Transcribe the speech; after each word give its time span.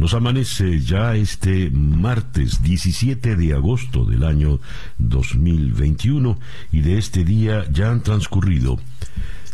Nos 0.00 0.14
amanece 0.14 0.80
ya 0.80 1.14
este 1.14 1.70
martes 1.70 2.62
17 2.62 3.36
de 3.36 3.52
agosto 3.52 4.06
del 4.06 4.24
año 4.24 4.58
2021 4.96 6.38
y 6.72 6.80
de 6.80 6.96
este 6.96 7.22
día 7.22 7.66
ya 7.70 7.90
han 7.90 8.02
transcurrido 8.02 8.80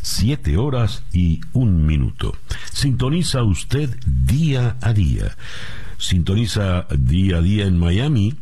siete 0.02 0.56
horas 0.56 1.02
y 1.12 1.40
un 1.52 1.84
minuto. 1.84 2.36
Sintoniza 2.72 3.42
usted 3.42 3.90
día 4.06 4.76
a 4.82 4.92
día. 4.92 5.36
Sintoniza 5.98 6.86
día 6.96 7.38
a 7.38 7.42
día 7.42 7.66
en 7.66 7.76
Miami 7.76 8.36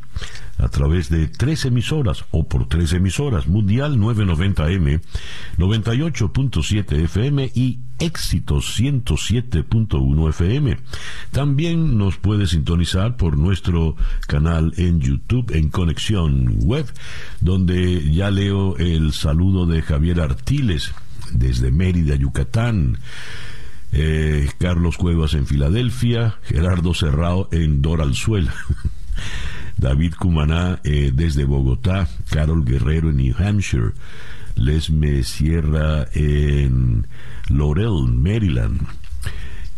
a 0.59 0.69
través 0.69 1.09
de 1.09 1.27
tres 1.27 1.65
emisoras 1.65 2.27
o 2.33 2.47
por 2.47 2.69
tres 2.69 2.93
emisoras, 2.93 3.47
Mundial 3.47 3.97
990M, 3.97 5.01
98.7 5.57 7.05
FM 7.05 7.51
y 7.55 7.79
Éxito 8.05 8.57
107.1 8.57 10.29
FM. 10.29 10.77
También 11.31 11.97
nos 11.97 12.19
puede 12.19 12.47
sintonizar 12.47 13.17
por 13.17 13.39
nuestro 13.39 13.97
canal 14.27 14.75
en 14.77 15.01
YouTube 15.01 15.51
en 15.55 15.71
Conexión 15.71 16.59
Web, 16.65 16.87
donde 17.41 18.13
ya 18.13 18.31
leo 18.31 18.77
el 18.77 19.15
saludo 19.15 19.65
de 19.65 19.81
Javier 19.81 20.21
Artiles 20.21 20.93
desde 21.33 21.71
Mérida, 21.71 22.15
Yucatán. 22.15 22.99
Eh, 23.93 24.51
Carlos 24.59 24.99
Cuevas 24.99 25.33
en 25.35 25.47
Filadelfia, 25.47 26.37
Gerardo 26.43 26.93
Cerrado 26.93 27.49
en 27.53 27.81
Doralzuela. 27.81 28.53
David 29.79 30.15
Cumaná 30.19 30.81
eh, 30.85 31.11
desde 31.15 31.45
Bogotá, 31.45 32.09
Carol 32.29 32.65
Guerrero 32.65 33.11
en 33.11 33.17
New 33.17 33.35
Hampshire, 33.39 33.93
Lesme 34.57 35.23
Sierra 35.23 36.07
en 36.13 37.07
Laurel, 37.49 38.09
Maryland, 38.09 38.81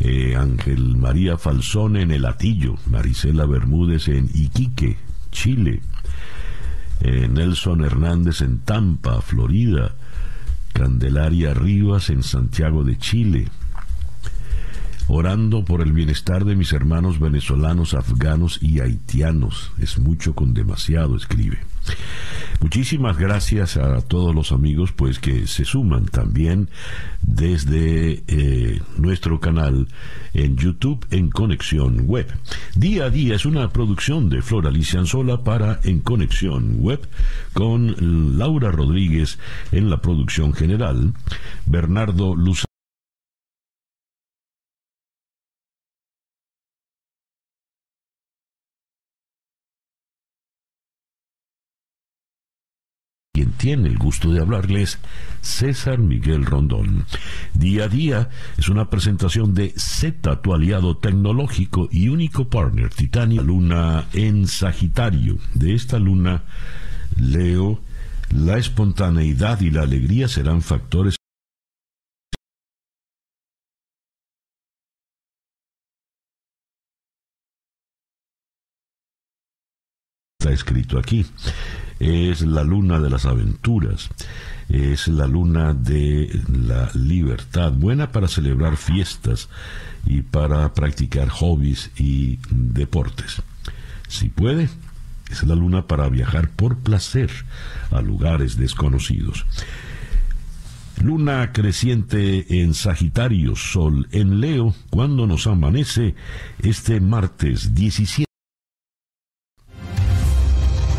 eh, 0.01 0.37
Ángel 0.37 0.97
María 0.97 1.37
Falsón 1.37 1.97
en 1.97 2.11
El 2.11 2.27
Atillo, 2.27 2.77
Marisela 2.87 3.47
Bermúdez 3.47 4.09
en 4.09 4.31
Iquique, 4.33 4.97
Chile, 5.33 5.81
eh, 7.01 7.29
Nelson 7.29 7.85
Hernández 7.85 8.41
en 8.41 8.59
Tampa, 8.59 9.21
Florida, 9.21 9.95
Candelaria 10.73 11.55
Rivas 11.55 12.11
en 12.11 12.23
Santiago 12.23 12.85
de 12.85 12.99
Chile, 12.99 13.49
orando 15.09 15.65
por 15.65 15.81
el 15.81 15.93
bienestar 15.93 16.45
de 16.45 16.57
mis 16.57 16.73
hermanos 16.73 17.19
venezolanos, 17.19 17.95
afganos 17.95 18.59
y 18.63 18.81
haitianos. 18.81 19.73
Es 19.79 19.99
mucho 19.99 20.35
con 20.35 20.53
demasiado, 20.53 21.17
escribe. 21.17 21.59
Muchísimas 22.61 23.19
gracias 23.19 23.77
a 23.77 24.01
todos 24.01 24.35
los 24.35 24.51
amigos 24.51 24.93
pues 24.93 25.19
que 25.19 25.47
se 25.47 25.65
suman 25.65 26.07
también 26.07 26.69
desde 27.21 28.23
eh, 28.27 28.81
nuestro 28.97 29.41
canal 29.41 29.89
en 30.33 30.57
YouTube 30.57 31.07
en 31.11 31.31
Conexión 31.31 32.07
Web. 32.07 32.33
Día 32.75 33.05
a 33.05 33.11
día 33.11 33.35
es 33.37 33.45
una 33.45 33.69
producción 33.71 34.31
de 34.31 34.43
Flor 34.43 34.67
Alicia 34.67 35.01
Anzola 35.01 35.45
para 35.45 35.81
En 35.85 36.01
Conexión 36.01 36.81
Web 36.81 37.07
con 37.53 38.39
Laura 38.39 38.71
Rodríguez 38.71 39.39
en 39.73 39.91
la 39.91 40.01
producción 40.01 40.53
general, 40.53 41.13
Bernardo 41.67 42.35
Luz 42.35 42.65
tiene 53.53 53.89
el 53.89 53.99
gusto 53.99 54.33
de 54.33 54.41
hablarles, 54.41 54.99
César 55.41 55.99
Miguel 55.99 56.45
Rondón. 56.45 57.05
Día 57.55 57.85
a 57.85 57.89
día 57.89 58.29
es 58.59 58.69
una 58.69 58.91
presentación 58.91 59.55
de 59.55 59.73
Z, 59.77 60.43
tu 60.43 60.55
aliado 60.55 60.97
tecnológico 60.97 61.89
y 61.91 62.09
único 62.09 62.49
partner, 62.49 62.91
Titania 62.91 63.43
Luna 63.43 64.07
en 64.13 64.47
Sagitario. 64.47 65.39
De 65.55 65.75
esta 65.75 65.99
luna, 65.99 66.45
Leo, 67.17 67.81
la 68.31 68.59
espontaneidad 68.59 69.61
y 69.61 69.71
la 69.71 69.83
alegría 69.83 70.29
serán 70.29 70.63
factores 70.63 71.17
escrito 80.57 80.99
aquí 80.99 81.25
es 81.99 82.43
la 82.43 82.63
luna 82.63 83.01
de 83.01 83.11
las 83.11 83.25
aventuras, 83.25 84.11
es 84.69 85.09
la 85.09 85.27
luna 85.27 85.73
de 85.73 86.43
la 86.49 86.91
libertad, 86.95 87.73
buena 87.73 88.13
para 88.13 88.29
celebrar 88.29 88.77
fiestas 88.77 89.49
y 90.05 90.23
para 90.23 90.73
practicar 90.75 91.29
hobbies 91.29 91.91
y 91.97 92.39
deportes. 92.51 93.43
Si 94.09 94.29
puede, 94.29 94.69
es 95.31 95.43
la 95.45 95.55
luna 95.55 95.87
para 95.87 96.09
viajar 96.09 96.51
por 96.51 96.79
placer 96.79 97.31
a 97.91 98.01
lugares 98.03 98.57
desconocidos. 98.57 99.47
Luna 101.03 101.53
creciente 101.53 102.63
en 102.63 102.73
Sagitario, 102.73 103.55
Sol 103.55 104.09
en 104.13 104.41
Leo, 104.41 104.75
cuando 104.91 105.27
nos 105.27 105.47
amanece 105.47 106.15
este 106.63 107.01
martes 107.01 107.75
17 107.75 108.26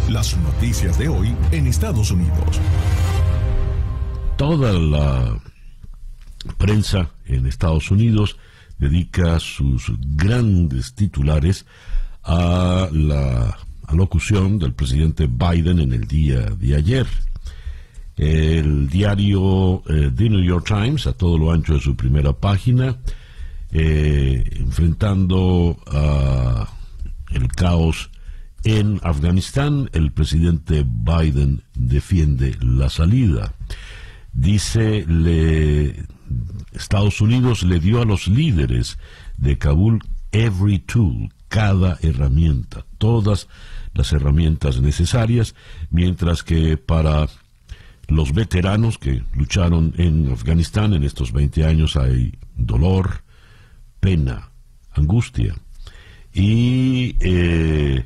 las 0.10 0.38
noticias 0.38 0.98
de 0.98 1.10
hoy 1.10 1.36
en 1.52 1.68
Estados 1.68 2.12
Unidos. 2.12 2.62
Toda 4.38 4.72
la 4.74 5.40
prensa 6.58 7.12
en 7.26 7.46
Estados 7.46 7.92
Unidos 7.92 8.38
dedica 8.78 9.40
sus 9.40 9.92
grandes 10.16 10.94
titulares 10.94 11.66
a 12.24 12.88
la 12.92 13.58
alocución 13.88 14.60
del 14.60 14.74
presidente 14.74 15.28
Biden 15.28 15.80
en 15.80 15.94
el 15.94 16.08
día 16.08 16.42
de 16.42 16.76
ayer. 16.76 17.08
El 18.16 18.88
diario 18.90 19.84
eh, 19.90 20.12
The 20.16 20.30
New 20.30 20.44
York 20.44 20.68
Times, 20.68 21.06
a 21.08 21.14
todo 21.14 21.38
lo 21.38 21.52
ancho 21.52 21.74
de 21.74 21.80
su 21.82 21.96
primera 21.96 22.34
página, 22.34 22.98
eh, 23.72 24.44
enfrentando 24.58 25.78
el 27.32 27.48
caos 27.50 28.10
en 28.64 29.00
Afganistán, 29.04 29.90
el 29.94 30.12
presidente 30.12 30.86
Biden 30.86 31.64
defiende 31.74 32.56
la 32.62 32.90
salida. 32.90 33.54
Dice, 34.34 35.06
le, 35.08 36.06
Estados 36.74 37.22
Unidos 37.22 37.64
le 37.64 37.80
dio 37.80 38.02
a 38.02 38.06
los 38.06 38.28
líderes 38.28 38.98
de 39.38 39.58
Kabul 39.58 40.02
every 40.32 40.80
tool, 40.80 41.30
cada 41.48 41.98
herramienta, 42.02 42.86
todas 42.98 43.48
las 43.94 44.12
herramientas 44.12 44.80
necesarias, 44.82 45.56
mientras 45.90 46.44
que 46.44 46.78
para 46.78 47.28
los 48.08 48.34
veteranos 48.34 48.98
que 48.98 49.24
lucharon 49.34 49.94
en 49.98 50.32
Afganistán 50.32 50.94
en 50.94 51.04
estos 51.04 51.32
20 51.34 51.66
años 51.66 51.96
hay 51.96 52.34
dolor, 52.56 53.24
pena, 54.00 54.50
angustia 54.94 55.56
y 56.34 57.16
eh, 57.20 58.06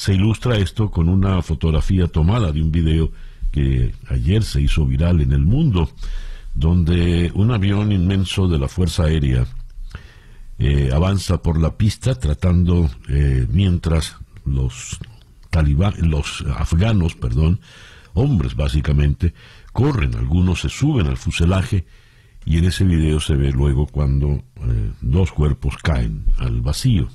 se 0.00 0.14
ilustra 0.14 0.56
esto 0.56 0.90
con 0.90 1.10
una 1.10 1.42
fotografía 1.42 2.06
tomada 2.06 2.52
de 2.52 2.62
un 2.62 2.72
video 2.72 3.12
que 3.52 3.94
ayer 4.08 4.42
se 4.44 4.62
hizo 4.62 4.86
viral 4.86 5.20
en 5.20 5.32
el 5.32 5.44
mundo, 5.44 5.90
donde 6.54 7.30
un 7.34 7.50
avión 7.50 7.92
inmenso 7.92 8.48
de 8.48 8.58
la 8.58 8.66
Fuerza 8.66 9.04
Aérea 9.04 9.44
eh, 10.58 10.88
avanza 10.90 11.42
por 11.42 11.60
la 11.60 11.76
pista 11.76 12.14
tratando, 12.14 12.88
eh, 13.10 13.46
mientras 13.50 14.16
los 14.46 14.98
los 16.00 16.44
afganos, 16.56 17.14
perdón, 17.14 17.60
hombres 18.14 18.56
básicamente, 18.56 19.34
corren, 19.70 20.14
algunos 20.14 20.62
se 20.62 20.70
suben 20.70 21.08
al 21.08 21.18
fuselaje 21.18 21.84
y 22.46 22.56
en 22.56 22.64
ese 22.64 22.84
video 22.84 23.20
se 23.20 23.36
ve 23.36 23.52
luego 23.52 23.86
cuando 23.86 24.28
eh, 24.30 24.92
dos 25.02 25.30
cuerpos 25.30 25.76
caen 25.76 26.24
al 26.38 26.62
vacío. 26.62 27.10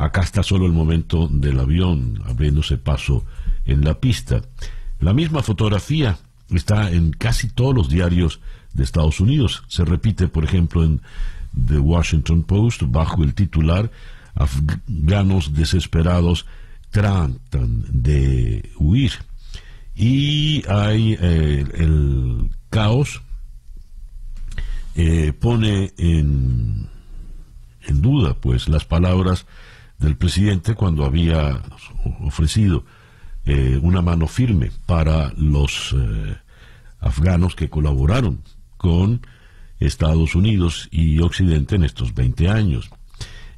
Acá 0.00 0.22
está 0.22 0.42
solo 0.42 0.64
el 0.64 0.72
momento 0.72 1.28
del 1.28 1.60
avión 1.60 2.22
abriéndose 2.24 2.78
paso 2.78 3.22
en 3.66 3.84
la 3.84 4.00
pista. 4.00 4.40
La 4.98 5.12
misma 5.12 5.42
fotografía 5.42 6.16
está 6.48 6.90
en 6.90 7.10
casi 7.10 7.50
todos 7.50 7.74
los 7.74 7.90
diarios 7.90 8.40
de 8.72 8.82
Estados 8.82 9.20
Unidos. 9.20 9.62
Se 9.68 9.84
repite, 9.84 10.26
por 10.26 10.44
ejemplo, 10.44 10.84
en 10.84 11.02
The 11.66 11.78
Washington 11.78 12.44
Post 12.44 12.84
bajo 12.86 13.22
el 13.22 13.34
titular 13.34 13.90
Afganos 14.34 15.52
desesperados 15.52 16.46
tratan 16.90 17.84
de 17.90 18.70
huir. 18.78 19.12
y 19.94 20.64
hay 20.66 21.18
eh, 21.20 21.66
el 21.74 22.48
caos 22.70 23.20
eh, 24.94 25.34
pone 25.38 25.92
en, 25.98 26.88
en 27.82 28.00
duda 28.00 28.34
pues 28.34 28.68
las 28.68 28.86
palabras 28.86 29.44
del 30.00 30.16
presidente 30.16 30.74
cuando 30.74 31.04
había 31.04 31.62
ofrecido 32.20 32.84
eh, 33.44 33.78
una 33.82 34.02
mano 34.02 34.26
firme 34.26 34.70
para 34.86 35.32
los 35.36 35.94
afganos 36.98 37.54
que 37.54 37.70
colaboraron 37.70 38.42
con 38.76 39.24
Estados 39.78 40.34
Unidos 40.34 40.88
y 40.90 41.20
Occidente 41.20 41.76
en 41.76 41.84
estos 41.84 42.14
20 42.14 42.48
años. 42.48 42.90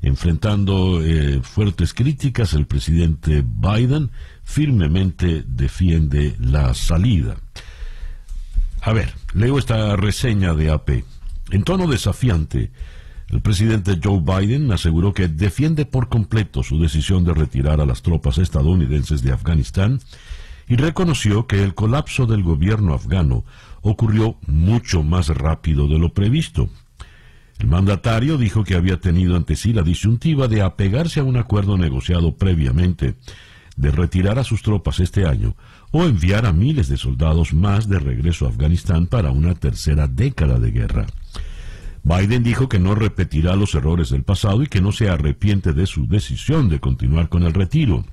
Enfrentando 0.02 1.00
fuertes 1.42 1.94
críticas, 1.94 2.54
el 2.54 2.66
presidente 2.66 3.44
Biden 3.44 4.10
firmemente 4.42 5.44
defiende 5.46 6.36
la 6.40 6.74
salida. 6.74 7.36
A 8.82 8.92
ver, 8.92 9.14
leo 9.32 9.58
esta 9.58 9.94
reseña 9.94 10.54
de 10.54 10.70
AP. 10.70 11.04
En 11.50 11.62
tono 11.62 11.86
desafiante, 11.86 12.72
el 13.32 13.40
presidente 13.40 13.98
Joe 14.02 14.20
Biden 14.20 14.70
aseguró 14.72 15.14
que 15.14 15.26
defiende 15.26 15.86
por 15.86 16.10
completo 16.10 16.62
su 16.62 16.78
decisión 16.78 17.24
de 17.24 17.32
retirar 17.32 17.80
a 17.80 17.86
las 17.86 18.02
tropas 18.02 18.36
estadounidenses 18.36 19.22
de 19.22 19.32
Afganistán 19.32 20.00
y 20.68 20.76
reconoció 20.76 21.46
que 21.46 21.64
el 21.64 21.74
colapso 21.74 22.26
del 22.26 22.42
gobierno 22.42 22.92
afgano 22.92 23.44
ocurrió 23.80 24.36
mucho 24.46 25.02
más 25.02 25.28
rápido 25.28 25.88
de 25.88 25.98
lo 25.98 26.12
previsto. 26.12 26.68
El 27.58 27.68
mandatario 27.68 28.36
dijo 28.36 28.64
que 28.64 28.74
había 28.74 29.00
tenido 29.00 29.34
ante 29.34 29.56
sí 29.56 29.72
la 29.72 29.82
disyuntiva 29.82 30.46
de 30.46 30.60
apegarse 30.60 31.20
a 31.20 31.24
un 31.24 31.38
acuerdo 31.38 31.78
negociado 31.78 32.36
previamente 32.36 33.14
de 33.76 33.90
retirar 33.90 34.38
a 34.38 34.44
sus 34.44 34.60
tropas 34.60 35.00
este 35.00 35.26
año 35.26 35.56
o 35.90 36.04
enviar 36.04 36.44
a 36.44 36.52
miles 36.52 36.88
de 36.88 36.98
soldados 36.98 37.54
más 37.54 37.88
de 37.88 37.98
regreso 37.98 38.44
a 38.44 38.50
Afganistán 38.50 39.06
para 39.06 39.30
una 39.30 39.54
tercera 39.54 40.06
década 40.06 40.58
de 40.58 40.70
guerra. 40.70 41.06
Biden 42.04 42.42
dijo 42.42 42.68
que 42.68 42.78
no 42.78 42.94
repetirá 42.94 43.54
los 43.56 43.74
errores 43.74 44.10
del 44.10 44.24
pasado 44.24 44.62
y 44.62 44.66
que 44.66 44.80
no 44.80 44.92
se 44.92 45.08
arrepiente 45.08 45.72
de 45.72 45.86
su 45.86 46.06
decisión 46.06 46.68
de 46.68 46.80
continuar 46.80 47.28
con 47.28 47.44
el 47.44 47.54
retiro. 47.54 48.04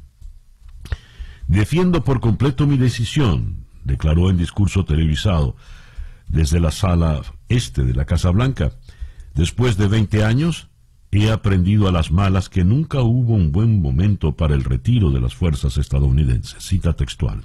Defiendo 1.48 2.04
por 2.04 2.20
completo 2.20 2.68
mi 2.68 2.78
decisión, 2.78 3.66
declaró 3.84 4.30
en 4.30 4.38
discurso 4.38 4.86
televisado 4.86 5.56
desde 6.28 6.60
la 6.60 6.72
sala 6.72 7.22
este 7.48 7.84
de 7.84 7.94
la 7.94 8.06
Casa 8.06 8.30
Blanca. 8.30 8.74
Después 9.34 9.78
de 9.78 9.88
20 9.88 10.24
años, 10.24 10.70
He 11.12 11.32
aprendido 11.32 11.88
a 11.88 11.92
las 11.92 12.12
malas 12.12 12.50
que 12.50 12.64
nunca 12.64 13.02
hubo 13.02 13.34
un 13.34 13.52
buen 13.52 13.82
momento 13.82 14.34
para 14.34 14.54
el 14.54 14.64
retiro 14.64 15.10
de 15.10 15.20
las 15.20 15.34
fuerzas 15.34 15.78
estadounidenses. 15.78 16.64
Cita 16.64 16.94
textual. 16.94 17.42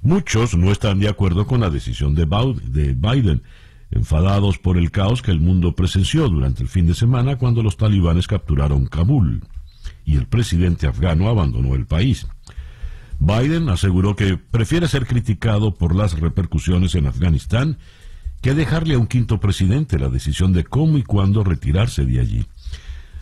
Muchos 0.00 0.56
no 0.56 0.72
están 0.72 0.98
de 0.98 1.08
acuerdo 1.08 1.46
con 1.46 1.60
la 1.60 1.68
decisión 1.68 2.14
de 2.14 2.24
Biden, 2.24 3.42
enfadados 3.94 4.58
por 4.58 4.76
el 4.76 4.90
caos 4.90 5.22
que 5.22 5.30
el 5.30 5.40
mundo 5.40 5.74
presenció 5.74 6.28
durante 6.28 6.62
el 6.62 6.68
fin 6.68 6.86
de 6.86 6.94
semana 6.94 7.36
cuando 7.36 7.62
los 7.62 7.76
talibanes 7.76 8.26
capturaron 8.26 8.86
Kabul 8.86 9.42
y 10.04 10.16
el 10.16 10.26
presidente 10.26 10.86
afgano 10.86 11.28
abandonó 11.28 11.74
el 11.74 11.86
país. 11.86 12.26
Biden 13.20 13.68
aseguró 13.68 14.16
que 14.16 14.36
prefiere 14.36 14.88
ser 14.88 15.06
criticado 15.06 15.74
por 15.74 15.94
las 15.94 16.18
repercusiones 16.18 16.94
en 16.96 17.06
Afganistán 17.06 17.78
que 18.42 18.52
dejarle 18.52 18.94
a 18.94 18.98
un 18.98 19.06
quinto 19.06 19.38
presidente 19.40 19.98
la 19.98 20.10
decisión 20.10 20.52
de 20.52 20.64
cómo 20.64 20.98
y 20.98 21.02
cuándo 21.04 21.44
retirarse 21.44 22.04
de 22.04 22.20
allí. 22.20 22.46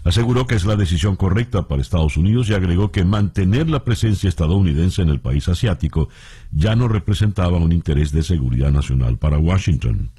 Aseguró 0.04 0.48
que 0.48 0.56
es 0.56 0.64
la 0.64 0.74
decisión 0.74 1.14
correcta 1.14 1.69
para 1.69 1.80
Estados 1.80 2.16
Unidos 2.16 2.48
y 2.48 2.54
agregó 2.54 2.90
que 2.90 3.04
mantener 3.04 3.69
la 3.69 3.84
presencia 3.84 4.28
estadounidense 4.28 5.02
en 5.02 5.10
el 5.10 5.20
país 5.20 5.48
asiático 5.48 6.08
ya 6.50 6.74
no 6.74 6.88
representaba 6.88 7.58
un 7.58 7.70
interés 7.70 8.10
de 8.10 8.24
seguridad 8.24 8.72
nacional 8.72 9.19
para 9.19 9.38
Washington. 9.38 10.10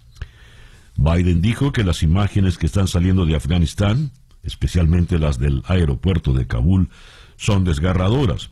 Biden 0.95 1.42
dijo 1.42 1.72
que 1.72 1.84
las 1.84 2.04
imágenes 2.04 2.57
que 2.57 2.66
están 2.66 2.88
saliendo 2.88 3.25
de 3.25 3.36
Afganistán, 3.36 4.12
especialmente 4.44 5.19
las 5.19 5.40
del 5.40 5.63
aeropuerto 5.66 6.34
de 6.34 6.48
Kabul, 6.48 6.90
son 7.38 7.63
desgarradoras. 7.63 8.51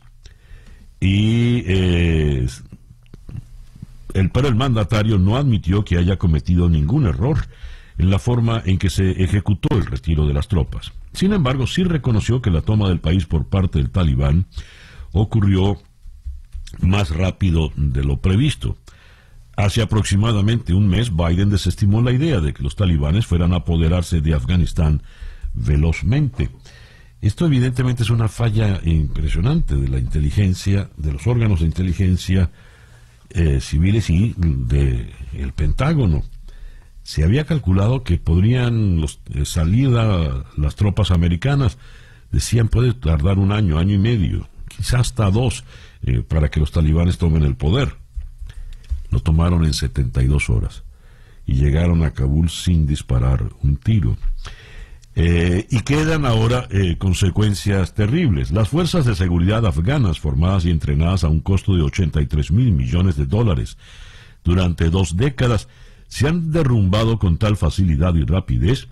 Y 1.00 1.62
eh, 1.66 2.46
el, 4.14 4.30
pero 4.30 4.48
el 4.48 4.54
mandatario 4.54 5.18
no 5.18 5.36
admitió 5.36 5.84
que 5.84 5.98
haya 5.98 6.16
cometido 6.16 6.68
ningún 6.68 7.06
error 7.06 7.38
en 7.98 8.10
la 8.10 8.18
forma 8.18 8.62
en 8.64 8.78
que 8.78 8.90
se 8.90 9.22
ejecutó 9.22 9.68
el 9.76 9.86
retiro 9.86 10.26
de 10.26 10.34
las 10.34 10.48
tropas. 10.48 10.92
Sin 11.12 11.32
embargo, 11.32 11.66
sí 11.66 11.84
reconoció 11.84 12.40
que 12.40 12.50
la 12.50 12.62
toma 12.62 12.88
del 12.88 13.00
país 13.00 13.26
por 13.26 13.46
parte 13.46 13.78
del 13.78 13.90
talibán 13.90 14.46
ocurrió 15.12 15.78
más 16.80 17.10
rápido 17.10 17.70
de 17.76 18.02
lo 18.02 18.20
previsto. 18.20 18.76
Hace 19.56 19.82
aproximadamente 19.82 20.74
un 20.74 20.88
mes, 20.88 21.14
Biden 21.14 21.50
desestimó 21.50 22.00
la 22.02 22.12
idea 22.12 22.40
de 22.40 22.54
que 22.54 22.62
los 22.62 22.76
talibanes 22.76 23.26
fueran 23.26 23.52
a 23.52 23.56
apoderarse 23.56 24.20
de 24.20 24.34
Afganistán 24.34 25.02
velozmente. 25.54 26.50
Esto 27.20 27.46
evidentemente 27.46 28.02
es 28.02 28.10
una 28.10 28.28
falla 28.28 28.80
impresionante 28.84 29.76
de 29.76 29.88
la 29.88 29.98
inteligencia, 29.98 30.88
de 30.96 31.12
los 31.12 31.26
órganos 31.26 31.60
de 31.60 31.66
inteligencia 31.66 32.50
eh, 33.30 33.60
civiles 33.60 34.10
y 34.10 34.34
del 34.36 35.52
Pentágono 35.54 36.24
se 37.02 37.24
había 37.24 37.44
calculado 37.44 38.04
que 38.04 38.18
podrían 38.18 39.00
los, 39.00 39.20
eh, 39.34 39.44
salir 39.44 39.90
las 39.90 40.74
tropas 40.76 41.10
americanas, 41.10 41.78
decían 42.30 42.68
puede 42.68 42.94
tardar 42.94 43.38
un 43.38 43.52
año, 43.52 43.78
año 43.78 43.94
y 43.94 43.98
medio, 43.98 44.48
quizás 44.68 45.00
hasta 45.00 45.30
dos, 45.30 45.64
eh, 46.02 46.22
para 46.22 46.50
que 46.50 46.60
los 46.60 46.70
talibanes 46.70 47.18
tomen 47.18 47.42
el 47.42 47.56
poder. 47.56 47.96
Lo 49.12 49.20
tomaron 49.20 49.64
en 49.64 49.74
72 49.74 50.50
horas 50.50 50.82
y 51.46 51.54
llegaron 51.54 52.02
a 52.02 52.10
Kabul 52.10 52.50
sin 52.50 52.86
disparar 52.86 53.50
un 53.62 53.76
tiro. 53.76 54.16
Eh, 55.14 55.66
y 55.70 55.80
quedan 55.80 56.24
ahora 56.24 56.66
consecuencias 56.98 57.94
terribles. 57.94 58.50
Las 58.50 58.70
fuerzas 58.70 59.04
de 59.04 59.14
seguridad 59.14 59.64
afganas, 59.66 60.18
formadas 60.18 60.64
y 60.64 60.70
entrenadas 60.70 61.22
a 61.22 61.28
un 61.28 61.40
costo 61.40 61.76
de 61.76 61.82
83 61.82 62.50
mil 62.50 62.72
millones 62.72 63.16
de 63.16 63.26
dólares 63.26 63.76
durante 64.42 64.90
dos 64.90 65.16
décadas, 65.16 65.68
se 66.08 66.28
han 66.28 66.50
derrumbado 66.50 67.18
con 67.18 67.36
tal 67.36 67.56
facilidad 67.56 68.14
y 68.14 68.24
rapidez 68.24 68.88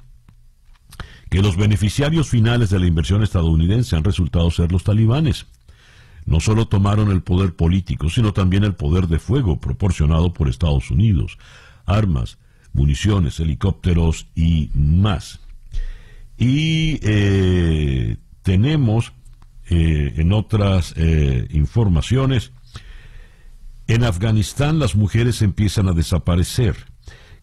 que 1.30 1.42
los 1.42 1.56
beneficiarios 1.56 2.28
finales 2.28 2.70
de 2.70 2.80
la 2.80 2.86
inversión 2.86 3.22
estadounidense 3.22 3.96
han 3.96 4.04
resultado 4.04 4.50
ser 4.50 4.72
los 4.72 4.84
talibanes. 4.84 5.46
No 6.30 6.38
solo 6.38 6.68
tomaron 6.68 7.10
el 7.10 7.22
poder 7.22 7.54
político, 7.54 8.08
sino 8.08 8.32
también 8.32 8.62
el 8.62 8.74
poder 8.74 9.08
de 9.08 9.18
fuego 9.18 9.58
proporcionado 9.58 10.32
por 10.32 10.48
Estados 10.48 10.90
Unidos, 10.92 11.36
armas, 11.84 12.38
municiones, 12.72 13.40
helicópteros 13.40 14.28
y 14.36 14.70
más. 14.72 15.40
Y 16.38 17.00
eh, 17.02 18.16
tenemos 18.42 19.12
eh, 19.68 20.14
en 20.18 20.32
otras 20.32 20.94
eh, 20.96 21.48
informaciones, 21.50 22.52
en 23.88 24.04
Afganistán 24.04 24.78
las 24.78 24.94
mujeres 24.94 25.42
empiezan 25.42 25.88
a 25.88 25.92
desaparecer. 25.92 26.76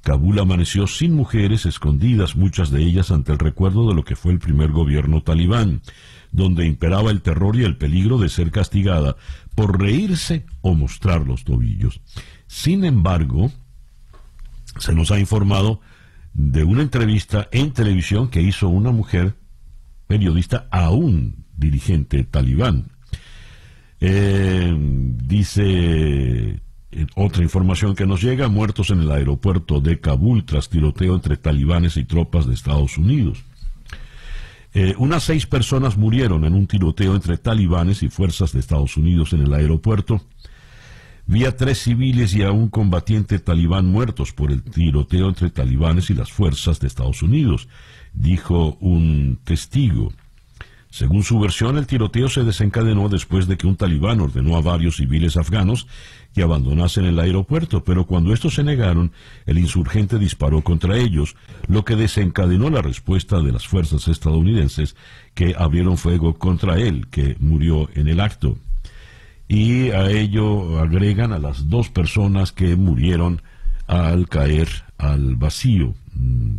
Kabul 0.02 0.40
amaneció 0.40 0.88
sin 0.88 1.14
mujeres, 1.14 1.66
escondidas 1.66 2.38
muchas 2.38 2.72
de 2.72 2.82
ellas 2.84 3.12
ante 3.12 3.34
el 3.34 3.40
recuerdo 3.40 3.90
de 3.90 3.96
lo 3.96 4.06
que 4.06 4.16
fue 4.16 4.32
el 4.32 4.40
primer 4.40 4.72
gobierno 4.72 5.22
talibán, 5.22 5.82
donde 6.32 6.66
imperaba 6.66 7.12
el 7.12 7.22
terror 7.22 7.56
y 7.56 7.64
el 7.64 7.78
peligro 7.78 8.18
de 8.18 8.30
ser 8.30 8.52
castigada 8.52 9.16
por 9.56 9.80
reírse 9.80 10.46
o 10.62 10.76
mostrar 10.76 11.26
los 11.26 11.44
tobillos. 11.44 12.02
Sin 12.48 12.86
embargo, 12.86 13.52
se 14.78 14.94
nos 14.94 15.12
ha 15.12 15.20
informado 15.20 15.82
de 16.34 16.64
una 16.64 16.84
entrevista 16.84 17.48
en 17.52 17.72
televisión 17.72 18.30
que 18.30 18.42
hizo 18.42 18.70
una 18.70 18.92
mujer 18.92 19.36
periodista 20.08 20.68
a 20.72 20.92
un 20.92 21.46
dirigente 21.56 22.24
talibán. 22.24 22.92
Eh, 24.00 24.76
dice 24.78 26.62
otra 27.16 27.44
información 27.44 27.96
que 27.96 28.06
nos 28.06 28.22
llega, 28.22 28.48
muertos 28.48 28.90
en 28.92 29.02
el 29.02 29.12
aeropuerto 29.12 29.82
de 29.82 30.00
Kabul 30.00 30.46
tras 30.46 30.70
tiroteo 30.70 31.16
entre 31.16 31.38
talibanes 31.38 31.98
y 31.98 32.06
tropas 32.06 32.48
de 32.48 32.54
Estados 32.54 32.98
Unidos. 32.98 33.44
Eh, 34.80 34.94
unas 35.00 35.24
seis 35.24 35.48
personas 35.48 35.98
murieron 35.98 36.46
en 36.46 36.54
un 36.54 36.68
tiroteo 36.68 37.16
entre 37.16 37.40
talibanes 37.40 38.04
y 38.04 38.10
fuerzas 38.10 38.54
de 38.54 38.60
Estados 38.60 38.96
Unidos 38.96 39.34
en 39.34 39.42
el 39.42 39.52
aeropuerto. 39.52 40.22
Vi 41.26 41.46
a 41.46 41.58
tres 41.58 41.80
civiles 41.80 42.36
y 42.36 42.44
a 42.44 42.52
un 42.52 42.70
combatiente 42.70 43.40
talibán 43.40 43.88
muertos 43.88 44.34
por 44.34 44.52
el 44.52 44.62
tiroteo 44.62 45.30
entre 45.30 45.50
talibanes 45.50 46.12
y 46.12 46.14
las 46.14 46.32
fuerzas 46.32 46.80
de 46.80 46.86
Estados 46.86 47.24
Unidos, 47.24 47.68
dijo 48.14 48.78
un 48.80 49.40
testigo. 49.44 50.14
Según 50.92 51.24
su 51.24 51.40
versión, 51.40 51.80
el 51.80 51.88
tiroteo 51.88 52.30
se 52.30 52.44
desencadenó 52.44 53.10
después 53.10 53.48
de 53.48 53.58
que 53.58 53.66
un 53.66 53.78
talibán 53.78 54.22
ordenó 54.22 54.58
a 54.58 54.62
varios 54.62 54.98
civiles 54.98 55.38
afganos 55.38 55.88
que 56.38 56.44
abandonasen 56.44 57.06
el 57.06 57.18
aeropuerto, 57.18 57.84
pero 57.84 58.06
cuando 58.06 58.32
estos 58.32 58.54
se 58.54 58.64
negaron, 58.64 59.12
el 59.48 59.58
insurgente 59.58 60.20
disparó 60.20 60.62
contra 60.62 60.96
ellos, 60.96 61.36
lo 61.68 61.84
que 61.84 61.96
desencadenó 61.96 62.70
la 62.70 62.84
respuesta 62.84 63.40
de 63.40 63.52
las 63.52 63.68
fuerzas 63.68 64.08
estadounidenses 64.08 64.96
que 65.34 65.56
abrieron 65.58 65.98
fuego 65.98 66.38
contra 66.38 66.78
él, 66.78 67.08
que 67.08 67.38
murió 67.40 67.90
en 67.96 68.08
el 68.08 68.20
acto. 68.20 68.56
y 69.48 69.90
a 69.90 70.12
ello 70.12 70.80
agregan 70.80 71.34
a 71.34 71.40
las 71.40 71.70
dos 71.70 71.90
personas 71.90 72.52
que 72.52 72.76
murieron 72.76 73.42
al 73.88 74.30
caer 74.30 74.68
al 75.00 75.38
vacío 75.38 75.96
mm, 76.14 76.58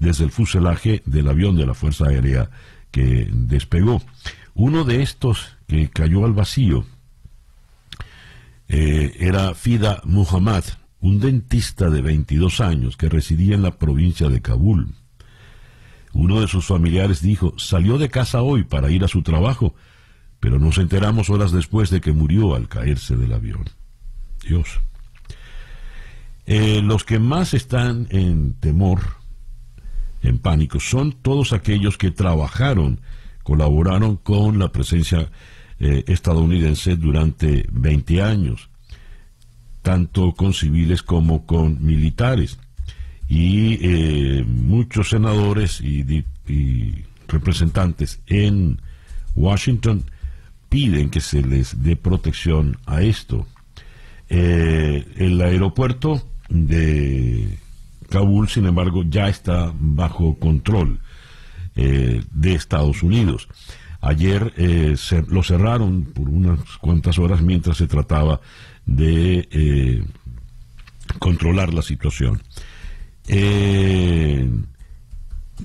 desde 0.00 0.24
el 0.24 0.32
fuselaje 0.32 1.00
del 1.06 1.28
avión 1.28 1.54
de 1.54 1.66
la 1.66 1.74
Fuerza 1.74 2.08
Aérea 2.08 2.50
que 2.90 3.28
despegó. 3.30 4.02
Uno 4.54 4.82
de 4.82 5.00
estos 5.00 5.58
que 5.68 5.90
cayó 5.90 6.24
al 6.24 6.32
vacío 6.32 6.84
eh, 8.74 9.18
era 9.20 9.54
Fida 9.54 10.00
Muhammad, 10.04 10.64
un 11.02 11.20
dentista 11.20 11.90
de 11.90 12.00
22 12.00 12.62
años 12.62 12.96
que 12.96 13.10
residía 13.10 13.54
en 13.54 13.60
la 13.60 13.72
provincia 13.72 14.30
de 14.30 14.40
Kabul. 14.40 14.94
Uno 16.14 16.40
de 16.40 16.48
sus 16.48 16.64
familiares 16.64 17.20
dijo, 17.20 17.52
salió 17.58 17.98
de 17.98 18.08
casa 18.08 18.40
hoy 18.40 18.64
para 18.64 18.90
ir 18.90 19.04
a 19.04 19.08
su 19.08 19.22
trabajo, 19.22 19.74
pero 20.40 20.58
nos 20.58 20.78
enteramos 20.78 21.28
horas 21.28 21.52
después 21.52 21.90
de 21.90 22.00
que 22.00 22.12
murió 22.12 22.54
al 22.54 22.68
caerse 22.68 23.14
del 23.14 23.34
avión. 23.34 23.64
Dios. 24.42 24.80
Eh, 26.46 26.80
los 26.82 27.04
que 27.04 27.18
más 27.18 27.52
están 27.52 28.06
en 28.08 28.54
temor, 28.54 29.00
en 30.22 30.38
pánico, 30.38 30.80
son 30.80 31.12
todos 31.12 31.52
aquellos 31.52 31.98
que 31.98 32.10
trabajaron, 32.10 33.02
colaboraron 33.42 34.16
con 34.16 34.58
la 34.58 34.72
presencia 34.72 35.30
eh, 35.84 36.04
estadounidense 36.06 36.96
durante 36.96 37.66
20 37.70 38.22
años, 38.22 38.70
tanto 39.82 40.32
con 40.32 40.54
civiles 40.54 41.02
como 41.02 41.44
con 41.44 41.84
militares. 41.84 42.58
Y 43.28 43.78
eh, 43.82 44.44
muchos 44.46 45.10
senadores 45.10 45.80
y, 45.80 46.24
representantes 47.28 48.20
en 48.26 48.80
Washington 49.34 50.04
piden 50.68 51.08
que 51.10 51.20
se 51.20 51.42
les 51.42 51.82
dé 51.82 51.96
protección 51.96 52.78
a 52.86 53.02
esto. 53.02 53.46
el 54.28 55.40
aeropuerto 55.40 56.22
de 56.48 57.58
Kabul, 58.12 58.48
sin 58.48 58.66
embargo, 58.66 59.04
ya 59.08 59.28
está 59.28 59.72
bajo 59.78 60.38
control 60.38 61.00
eh, 61.74 62.22
de 62.30 62.54
Estados 62.54 63.02
Unidos. 63.02 63.48
Ayer 64.02 64.52
eh, 64.56 64.96
lo 65.28 65.42
cerraron 65.42 66.04
por 66.04 66.28
unas 66.28 66.58
cuantas 66.80 67.18
horas 67.18 67.40
mientras 67.40 67.76
se 67.78 67.86
trataba 67.86 68.40
de 68.84 69.48
eh, 69.50 70.04
controlar 71.18 71.72
la 71.72 71.82
situación. 71.82 72.42
en 73.28 74.64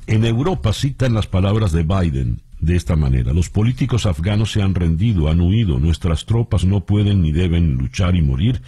Europa 0.08 0.72
citan 0.72 1.14
las 1.14 1.28
palabras 1.28 1.72
de 1.72 1.84
Biden 1.84 2.42
de 2.60 2.76
esta 2.76 2.96
manera. 2.96 3.34
Los 3.34 3.50
políticos 3.50 4.06
afganos 4.06 4.52
se 4.52 4.62
han 4.62 4.76
rendido, 4.76 5.30
han 5.30 5.42
huido, 5.42 5.80
nuestras 5.80 6.26
tropas 6.26 6.66
no 6.66 6.86
pueden 6.86 7.22
ni 7.22 7.32
deben 7.32 7.74
luchar 7.74 8.16
y 8.16 8.22
morir 8.22 8.62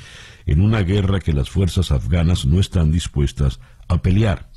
en 0.46 0.62
una 0.62 0.82
guerra 0.82 1.20
que 1.20 1.34
las 1.34 1.50
fuerzas 1.50 1.92
afganas 1.92 2.46
no 2.46 2.60
están 2.60 2.92
dispuestas 2.92 3.60
a 3.88 4.02
pelear. 4.02 4.50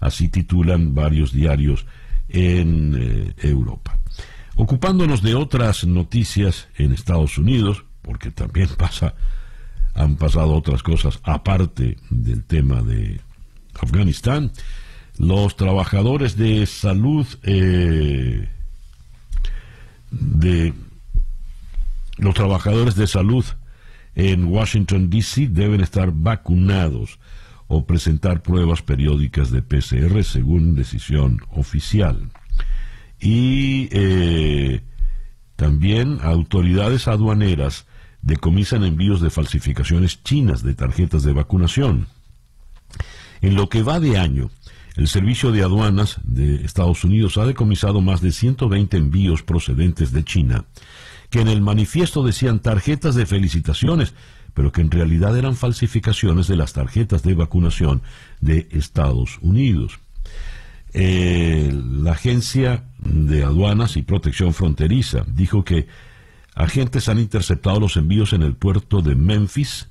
Así 0.00 0.28
titulan 0.28 0.94
varios 0.94 1.32
diarios 1.32 1.86
en 2.28 2.96
eh, 2.98 3.34
Europa. 3.38 3.98
Ocupándonos 4.56 5.22
de 5.22 5.34
otras 5.34 5.84
noticias 5.84 6.68
en 6.76 6.92
Estados 6.92 7.38
Unidos, 7.38 7.84
porque 8.02 8.30
también 8.30 8.68
pasa, 8.78 9.14
han 9.94 10.16
pasado 10.16 10.54
otras 10.54 10.82
cosas 10.82 11.20
aparte 11.22 11.98
del 12.10 12.44
tema 12.44 12.82
de 12.82 13.20
Afganistán, 13.80 14.52
los 15.18 15.56
trabajadores 15.56 16.36
de 16.36 16.66
salud 16.66 17.26
eh, 17.42 18.48
de 20.10 20.74
los 22.18 22.34
trabajadores 22.34 22.94
de 22.96 23.06
salud 23.06 23.44
en 24.14 24.46
Washington, 24.46 25.10
D.C. 25.10 25.48
deben 25.48 25.82
estar 25.82 26.10
vacunados 26.12 27.18
o 27.68 27.84
presentar 27.84 28.42
pruebas 28.42 28.80
periódicas 28.80 29.50
de 29.50 29.60
PCR 29.60 30.24
según 30.24 30.74
decisión 30.74 31.40
oficial. 31.50 32.30
Y 33.20 33.88
eh, 33.92 34.82
también 35.56 36.18
autoridades 36.22 37.08
aduaneras 37.08 37.86
decomisan 38.22 38.84
envíos 38.84 39.20
de 39.20 39.30
falsificaciones 39.30 40.22
chinas 40.22 40.62
de 40.62 40.74
tarjetas 40.74 41.22
de 41.22 41.32
vacunación. 41.32 42.08
En 43.40 43.54
lo 43.54 43.68
que 43.68 43.82
va 43.82 44.00
de 44.00 44.18
año, 44.18 44.50
el 44.96 45.08
Servicio 45.08 45.52
de 45.52 45.62
Aduanas 45.62 46.18
de 46.24 46.64
Estados 46.64 47.04
Unidos 47.04 47.36
ha 47.36 47.44
decomisado 47.44 48.00
más 48.00 48.20
de 48.20 48.32
120 48.32 48.96
envíos 48.96 49.42
procedentes 49.42 50.12
de 50.12 50.24
China 50.24 50.64
que 51.30 51.40
en 51.40 51.48
el 51.48 51.60
manifiesto 51.60 52.22
decían 52.22 52.60
tarjetas 52.60 53.14
de 53.14 53.26
felicitaciones, 53.26 54.14
pero 54.54 54.72
que 54.72 54.80
en 54.80 54.90
realidad 54.90 55.36
eran 55.36 55.56
falsificaciones 55.56 56.46
de 56.46 56.56
las 56.56 56.72
tarjetas 56.72 57.22
de 57.22 57.34
vacunación 57.34 58.02
de 58.40 58.68
Estados 58.70 59.38
Unidos. 59.42 59.98
Eh, 60.98 61.70
la 61.74 62.12
Agencia 62.12 62.84
de 62.98 63.44
Aduanas 63.44 63.98
y 63.98 64.02
Protección 64.02 64.54
Fronteriza 64.54 65.26
dijo 65.26 65.62
que 65.62 65.88
agentes 66.54 67.10
han 67.10 67.18
interceptado 67.18 67.78
los 67.80 67.98
envíos 67.98 68.32
en 68.32 68.42
el 68.42 68.54
puerto 68.54 69.02
de 69.02 69.14
Memphis, 69.14 69.88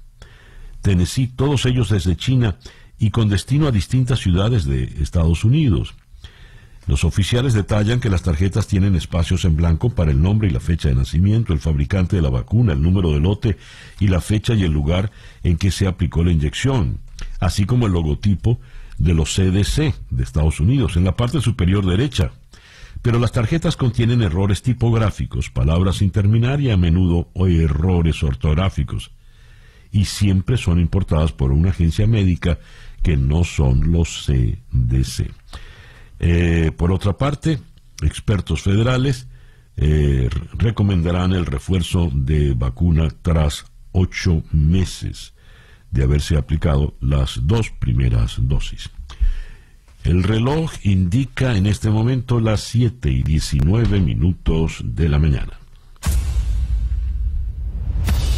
Tennessee, 0.82 1.28
todos 1.28 1.68
ellos 1.68 1.90
desde 1.90 2.16
China 2.16 2.58
y 2.98 3.12
con 3.12 3.30
destino 3.30 3.68
a 3.68 3.72
distintas 3.72 4.18
ciudades 4.18 4.66
de 4.66 4.84
Estados 5.00 5.44
Unidos. 5.44 5.94
Los 6.88 7.04
oficiales 7.04 7.54
detallan 7.54 8.00
que 8.00 8.10
las 8.10 8.24
tarjetas 8.24 8.66
tienen 8.66 8.96
espacios 8.96 9.46
en 9.46 9.56
blanco 9.56 9.92
para 9.92 10.10
el 10.10 10.20
nombre 10.20 10.48
y 10.48 10.52
la 10.52 10.60
fecha 10.60 10.90
de 10.90 10.96
nacimiento, 10.96 11.54
el 11.54 11.60
fabricante 11.60 12.16
de 12.16 12.24
la 12.24 12.32
vacuna, 12.32 12.74
el 12.74 12.82
número 12.82 13.12
de 13.12 13.20
lote 13.20 13.58
y 14.00 14.08
la 14.08 14.22
fecha 14.22 14.56
y 14.56 14.64
el 14.64 14.72
lugar 14.72 15.12
en 15.44 15.58
que 15.58 15.70
se 15.70 15.86
aplicó 15.86 16.24
la 16.24 16.32
inyección, 16.32 16.98
así 17.40 17.68
como 17.68 17.86
el 17.86 17.94
logotipo 17.94 18.60
de 18.98 19.14
los 19.14 19.36
CDC 19.36 19.94
de 20.10 20.24
Estados 20.24 20.60
Unidos 20.60 20.96
en 20.96 21.04
la 21.04 21.16
parte 21.16 21.42
superior 21.42 21.86
derecha. 21.86 22.32
Pero 23.02 23.20
las 23.20 23.32
tarjetas 23.32 23.78
contienen 23.78 24.22
errores 24.22 24.62
tipográficos, 24.62 25.50
palabras 25.50 25.98
sin 25.98 26.12
terminar 26.12 26.62
y 26.62 26.72
a 26.72 26.78
menudo 26.78 27.30
errores 27.36 28.24
ortográficos. 28.24 29.12
Y 29.92 30.06
siempre 30.06 30.58
son 30.58 30.80
importadas 30.80 31.32
por 31.32 31.52
una 31.52 31.70
agencia 31.70 32.08
médica 32.08 32.58
que 33.04 33.16
no 33.16 33.44
son 33.44 33.92
los 33.92 34.26
CDC. 34.26 35.30
Eh, 36.20 36.72
por 36.76 36.92
otra 36.92 37.18
parte, 37.18 37.60
expertos 38.02 38.64
federales 38.64 39.28
eh, 39.78 40.30
recomendarán 40.54 41.34
el 41.34 41.46
refuerzo 41.46 42.10
de 42.12 42.54
vacuna 42.56 43.10
tras 43.22 43.66
ocho 43.92 44.44
meses 44.52 45.35
de 45.92 46.04
haberse 46.04 46.38
aplicado 46.38 46.96
las 47.00 47.40
dos 47.44 47.70
primeras 47.70 48.36
dosis. 48.40 48.90
El 50.04 50.24
reloj 50.24 50.72
indica 50.84 51.58
en 51.58 51.66
este 51.66 51.90
momento 51.90 52.40
las 52.40 52.62
7 52.62 53.10
y 53.10 53.24
19 53.24 54.00
minutos 54.00 54.82
de 54.84 55.10
la 55.10 55.18
mañana. 55.18 55.54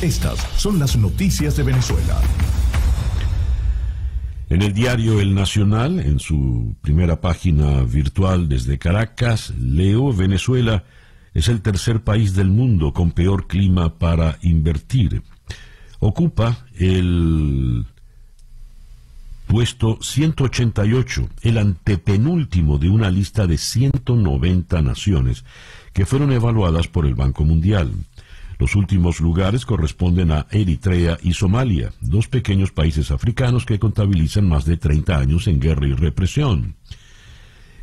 Estas 0.01 0.39
son 0.55 0.79
las 0.79 0.95
noticias 0.95 1.57
de 1.57 1.63
Venezuela. 1.63 2.21
En 4.49 4.61
el 4.61 4.73
diario 4.73 5.19
El 5.19 5.35
Nacional, 5.35 5.99
en 5.99 6.19
su 6.19 6.75
primera 6.81 7.19
página 7.19 7.81
virtual 7.81 8.47
desde 8.47 8.77
Caracas, 8.77 9.53
leo 9.59 10.13
Venezuela 10.13 10.85
es 11.33 11.49
el 11.49 11.61
tercer 11.61 12.01
país 12.01 12.33
del 12.33 12.49
mundo 12.49 12.93
con 12.93 13.11
peor 13.11 13.47
clima 13.47 13.99
para 13.99 14.37
invertir. 14.41 15.21
Ocupa 15.99 16.65
el 16.77 17.85
puesto 19.47 19.97
188, 20.01 21.29
el 21.41 21.57
antepenúltimo 21.57 22.77
de 22.77 22.89
una 22.89 23.09
lista 23.09 23.47
de 23.47 23.57
190 23.57 24.81
naciones 24.81 25.45
que 25.93 26.05
fueron 26.05 26.31
evaluadas 26.31 26.87
por 26.87 27.05
el 27.05 27.15
Banco 27.15 27.43
Mundial. 27.45 27.93
Los 28.59 28.75
últimos 28.75 29.19
lugares 29.19 29.65
corresponden 29.65 30.31
a 30.31 30.47
Eritrea 30.51 31.17
y 31.21 31.33
Somalia, 31.33 31.93
dos 32.01 32.27
pequeños 32.27 32.71
países 32.71 33.11
africanos 33.11 33.65
que 33.65 33.79
contabilizan 33.79 34.47
más 34.47 34.65
de 34.65 34.77
30 34.77 35.17
años 35.17 35.47
en 35.47 35.59
guerra 35.59 35.87
y 35.87 35.93
represión. 35.93 36.75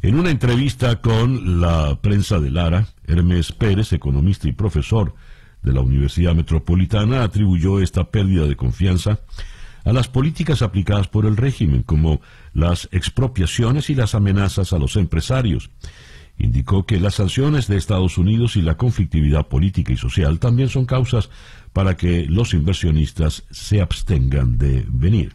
En 0.02 0.18
una 0.18 0.30
entrevista 0.30 1.00
con 1.00 1.60
la 1.60 1.98
prensa 2.00 2.38
de 2.38 2.50
Lara, 2.50 2.88
Hermes 3.06 3.52
Pérez, 3.52 3.92
economista 3.92 4.48
y 4.48 4.52
profesor 4.52 5.14
de 5.64 5.72
la 5.72 5.80
Universidad 5.80 6.34
Metropolitana, 6.34 7.24
atribuyó 7.24 7.80
esta 7.80 8.04
pérdida 8.04 8.46
de 8.46 8.56
confianza 8.56 9.20
a 9.84 9.92
las 9.92 10.08
políticas 10.08 10.62
aplicadas 10.62 11.08
por 11.08 11.26
el 11.26 11.36
régimen, 11.36 11.82
como 11.82 12.20
las 12.52 12.88
expropiaciones 12.92 13.90
y 13.90 13.94
las 13.94 14.14
amenazas 14.14 14.72
a 14.72 14.78
los 14.78 14.96
empresarios, 14.96 15.70
indicó 16.38 16.84
que 16.86 16.98
las 16.98 17.14
sanciones 17.14 17.68
de 17.68 17.76
Estados 17.76 18.18
Unidos 18.18 18.56
y 18.56 18.62
la 18.62 18.76
conflictividad 18.76 19.46
política 19.46 19.92
y 19.92 19.96
social 19.96 20.38
también 20.38 20.68
son 20.68 20.84
causas 20.84 21.30
para 21.72 21.96
que 21.96 22.26
los 22.26 22.54
inversionistas 22.54 23.44
se 23.50 23.80
abstengan 23.80 24.58
de 24.58 24.84
venir. 24.88 25.32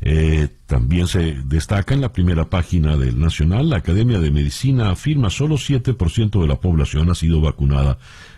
Eh, 0.00 0.48
también 0.66 1.06
se 1.06 1.38
destaca 1.46 1.94
en 1.94 2.02
la 2.02 2.12
primera 2.12 2.50
página 2.50 2.96
del 2.96 3.18
Nacional, 3.18 3.70
la 3.70 3.78
Academia 3.78 4.18
de 4.18 4.30
Medicina 4.30 4.90
afirma 4.90 5.30
solo 5.30 5.54
7% 5.54 6.42
de 6.42 6.46
la 6.46 6.60
población 6.60 7.10
ha 7.10 7.14
sido 7.14 7.40
vacunada 7.40 7.96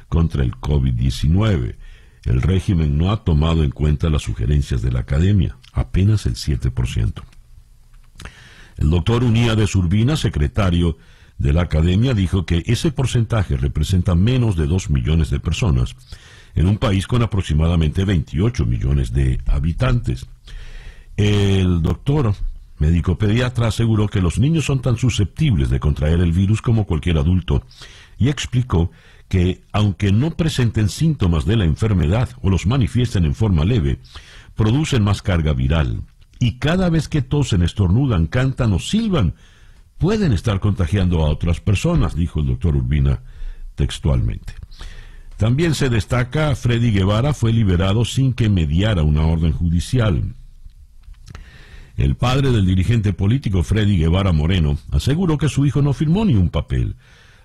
contra 0.08 0.42
el 0.42 0.52
COVID-19. 0.52 1.76
El 2.24 2.42
régimen 2.42 2.98
no 2.98 3.12
ha 3.12 3.24
tomado 3.24 3.62
en 3.62 3.70
cuenta 3.70 4.10
las 4.10 4.22
sugerencias 4.22 4.82
de 4.82 4.90
la 4.90 5.00
academia, 5.00 5.56
apenas 5.72 6.26
el 6.26 6.34
7%. 6.34 7.22
El 8.76 8.90
doctor 8.90 9.24
Unía 9.24 9.54
de 9.54 9.68
Urbina, 9.74 10.16
secretario 10.16 10.98
de 11.38 11.52
la 11.52 11.62
academia, 11.62 12.14
dijo 12.14 12.44
que 12.44 12.62
ese 12.66 12.90
porcentaje 12.90 13.56
representa 13.56 14.14
menos 14.14 14.56
de 14.56 14.66
2 14.66 14.90
millones 14.90 15.30
de 15.30 15.40
personas 15.40 15.94
en 16.54 16.66
un 16.66 16.78
país 16.78 17.06
con 17.06 17.22
aproximadamente 17.22 18.04
28 18.04 18.66
millones 18.66 19.12
de 19.12 19.38
habitantes. 19.46 20.26
El 21.16 21.82
doctor 21.82 22.34
médico 22.78 23.16
pediatra 23.16 23.68
aseguró 23.68 24.08
que 24.08 24.20
los 24.20 24.38
niños 24.38 24.64
son 24.64 24.82
tan 24.82 24.96
susceptibles 24.96 25.70
de 25.70 25.80
contraer 25.80 26.20
el 26.20 26.32
virus 26.32 26.60
como 26.60 26.86
cualquier 26.86 27.18
adulto 27.18 27.64
y 28.18 28.28
explicó 28.28 28.90
que, 29.28 29.62
aunque 29.72 30.12
no 30.12 30.36
presenten 30.36 30.88
síntomas 30.88 31.44
de 31.44 31.56
la 31.56 31.64
enfermedad 31.64 32.30
o 32.42 32.50
los 32.50 32.66
manifiesten 32.66 33.24
en 33.24 33.34
forma 33.34 33.64
leve, 33.64 33.98
producen 34.54 35.02
más 35.02 35.22
carga 35.22 35.52
viral. 35.52 36.02
Y 36.38 36.58
cada 36.58 36.90
vez 36.90 37.08
que 37.08 37.22
tosen, 37.22 37.62
estornudan, 37.62 38.26
cantan 38.26 38.72
o 38.72 38.78
silban, 38.78 39.34
pueden 39.98 40.32
estar 40.32 40.60
contagiando 40.60 41.24
a 41.24 41.30
otras 41.30 41.60
personas, 41.60 42.14
dijo 42.14 42.40
el 42.40 42.46
doctor 42.46 42.76
Urbina 42.76 43.20
textualmente. 43.74 44.54
También 45.36 45.74
se 45.74 45.90
destaca, 45.90 46.54
Freddy 46.56 46.92
Guevara 46.92 47.34
fue 47.34 47.52
liberado 47.52 48.04
sin 48.04 48.32
que 48.32 48.48
mediara 48.48 49.02
una 49.02 49.26
orden 49.26 49.52
judicial. 49.52 50.34
El 51.96 52.14
padre 52.14 52.52
del 52.52 52.66
dirigente 52.66 53.12
político 53.12 53.62
Freddy 53.62 53.98
Guevara 53.98 54.32
Moreno 54.32 54.78
aseguró 54.92 55.38
que 55.38 55.48
su 55.48 55.64
hijo 55.66 55.82
no 55.82 55.92
firmó 55.92 56.24
ni 56.24 56.34
un 56.34 56.50
papel. 56.50 56.96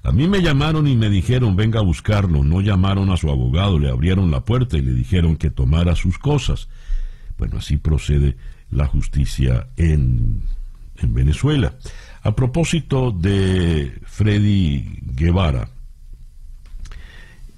A 0.04 0.12
mí 0.12 0.28
me 0.28 0.42
llamaron 0.42 0.88
y 0.88 0.96
me 0.96 1.10
dijeron 1.10 1.56
venga 1.56 1.80
a 1.80 1.84
buscarlo, 1.84 2.44
no 2.44 2.62
llamaron 2.62 3.12
a 3.12 3.18
su 3.18 3.30
abogado, 3.30 3.78
le 3.78 3.90
abrieron 3.90 4.32
la 4.32 4.44
puerta 4.44 4.78
y 4.78 4.82
le 4.82 4.94
dijeron 4.94 5.36
que 5.36 5.52
tomara 5.52 5.96
sus 5.96 6.18
cosas. 6.18 6.70
Bueno, 7.38 7.58
así 7.58 7.78
procede 7.78 8.36
la 8.72 8.88
justicia 8.88 9.68
en, 9.78 10.42
en 10.98 11.14
Venezuela. 11.14 11.76
A 12.24 12.36
propósito 12.36 13.12
de 13.12 14.00
Freddy 14.06 15.00
Guevara, 15.16 15.70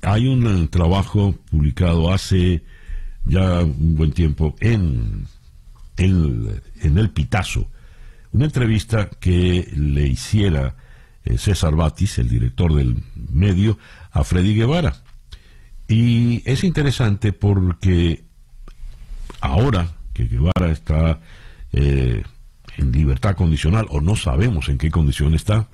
hay 0.02 0.28
un 0.28 0.68
trabajo 0.68 1.34
publicado 1.50 2.12
hace 2.12 2.64
ya 3.26 3.62
un 3.62 3.96
buen 3.96 4.12
tiempo 4.12 4.56
en, 4.60 5.28
en, 5.96 6.62
en 6.82 6.98
El 6.98 7.10
Pitazo, 7.12 7.70
una 8.34 8.46
entrevista 8.46 9.10
que 9.10 9.72
le 9.76 10.08
hiciera 10.08 10.76
eh, 11.26 11.38
César 11.38 11.76
Batis, 11.76 12.20
el 12.20 12.30
director 12.30 12.74
del 12.74 13.04
medio, 13.16 13.78
a 14.12 14.24
Freddy 14.24 14.56
Guevara. 14.56 14.96
Y 15.88 16.42
es 16.50 16.64
interesante 16.64 17.34
porque 17.34 18.24
ahora 19.42 19.94
que 20.14 20.26
Guevara 20.26 20.72
está 20.72 21.20
eh, 21.72 22.24
en 22.78 22.92
libertad 22.92 23.36
condicional, 23.36 23.88
o 23.90 24.02
no 24.02 24.16
sabemos 24.16 24.70
en 24.70 24.78
qué 24.78 24.92
condición 24.92 25.34
está, 25.34 25.68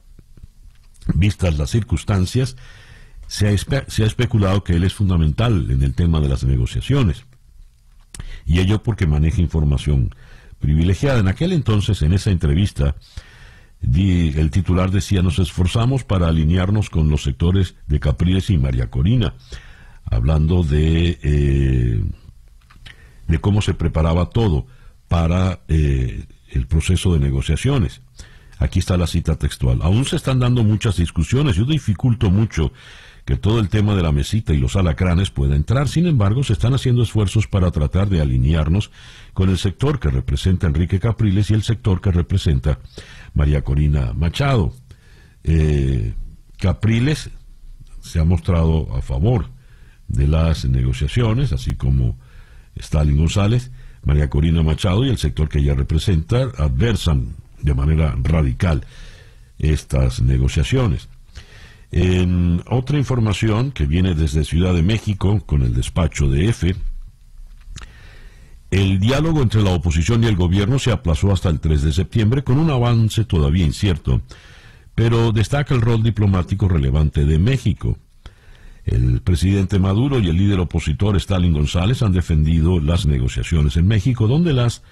vistas 1.14 1.58
las 1.58 1.70
circunstancias, 1.70 2.56
se 3.28 3.48
ha, 3.48 3.58
se 3.88 4.04
ha 4.04 4.08
especulado 4.08 4.64
que 4.64 4.74
él 4.74 4.84
es 4.84 4.94
fundamental 4.94 5.70
en 5.70 5.84
el 5.84 5.94
tema 5.94 6.20
de 6.20 6.30
las 6.30 6.44
negociaciones. 6.44 7.26
Y 8.46 8.60
ello 8.60 8.82
porque 8.82 9.06
maneja 9.06 9.42
información 9.42 10.14
privilegiada. 10.60 11.20
En 11.20 11.28
aquel 11.28 11.54
entonces, 11.54 12.02
en 12.02 12.14
esa 12.14 12.32
entrevista, 12.32 12.96
el 13.82 14.52
titular 14.52 14.92
decía, 14.92 15.22
nos 15.22 15.40
esforzamos 15.40 16.04
para 16.04 16.28
alinearnos 16.28 16.90
con 16.90 17.10
los 17.10 17.24
sectores 17.24 17.76
de 17.88 18.00
Capriles 18.00 18.50
y 18.50 18.58
María 18.58 18.90
Corina, 18.90 19.36
hablando 20.06 20.64
de, 20.64 21.20
eh, 21.22 22.04
de 23.28 23.40
cómo 23.40 23.62
se 23.62 23.74
preparaba 23.74 24.30
todo 24.30 24.68
para 25.08 25.62
eh, 25.68 26.26
el 26.52 26.68
proceso 26.68 27.14
de 27.14 27.20
negociaciones. 27.20 28.02
Aquí 28.60 28.80
está 28.80 28.98
la 28.98 29.08
cita 29.08 29.38
textual. 29.38 29.80
Aún 29.82 30.06
se 30.06 30.18
están 30.18 30.40
dando 30.40 30.64
muchas 30.64 30.98
discusiones. 30.98 31.56
Yo 31.56 31.64
dificulto 31.64 32.30
mucho 32.30 32.74
que 33.24 33.38
todo 33.38 33.60
el 33.60 33.70
tema 33.70 33.96
de 33.96 34.04
la 34.04 34.12
mesita 34.12 34.54
y 34.54 34.58
los 34.58 34.76
alacranes 34.76 35.30
pueda 35.30 35.56
entrar. 35.56 35.88
Sin 35.88 36.08
embargo, 36.08 36.44
se 36.44 36.54
están 36.54 36.74
haciendo 36.74 37.04
esfuerzos 37.04 37.48
para 37.48 37.72
tratar 37.72 38.10
de 38.10 38.22
alinearnos 38.22 38.92
con 39.40 39.50
el 39.50 39.58
sector 39.58 40.02
que 40.02 40.10
representa 40.10 40.68
Enrique 40.68 41.00
Capriles 41.00 41.50
y 41.50 41.54
el 41.54 41.64
sector 41.64 42.02
que 42.02 42.12
representa 42.12 42.78
María 43.34 43.62
Corina 43.62 44.12
Machado. 44.12 44.74
Eh, 45.46 46.14
Capriles 46.58 47.30
se 48.02 48.20
ha 48.20 48.26
mostrado 48.26 48.94
a 48.94 49.02
favor 49.02 49.46
de 50.10 50.28
las 50.28 50.66
negociaciones, 50.66 51.54
así 51.54 51.76
como 51.76 52.18
Stalin 52.76 53.16
González, 53.16 53.72
María 54.04 54.30
Corina 54.30 54.62
Machado 54.62 55.06
y 55.06 55.10
el 55.10 55.18
sector 55.18 55.48
que 55.48 55.60
ella 55.60 55.74
representa 55.74 56.50
adversan 56.58 57.38
de 57.62 57.74
manera 57.74 58.18
radical 58.22 58.84
estas 59.58 60.22
negociaciones. 60.22 61.08
En 61.94 62.62
otra 62.68 62.98
información 62.98 63.72
que 63.72 63.86
viene 63.86 64.16
desde 64.16 64.44
Ciudad 64.44 64.74
de 64.74 64.84
México 64.84 65.42
con 65.46 65.62
el 65.62 65.74
despacho 65.74 66.28
de 66.28 66.50
F, 66.50 66.76
el 68.72 69.00
diálogo 69.00 69.42
entre 69.42 69.64
la 69.64 69.72
oposición 69.72 70.24
y 70.24 70.28
el 70.28 70.36
gobierno 70.36 70.78
se 70.78 70.92
aplazó 70.92 71.32
hasta 71.32 71.50
el 71.50 71.60
3 71.60 71.82
de 71.82 71.94
septiembre 71.94 72.44
con 72.44 72.60
un 72.60 72.70
avance 72.70 73.26
todavía 73.26 73.66
incierto, 73.66 74.22
pero 74.94 75.32
destaca 75.32 75.74
el 75.74 75.82
rol 75.82 76.04
diplomático 76.04 76.68
relevante 76.68 77.26
de 77.26 77.40
México. 77.40 77.98
El 78.86 79.22
presidente 79.22 79.80
Maduro 79.80 80.20
y 80.20 80.30
el 80.30 80.38
líder 80.38 80.60
opositor 80.60 81.16
Stalin 81.18 81.54
González 81.54 82.02
han 82.02 82.12
defendido 82.12 82.80
las 82.80 83.06
negociaciones 83.06 83.78
en 83.78 83.88
México, 83.88 84.28
donde 84.28 84.54
las 84.54 84.84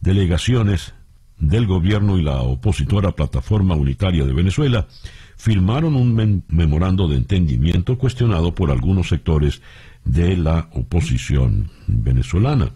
delegaciones 0.00 0.94
del 1.38 1.66
gobierno 1.66 2.18
y 2.18 2.22
la 2.22 2.40
opositora 2.40 3.12
Plataforma 3.12 3.74
Unitaria 3.74 4.24
de 4.24 4.32
Venezuela 4.32 4.86
firmaron 5.36 5.94
un 5.96 6.42
memorando 6.48 7.08
de 7.08 7.16
entendimiento 7.16 7.98
cuestionado 7.98 8.54
por 8.54 8.70
algunos 8.70 9.08
sectores 9.08 9.60
de 10.04 10.36
la 10.36 10.70
oposición 10.72 11.70
venezolana. 11.86 12.72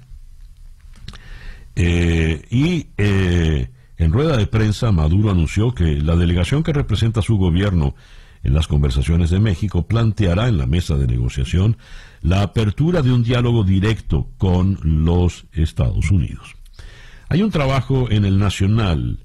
Eh, 1.77 2.43
y 2.51 2.89
eh, 2.99 3.71
en 3.97 4.13
rueda 4.13 4.37
de 4.37 4.47
prensa, 4.47 4.93
Maduro 4.93 5.31
anunció 5.31 5.75
que 5.75 5.97
la 5.97 6.17
delegación 6.17 6.63
que 6.63 6.73
representa 6.73 7.23
su 7.23 7.37
gobierno 7.37 7.95
en 8.43 8.55
las 8.55 8.67
conversaciones 8.67 9.31
de 9.31 9.41
México 9.41 9.87
planteará 9.87 10.49
en 10.49 10.59
la 10.59 10.67
mesa 10.67 10.97
de 10.97 11.07
negociación 11.07 11.77
la 12.23 12.43
apertura 12.43 13.03
de 13.03 13.13
un 13.13 13.23
diálogo 13.23 13.65
directo 13.65 14.31
con 14.39 14.79
los 14.83 15.47
Estados 15.53 16.11
Unidos. 16.11 16.57
Hay 17.29 17.43
un 17.43 17.51
trabajo 17.51 18.11
en 18.11 18.25
el 18.25 18.39
Nacional 18.39 19.21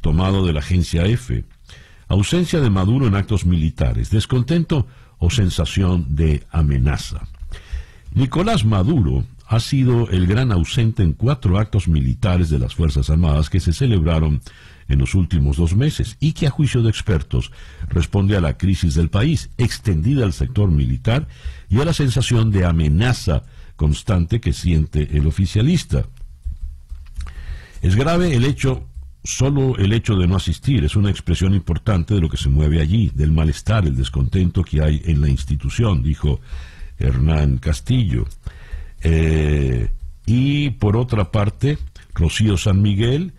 tomado 0.00 0.46
de 0.46 0.52
la 0.52 0.60
agencia 0.60 1.06
F 1.06 1.44
ausencia 2.08 2.60
de 2.60 2.70
Maduro 2.70 3.06
en 3.06 3.14
actos 3.14 3.46
militares, 3.46 4.10
descontento 4.10 4.86
o 5.18 5.30
sensación 5.30 6.14
de 6.14 6.46
amenaza. 6.50 7.26
Nicolás 8.14 8.64
Maduro 8.64 9.24
ha 9.48 9.58
sido 9.58 10.08
el 10.08 10.28
gran 10.28 10.52
ausente 10.52 11.02
en 11.02 11.14
cuatro 11.14 11.58
actos 11.58 11.88
militares 11.88 12.48
de 12.48 12.60
las 12.60 12.74
Fuerzas 12.74 13.10
Armadas 13.10 13.50
que 13.50 13.58
se 13.58 13.72
celebraron 13.72 14.40
en 14.88 15.00
los 15.00 15.16
últimos 15.16 15.56
dos 15.56 15.74
meses 15.74 16.16
y 16.20 16.32
que 16.32 16.46
a 16.46 16.50
juicio 16.50 16.82
de 16.82 16.90
expertos 16.90 17.50
responde 17.88 18.36
a 18.36 18.40
la 18.40 18.56
crisis 18.56 18.94
del 18.94 19.10
país, 19.10 19.50
extendida 19.58 20.24
al 20.24 20.32
sector 20.32 20.70
militar 20.70 21.26
y 21.68 21.80
a 21.80 21.84
la 21.84 21.92
sensación 21.92 22.52
de 22.52 22.64
amenaza 22.64 23.42
constante 23.74 24.40
que 24.40 24.52
siente 24.52 25.16
el 25.16 25.26
oficialista. 25.26 26.06
Es 27.82 27.96
grave 27.96 28.34
el 28.34 28.44
hecho 28.44 28.86
Solo 29.26 29.78
el 29.78 29.94
hecho 29.94 30.16
de 30.16 30.26
no 30.26 30.36
asistir 30.36 30.84
es 30.84 30.96
una 30.96 31.08
expresión 31.08 31.54
importante 31.54 32.12
de 32.12 32.20
lo 32.20 32.28
que 32.28 32.36
se 32.36 32.50
mueve 32.50 32.82
allí, 32.82 33.10
del 33.14 33.32
malestar, 33.32 33.86
el 33.86 33.96
descontento 33.96 34.62
que 34.62 34.82
hay 34.82 35.00
en 35.06 35.22
la 35.22 35.30
institución, 35.30 36.02
dijo 36.02 36.42
Hernán 36.98 37.58
Castillo. 37.58 38.26
Eh, 39.02 39.90
y 40.26 40.70
por 40.70 40.96
otra 40.96 41.30
parte, 41.30 41.78
Rocío 42.14 42.56
San 42.56 42.80
Miguel 42.82 43.32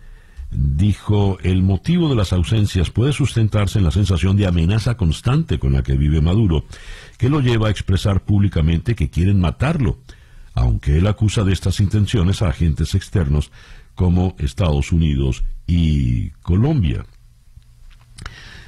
dijo, 0.50 1.38
el 1.42 1.62
motivo 1.62 2.08
de 2.08 2.14
las 2.14 2.32
ausencias 2.32 2.90
puede 2.90 3.12
sustentarse 3.12 3.78
en 3.78 3.84
la 3.84 3.90
sensación 3.90 4.36
de 4.36 4.46
amenaza 4.46 4.96
constante 4.96 5.58
con 5.58 5.72
la 5.72 5.82
que 5.82 5.96
vive 5.96 6.20
Maduro, 6.20 6.64
que 7.18 7.28
lo 7.28 7.40
lleva 7.40 7.68
a 7.68 7.70
expresar 7.70 8.22
públicamente 8.24 8.94
que 8.94 9.10
quieren 9.10 9.40
matarlo, 9.40 9.98
aunque 10.54 10.98
él 10.98 11.06
acusa 11.06 11.44
de 11.44 11.52
estas 11.52 11.80
intenciones 11.80 12.42
a 12.42 12.48
agentes 12.48 12.94
externos 12.94 13.50
como 13.94 14.36
Estados 14.38 14.92
Unidos 14.92 15.42
y 15.66 16.30
Colombia. 16.42 17.04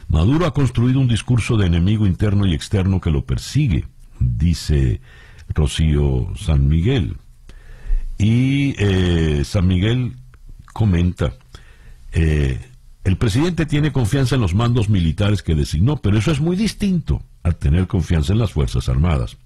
Maduro 0.08 0.46
ha 0.46 0.54
construido 0.54 1.00
un 1.00 1.08
discurso 1.08 1.56
de 1.56 1.66
enemigo 1.66 2.06
interno 2.06 2.46
y 2.46 2.54
externo 2.54 3.00
que 3.00 3.10
lo 3.10 3.24
persigue, 3.24 3.86
dice 4.20 5.00
Rocío 5.48 6.28
San 6.36 6.68
Miguel. 6.68 7.16
Y 8.18 8.74
eh, 8.78 9.42
San 9.44 9.66
Miguel 9.66 10.16
comenta, 10.72 11.34
eh, 12.12 12.58
el 13.04 13.16
presidente 13.16 13.64
tiene 13.64 13.92
confianza 13.92 14.34
en 14.34 14.40
los 14.40 14.54
mandos 14.54 14.88
militares 14.88 15.42
que 15.42 15.54
designó, 15.54 15.96
pero 15.96 16.18
eso 16.18 16.30
es 16.30 16.40
muy 16.40 16.56
distinto. 16.56 17.22
a 17.44 17.52
tener 17.52 17.86
confianza 17.86 18.32
en 18.32 18.40
las 18.40 18.52
Fuerzas 18.52 18.88
Armadas. 18.88 19.38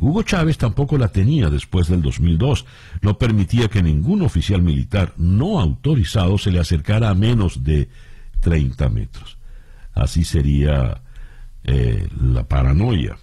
Hugo 0.00 0.22
Chávez 0.22 0.56
tampoco 0.56 0.96
la 0.96 1.08
tenía 1.08 1.50
después 1.50 1.88
del 1.88 2.00
2002. 2.00 2.64
No 3.02 3.18
permitía 3.18 3.68
que 3.68 3.82
ningún 3.82 4.22
oficial 4.22 4.62
militar 4.62 5.12
no 5.16 5.60
autorizado 5.60 6.38
se 6.38 6.50
le 6.50 6.60
acercara 6.60 7.10
a 7.10 7.14
menos 7.14 7.64
de 7.64 7.88
30 8.40 8.88
metros. 8.88 9.36
Así 9.92 10.24
sería 10.24 11.02
eh, 11.64 12.08
la 12.18 12.44
paranoia. 12.44 13.18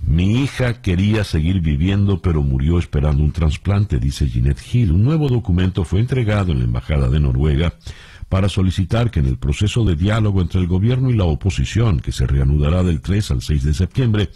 Mi 0.00 0.42
hija 0.42 0.80
quería 0.80 1.24
seguir 1.24 1.60
viviendo, 1.60 2.22
pero 2.22 2.42
murió 2.42 2.78
esperando 2.78 3.22
un 3.22 3.32
trasplante, 3.32 3.98
dice 3.98 4.28
Jeanette 4.28 4.62
Hill. 4.72 4.92
Un 4.92 5.04
nuevo 5.04 5.28
documento 5.28 5.84
fue 5.84 6.00
entregado 6.00 6.52
en 6.52 6.58
la 6.58 6.64
Embajada 6.64 7.08
de 7.08 7.20
Noruega 7.20 7.74
para 8.28 8.48
solicitar 8.48 9.10
que 9.10 9.20
en 9.20 9.26
el 9.26 9.38
proceso 9.38 9.84
de 9.84 9.96
diálogo 9.96 10.40
entre 10.40 10.60
el 10.60 10.66
gobierno 10.66 11.10
y 11.10 11.16
la 11.16 11.24
oposición, 11.24 12.00
que 12.00 12.12
se 12.12 12.26
reanudará 12.26 12.82
del 12.82 13.00
3 13.00 13.30
al 13.32 13.42
6 13.42 13.64
de 13.64 13.74
septiembre, 13.74 14.30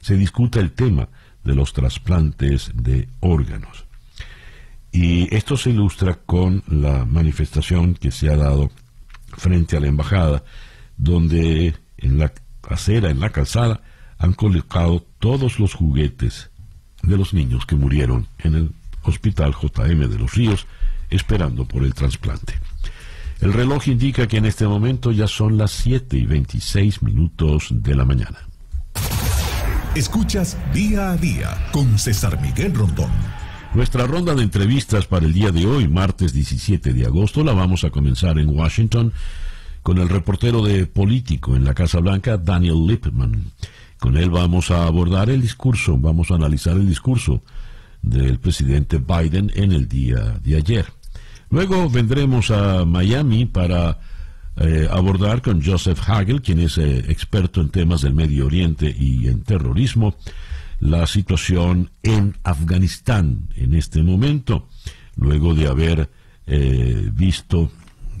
se 0.00 0.16
discuta 0.16 0.60
el 0.60 0.72
tema 0.72 1.08
de 1.44 1.54
los 1.54 1.72
trasplantes 1.72 2.72
de 2.74 3.08
órganos. 3.20 3.84
Y 4.92 5.34
esto 5.34 5.56
se 5.56 5.70
ilustra 5.70 6.14
con 6.14 6.62
la 6.68 7.04
manifestación 7.04 7.94
que 7.94 8.10
se 8.10 8.30
ha 8.30 8.36
dado 8.36 8.70
frente 9.36 9.76
a 9.76 9.80
la 9.80 9.88
embajada, 9.88 10.44
donde 10.96 11.74
en 11.98 12.18
la 12.18 12.32
acera, 12.62 13.10
en 13.10 13.20
la 13.20 13.30
calzada, 13.30 13.82
han 14.18 14.32
colocado 14.32 15.04
todos 15.18 15.58
los 15.58 15.74
juguetes 15.74 16.50
de 17.02 17.16
los 17.16 17.34
niños 17.34 17.66
que 17.66 17.76
murieron 17.76 18.26
en 18.38 18.54
el 18.54 18.70
hospital 19.02 19.54
JM 19.54 20.08
de 20.08 20.18
los 20.18 20.34
Ríos 20.34 20.66
esperando 21.10 21.64
por 21.66 21.84
el 21.84 21.94
trasplante. 21.94 22.54
El 23.40 23.52
reloj 23.52 23.88
indica 23.88 24.26
que 24.26 24.38
en 24.38 24.46
este 24.46 24.66
momento 24.66 25.12
ya 25.12 25.26
son 25.26 25.58
las 25.58 25.72
7 25.72 26.16
y 26.16 26.24
26 26.24 27.02
minutos 27.02 27.68
de 27.70 27.94
la 27.94 28.04
mañana. 28.04 28.38
Escuchas 29.94 30.56
día 30.72 31.10
a 31.10 31.16
día 31.16 31.68
con 31.72 31.98
César 31.98 32.40
Miguel 32.40 32.74
Rondón. 32.74 33.10
Nuestra 33.74 34.06
ronda 34.06 34.34
de 34.34 34.42
entrevistas 34.42 35.06
para 35.06 35.26
el 35.26 35.32
día 35.32 35.50
de 35.50 35.66
hoy, 35.66 35.88
martes 35.88 36.32
17 36.32 36.92
de 36.92 37.06
agosto, 37.06 37.44
la 37.44 37.52
vamos 37.52 37.84
a 37.84 37.90
comenzar 37.90 38.38
en 38.38 38.48
Washington 38.48 39.12
con 39.82 39.98
el 39.98 40.08
reportero 40.08 40.62
de 40.62 40.86
Político 40.86 41.56
en 41.56 41.64
la 41.64 41.74
Casa 41.74 42.00
Blanca, 42.00 42.38
Daniel 42.38 42.86
Lippman. 42.86 43.52
Con 44.04 44.18
él 44.18 44.28
vamos 44.28 44.70
a 44.70 44.86
abordar 44.86 45.30
el 45.30 45.40
discurso, 45.40 45.96
vamos 45.96 46.30
a 46.30 46.34
analizar 46.34 46.76
el 46.76 46.86
discurso 46.86 47.42
del 48.02 48.38
presidente 48.38 48.98
Biden 48.98 49.50
en 49.54 49.72
el 49.72 49.88
día 49.88 50.38
de 50.44 50.56
ayer. 50.56 50.84
Luego 51.48 51.88
vendremos 51.88 52.50
a 52.50 52.84
Miami 52.84 53.46
para 53.46 53.98
eh, 54.56 54.86
abordar 54.90 55.40
con 55.40 55.64
Joseph 55.64 55.98
Hagel, 56.06 56.42
quien 56.42 56.58
es 56.58 56.76
eh, 56.76 56.98
experto 57.08 57.62
en 57.62 57.70
temas 57.70 58.02
del 58.02 58.12
Medio 58.12 58.44
Oriente 58.44 58.94
y 58.94 59.26
en 59.26 59.42
terrorismo, 59.42 60.16
la 60.80 61.06
situación 61.06 61.90
en 62.02 62.36
Afganistán 62.42 63.48
en 63.56 63.72
este 63.72 64.02
momento, 64.02 64.68
luego 65.16 65.54
de 65.54 65.66
haber 65.66 66.10
eh, 66.46 67.08
visto 67.10 67.70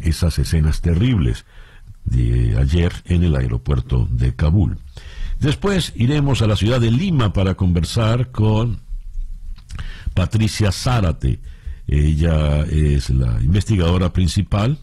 esas 0.00 0.38
escenas 0.38 0.80
terribles 0.80 1.44
de 2.06 2.56
ayer 2.58 2.90
en 3.04 3.22
el 3.22 3.36
aeropuerto 3.36 4.08
de 4.10 4.34
Kabul. 4.34 4.78
Después 5.44 5.92
iremos 5.94 6.40
a 6.40 6.46
la 6.46 6.56
ciudad 6.56 6.80
de 6.80 6.90
Lima 6.90 7.34
para 7.34 7.54
conversar 7.54 8.30
con 8.30 8.80
Patricia 10.14 10.72
Zárate, 10.72 11.38
ella 11.86 12.62
es 12.62 13.10
la 13.10 13.42
investigadora 13.42 14.10
principal 14.10 14.78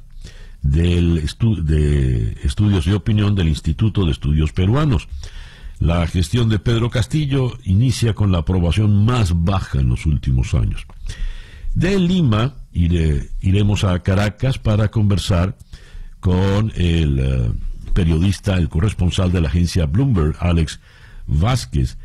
del 0.62 1.16
de 1.66 2.38
estudios 2.44 2.86
de 2.86 2.94
opinión 2.94 3.34
del 3.34 3.48
Instituto 3.48 4.06
de 4.06 4.12
Estudios 4.12 4.52
Peruanos. 4.52 5.08
La 5.80 6.06
gestión 6.06 6.48
de 6.48 6.60
Pedro 6.60 6.92
Castillo 6.92 7.58
inicia 7.64 8.14
con 8.14 8.32
la 8.32 8.38
aprobación 8.38 9.04
más 9.04 9.44
baja 9.44 9.80
en 9.80 9.90
los 9.90 10.06
últimos 10.06 10.54
años. 10.54 10.86
De 11.74 11.98
Lima 11.98 12.54
iremos 12.72 13.84
a 13.84 13.98
Caracas 14.04 14.60
para 14.60 14.92
conversar 14.92 15.58
con 16.20 16.72
el 16.76 17.18
eh, 17.18 17.52
periodista, 17.94 18.56
el 18.56 18.70
corresponsal 18.70 19.32
de 19.32 19.42
la 19.42 19.48
agencia 19.48 19.86
Bloomberg, 19.86 20.36
Alex 20.40 20.80
Vázquez. 21.28 21.98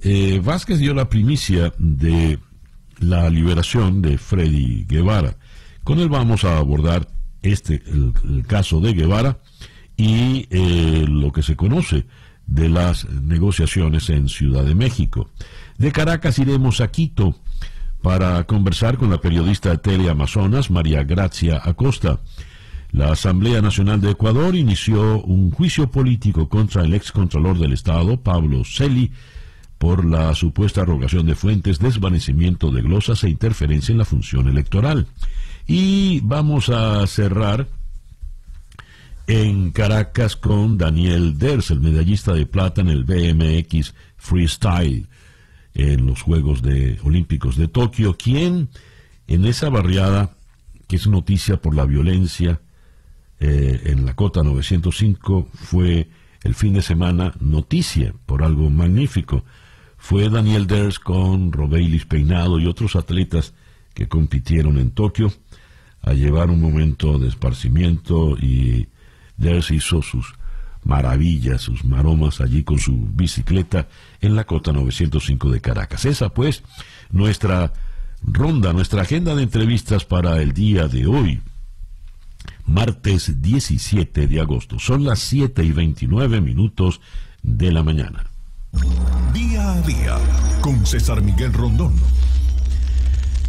Eh, 0.00 0.40
Vázquez 0.44 0.78
dio 0.78 0.94
la 0.94 1.08
primicia 1.08 1.72
de 1.78 2.38
la 2.98 3.28
liberación 3.30 4.02
de 4.02 4.18
Freddy 4.18 4.84
Guevara. 4.88 5.36
Con 5.82 5.98
él 5.98 6.08
vamos 6.08 6.44
a 6.44 6.58
abordar 6.58 7.08
este 7.42 7.82
el, 7.86 8.44
caso 8.46 8.80
de 8.80 8.94
Guevara 8.94 9.38
y 9.96 10.46
eh, 10.50 11.04
lo 11.08 11.32
que 11.32 11.42
se 11.42 11.56
conoce 11.56 12.06
de 12.46 12.68
las 12.68 13.08
negociaciones 13.08 14.10
en 14.10 14.28
Ciudad 14.28 14.64
de 14.64 14.74
México. 14.74 15.30
De 15.78 15.92
Caracas 15.92 16.38
iremos 16.38 16.80
a 16.80 16.88
Quito 16.88 17.36
para 18.02 18.44
conversar 18.44 18.98
con 18.98 19.10
la 19.10 19.20
periodista 19.20 19.70
de 19.70 19.78
Tele 19.78 20.10
Amazonas, 20.10 20.70
María 20.70 21.04
Gracia 21.04 21.60
Acosta. 21.64 22.20
La 22.94 23.10
Asamblea 23.10 23.60
Nacional 23.60 24.00
de 24.00 24.12
Ecuador 24.12 24.54
inició 24.54 25.20
un 25.22 25.50
juicio 25.50 25.90
político 25.90 26.48
contra 26.48 26.84
el 26.84 26.94
excontralor 26.94 27.58
del 27.58 27.72
Estado, 27.72 28.20
Pablo 28.20 28.62
Celi, 28.64 29.10
por 29.78 30.04
la 30.04 30.32
supuesta 30.36 30.82
arrogación 30.82 31.26
de 31.26 31.34
fuentes, 31.34 31.80
desvanecimiento 31.80 32.70
de 32.70 32.82
glosas 32.82 33.24
e 33.24 33.30
interferencia 33.30 33.90
en 33.90 33.98
la 33.98 34.04
función 34.04 34.46
electoral. 34.46 35.08
Y 35.66 36.20
vamos 36.20 36.68
a 36.68 37.04
cerrar 37.08 37.66
en 39.26 39.72
Caracas 39.72 40.36
con 40.36 40.78
Daniel 40.78 41.36
Ders, 41.36 41.72
el 41.72 41.80
medallista 41.80 42.32
de 42.32 42.46
plata 42.46 42.80
en 42.80 42.90
el 42.90 43.02
BMX 43.02 43.92
Freestyle 44.16 45.08
en 45.74 46.06
los 46.06 46.22
Juegos 46.22 46.62
de 46.62 47.00
Olímpicos 47.02 47.56
de 47.56 47.66
Tokio, 47.66 48.16
quien 48.16 48.68
en 49.26 49.46
esa 49.46 49.68
barriada, 49.68 50.36
que 50.86 50.94
es 50.94 51.08
noticia 51.08 51.60
por 51.60 51.74
la 51.74 51.86
violencia 51.86 52.60
eh, 53.40 53.82
en 53.86 54.06
la 54.06 54.14
cota 54.14 54.42
905, 54.42 55.48
fue 55.52 56.08
el 56.42 56.54
fin 56.54 56.74
de 56.74 56.82
semana 56.82 57.34
noticia 57.40 58.14
por 58.26 58.42
algo 58.42 58.70
magnífico 58.70 59.44
fue 60.04 60.28
Daniel 60.28 60.66
Ders 60.66 60.98
con 60.98 61.50
Robeilis 61.50 62.04
Peinado 62.04 62.60
y 62.60 62.66
otros 62.66 62.94
atletas 62.94 63.54
que 63.94 64.06
compitieron 64.06 64.76
en 64.76 64.90
Tokio 64.90 65.32
a 66.02 66.12
llevar 66.12 66.50
un 66.50 66.60
momento 66.60 67.18
de 67.18 67.28
esparcimiento 67.28 68.36
y 68.36 68.86
Ders 69.38 69.70
hizo 69.70 70.02
sus 70.02 70.34
maravillas, 70.82 71.62
sus 71.62 71.86
maromas 71.86 72.42
allí 72.42 72.64
con 72.64 72.78
su 72.78 73.08
bicicleta 73.14 73.88
en 74.20 74.36
la 74.36 74.44
cota 74.44 74.74
905 74.74 75.50
de 75.50 75.62
Caracas. 75.62 76.04
Esa 76.04 76.28
pues 76.28 76.62
nuestra 77.10 77.72
ronda, 78.20 78.74
nuestra 78.74 79.00
agenda 79.00 79.34
de 79.34 79.44
entrevistas 79.44 80.04
para 80.04 80.42
el 80.42 80.52
día 80.52 80.86
de 80.86 81.06
hoy, 81.06 81.40
martes 82.66 83.40
17 83.42 84.26
de 84.26 84.40
agosto. 84.40 84.78
Son 84.78 85.04
las 85.04 85.20
7 85.20 85.64
y 85.64 85.72
29 85.72 86.40
minutos 86.40 87.00
de 87.42 87.72
la 87.72 87.82
mañana. 87.82 88.24
Día 89.32 89.72
a 89.72 89.80
día 89.82 90.18
con 90.60 90.84
César 90.86 91.22
Miguel 91.22 91.52
Rondón. 91.52 91.94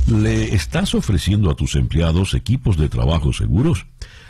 ¿Le 0.08 0.54
estás 0.54 0.93
ofreciendo 0.93 1.49
a 1.49 1.56
tus 1.56 1.75
empleados 1.75 2.36
equipos 2.36 2.78
de 2.78 2.89
trabajo 2.89 3.34
seguros? 3.34 3.88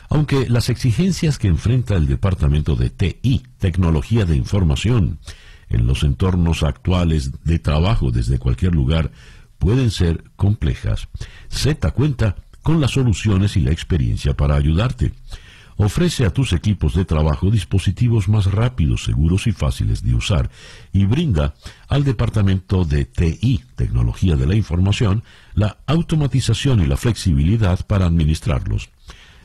Aunque 0.10 0.48
las 0.50 0.70
exigencias 0.70 1.38
que 1.38 1.48
enfrenta 1.48 1.96
el 1.96 2.08
Departamento 2.08 2.76
de 2.76 2.90
TI, 2.90 3.44
Tecnología 3.58 4.26
de 4.26 4.38
Información, 4.38 5.20
en 5.70 5.88
los 5.88 6.04
entornos 6.04 6.64
actuales 6.64 7.44
de 7.44 7.60
trabajo 7.60 8.12
desde 8.12 8.40
cualquier 8.40 8.74
lugar 8.74 9.12
pueden 9.58 9.92
ser 9.92 10.24
complejas, 10.36 11.08
Z 11.50 11.92
cuenta 11.92 12.36
con 12.66 12.82
las 12.82 12.94
soluciones 12.94 13.58
y 13.58 13.62
la 13.62 13.70
experiencia 13.70 14.36
para 14.36 14.56
ayudarte. 14.56 15.12
Ofrece 15.78 16.26
a 16.26 16.32
tus 16.32 16.52
equipos 16.52 16.96
de 16.96 17.06
trabajo 17.06 17.52
dispositivos 17.52 18.28
más 18.28 18.52
rápidos, 18.52 19.04
seguros 19.04 19.46
y 19.46 19.52
fáciles 19.52 20.02
de 20.02 20.16
usar 20.16 20.50
y 20.92 21.06
brinda 21.06 21.54
al 21.88 22.04
Departamento 22.04 22.84
de 22.84 23.06
TI, 23.06 23.64
Tecnología 23.76 24.36
de 24.36 24.48
la 24.48 24.56
Información, 24.56 25.22
la 25.54 25.78
automatización 25.86 26.82
y 26.82 26.88
la 26.88 26.98
flexibilidad 26.98 27.86
para 27.86 28.08
administrarlos. 28.08 28.90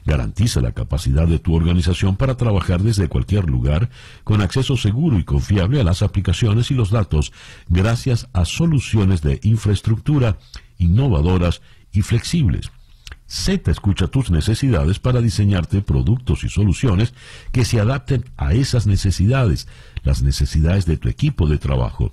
Garantiza 0.06 0.62
la 0.62 0.72
capacidad 0.72 1.28
de 1.28 1.40
tu 1.40 1.54
organización 1.54 2.16
para 2.16 2.38
trabajar 2.38 2.80
desde 2.80 3.10
cualquier 3.10 3.44
lugar 3.44 3.90
con 4.24 4.40
acceso 4.40 4.78
seguro 4.78 5.18
y 5.18 5.24
confiable 5.24 5.78
a 5.78 5.84
las 5.84 6.00
aplicaciones 6.00 6.70
y 6.70 6.74
los 6.74 6.88
datos 6.90 7.34
gracias 7.68 8.28
a 8.32 8.46
soluciones 8.46 9.20
de 9.20 9.40
infraestructura 9.42 10.38
innovadoras 10.78 11.60
y 11.92 12.00
flexibles 12.00 12.70
Z 13.30 13.70
escucha 13.70 14.08
tus 14.08 14.32
necesidades 14.32 14.98
para 14.98 15.20
diseñarte 15.20 15.82
productos 15.82 16.42
y 16.42 16.48
soluciones 16.48 17.14
que 17.52 17.64
se 17.64 17.78
adapten 17.78 18.24
a 18.36 18.54
esas 18.54 18.88
necesidades, 18.88 19.68
las 20.02 20.20
necesidades 20.22 20.84
de 20.84 20.96
tu 20.96 21.08
equipo 21.08 21.46
de 21.46 21.56
trabajo. 21.56 22.10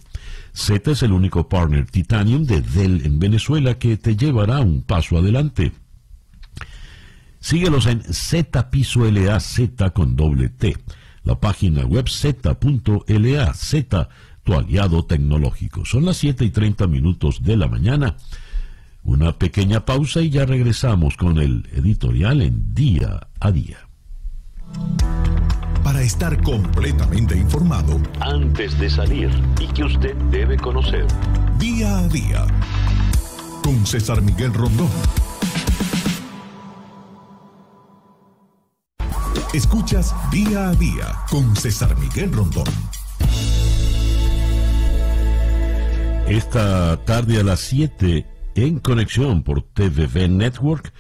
Z 0.54 0.92
es 0.92 1.02
el 1.02 1.12
único 1.14 1.50
partner 1.50 1.88
Titanium 1.88 2.46
de 2.46 2.62
Dell 2.62 3.04
en 3.04 3.18
Venezuela 3.18 3.80
que 3.80 3.98
te 3.98 4.16
llevará 4.16 4.60
un 4.60 4.84
paso 4.84 5.18
adelante. 5.18 5.72
Síguelos 7.40 7.88
en 7.88 8.04
Z 8.04 8.70
Piso 8.70 9.10
LAZ 9.10 9.60
con 9.96 10.16
doble 10.16 10.50
T. 10.50 10.78
la 11.24 11.40
página 11.40 11.84
web 11.84 12.08
z.la, 12.08 13.54
Z, 13.56 14.10
tu 14.44 14.54
aliado 14.54 15.04
tecnológico. 15.06 15.84
Son 15.84 16.06
las 16.06 16.18
7 16.18 16.46
y 16.46 16.52
30 16.52 16.86
minutos 16.86 17.42
de 17.42 17.58
la 17.58 17.68
mañana. 17.68 18.18
Una 19.08 19.32
pequeña 19.32 19.86
pausa 19.86 20.20
y 20.20 20.30
ya 20.30 20.46
regresamos 20.46 21.16
con 21.16 21.38
el 21.38 21.66
editorial 21.72 22.42
en 22.42 22.74
día 22.74 23.30
a 23.40 23.52
día. 23.52 23.78
Para 25.82 26.02
estar 26.02 26.44
completamente 26.44 27.38
informado, 27.38 28.02
antes 28.20 28.78
de 28.78 28.90
salir 28.90 29.32
y 29.62 29.68
que 29.68 29.86
usted 29.86 30.14
debe 30.30 30.58
conocer. 30.58 31.06
Día 31.58 32.00
a 32.00 32.08
día. 32.10 32.48
Con 33.64 33.86
César 33.86 34.22
Miguel 34.22 34.54
Rondón. 34.54 34.90
Escuchas 39.54 40.14
día 40.32 40.68
a 40.68 40.76
día 40.76 41.16
con 41.30 41.56
César 41.56 41.98
Miguel 41.98 42.34
Rondón. 42.34 42.68
Esta 46.28 46.98
tarde 47.06 47.40
a 47.40 47.44
las 47.44 47.62
7 47.62 48.37
en 48.58 48.80
conexión 48.80 49.44
por 49.44 49.62
TVV 49.62 50.28
Network 50.30 50.92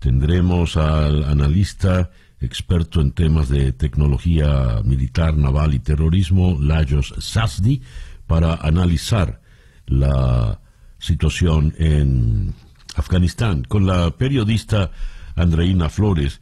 tendremos 0.00 0.76
al 0.76 1.24
analista 1.24 2.10
experto 2.40 3.00
en 3.00 3.12
temas 3.12 3.48
de 3.48 3.72
tecnología 3.72 4.80
militar, 4.84 5.36
naval 5.36 5.74
y 5.74 5.78
terrorismo, 5.78 6.58
Lajos 6.60 7.14
Sasdi, 7.18 7.82
para 8.26 8.54
analizar 8.56 9.40
la 9.86 10.60
situación 10.98 11.74
en 11.78 12.52
Afganistán 12.96 13.62
con 13.62 13.86
la 13.86 14.10
periodista 14.10 14.90
Andreina 15.36 15.88
Flores 15.88 16.40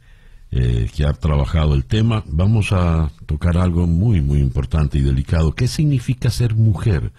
eh, 0.49 0.89
que 0.95 1.05
ha 1.05 1.13
trabajado 1.13 1.75
el 1.75 1.85
tema, 1.85 2.23
vamos 2.27 2.71
a 2.71 3.11
tocar 3.25 3.57
algo 3.57 3.87
muy, 3.87 4.21
muy 4.21 4.39
importante 4.39 4.97
y 4.97 5.01
delicado. 5.01 5.53
¿Qué 5.53 5.67
significa 5.67 6.29
ser 6.29 6.55
mujer 6.55 7.11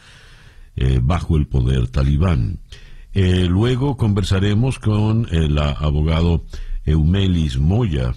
eh, 0.77 1.01
bajo 1.03 1.37
el 1.37 1.47
poder 1.47 1.89
talibán? 1.89 2.59
Eh, 3.15 3.47
luego 3.49 3.97
conversaremos 3.97 4.79
con 4.79 5.29
el 5.31 5.57
abogado 5.59 6.45
Eumelis 6.85 7.59
Moya, 7.59 8.15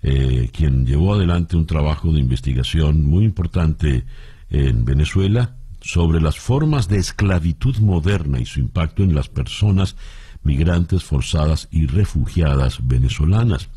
quien 0.00 0.86
llevó 0.86 1.14
adelante 1.14 1.56
un 1.56 1.66
trabajo 1.66 2.12
de 2.12 2.20
investigación 2.20 3.04
muy 3.04 3.24
importante 3.24 4.04
en 4.50 4.84
Venezuela 4.84 5.56
sobre 5.80 6.20
las 6.20 6.38
formas 6.38 6.88
de 6.88 6.98
esclavitud 6.98 7.76
moderna 7.78 8.40
y 8.40 8.46
su 8.46 8.60
impacto 8.60 9.02
en 9.02 9.14
las 9.14 9.28
personas 9.28 9.96
migrantes 10.42 11.04
forzadas 11.04 11.68
y 11.70 11.86
refugiadas 11.86 12.86
venezolanas. 12.86 13.68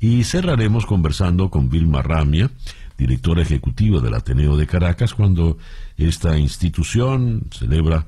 Y 0.00 0.24
cerraremos 0.24 0.86
conversando 0.86 1.50
con 1.50 1.68
Vilma 1.68 2.02
Ramia, 2.02 2.50
directora 2.96 3.42
ejecutiva 3.42 4.00
del 4.00 4.14
Ateneo 4.14 4.56
de 4.56 4.66
Caracas, 4.66 5.14
cuando 5.14 5.58
esta 5.96 6.38
institución 6.38 7.48
celebra 7.50 8.06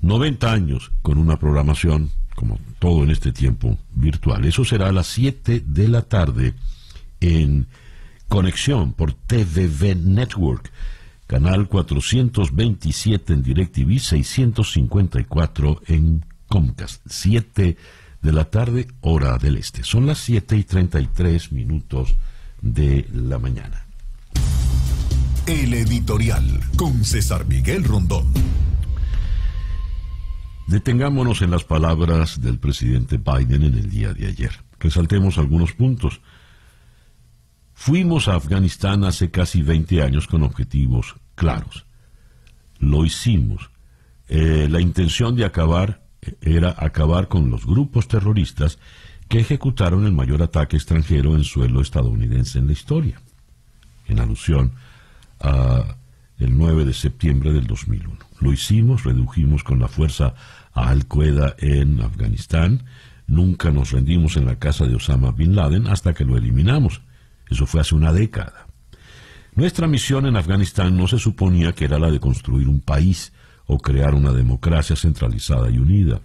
90 0.00 0.52
años 0.52 0.92
con 1.02 1.18
una 1.18 1.38
programación, 1.38 2.10
como 2.34 2.58
todo 2.78 3.02
en 3.04 3.10
este 3.10 3.32
tiempo, 3.32 3.76
virtual. 3.94 4.44
Eso 4.44 4.64
será 4.64 4.88
a 4.88 4.92
las 4.92 5.06
7 5.08 5.62
de 5.66 5.88
la 5.88 6.02
tarde 6.02 6.54
en 7.20 7.66
conexión 8.28 8.92
por 8.92 9.12
TVV 9.12 9.96
Network, 9.96 10.70
canal 11.26 11.68
427 11.68 13.32
en 13.32 13.42
DirecTV, 13.42 13.98
654 13.98 15.82
en 15.86 16.24
Comcast. 16.46 17.02
7 17.06 17.76
de 18.22 18.32
la 18.32 18.44
tarde, 18.44 18.88
hora 19.00 19.38
del 19.38 19.56
este. 19.56 19.84
Son 19.84 20.06
las 20.06 20.18
7 20.18 20.56
y 20.56 20.64
33 20.64 21.52
minutos 21.52 22.14
de 22.60 23.06
la 23.12 23.38
mañana. 23.38 23.84
El 25.46 25.72
editorial 25.74 26.60
con 26.76 27.04
César 27.04 27.46
Miguel 27.46 27.84
Rondón. 27.84 28.26
Detengámonos 30.68 31.40
en 31.40 31.50
las 31.50 31.64
palabras 31.64 32.42
del 32.42 32.58
presidente 32.58 33.16
Biden 33.16 33.62
en 33.62 33.72
el 33.72 33.88
día 33.88 34.12
de 34.12 34.26
ayer. 34.26 34.52
Resaltemos 34.78 35.38
algunos 35.38 35.72
puntos. 35.72 36.20
Fuimos 37.72 38.28
a 38.28 38.34
Afganistán 38.34 39.02
hace 39.04 39.30
casi 39.30 39.62
20 39.62 40.02
años 40.02 40.26
con 40.26 40.42
objetivos 40.42 41.14
claros. 41.34 41.86
Lo 42.80 43.06
hicimos. 43.06 43.70
Eh, 44.28 44.68
la 44.70 44.82
intención 44.82 45.34
de 45.36 45.46
acabar 45.46 46.02
era 46.42 46.74
acabar 46.76 47.28
con 47.28 47.48
los 47.48 47.64
grupos 47.64 48.06
terroristas 48.06 48.78
que 49.26 49.40
ejecutaron 49.40 50.04
el 50.04 50.12
mayor 50.12 50.42
ataque 50.42 50.76
extranjero 50.76 51.34
en 51.34 51.44
suelo 51.44 51.80
estadounidense 51.80 52.58
en 52.58 52.66
la 52.66 52.74
historia, 52.74 53.22
en 54.06 54.20
alusión 54.20 54.74
a 55.40 55.96
el 56.38 56.56
9 56.56 56.84
de 56.84 56.94
septiembre 56.94 57.52
del 57.52 57.66
2001. 57.66 58.16
Lo 58.40 58.52
hicimos, 58.52 59.04
redujimos 59.04 59.64
con 59.64 59.80
la 59.80 59.88
fuerza 59.88 60.34
Al-Qaeda 60.86 61.56
en 61.58 62.00
Afganistán, 62.00 62.84
nunca 63.26 63.70
nos 63.70 63.92
rendimos 63.92 64.36
en 64.36 64.46
la 64.46 64.58
casa 64.58 64.86
de 64.86 64.94
Osama 64.94 65.32
Bin 65.32 65.56
Laden 65.56 65.86
hasta 65.86 66.14
que 66.14 66.24
lo 66.24 66.36
eliminamos. 66.36 67.02
Eso 67.50 67.66
fue 67.66 67.80
hace 67.80 67.94
una 67.94 68.12
década. 68.12 68.66
Nuestra 69.54 69.86
misión 69.86 70.26
en 70.26 70.36
Afganistán 70.36 70.96
no 70.96 71.08
se 71.08 71.18
suponía 71.18 71.72
que 71.72 71.86
era 71.86 71.98
la 71.98 72.10
de 72.10 72.20
construir 72.20 72.68
un 72.68 72.80
país, 72.80 73.32
o 73.68 73.78
crear 73.78 74.14
una 74.14 74.32
democracia 74.32 74.96
centralizada 74.96 75.70
y 75.70 75.78
unida. 75.78 76.20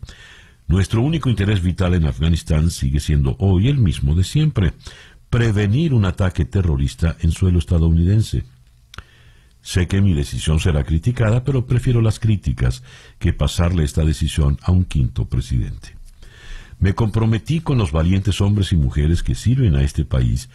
Nuestro 0.67 1.01
único 1.01 1.29
interés 1.29 1.61
vital 1.61 1.93
en 1.93 2.05
Afganistán 2.05 2.71
sigue 2.71 2.99
siendo 2.99 3.35
hoy 3.37 3.67
el 3.67 3.77
mismo 3.77 4.15
de 4.15 4.23
siempre, 4.23 4.73
prevenir 5.29 5.93
un 5.93 6.05
ataque 6.05 6.45
terrorista 6.45 7.17
en 7.19 7.31
suelo 7.31 7.59
estadounidense. 7.59 8.45
Sé 9.63 9.87
que 9.87 10.01
mi 10.01 10.13
decisión 10.13 10.59
será 10.59 10.83
criticada, 10.83 11.45
pero 11.45 11.65
prefiero 11.65 12.01
las 12.01 12.19
críticas 12.19 12.83
que 13.17 13.31
pasarle 13.31 13.85
esta 13.85 14.03
decisión 14.03 14.59
a 14.61 14.73
un 14.73 14.83
quinto 14.83 15.25
presidente. 15.25 15.95
Me 16.79 16.93
comprometí 16.93 17.61
con 17.61 17.77
los 17.77 17.93
valientes 17.93 18.41
hombres 18.41 18.73
y 18.73 18.75
mujeres 18.75 19.23
que 19.23 19.35
sirven 19.35 19.75
a 19.75 19.83
este 19.83 20.03
país 20.03 20.49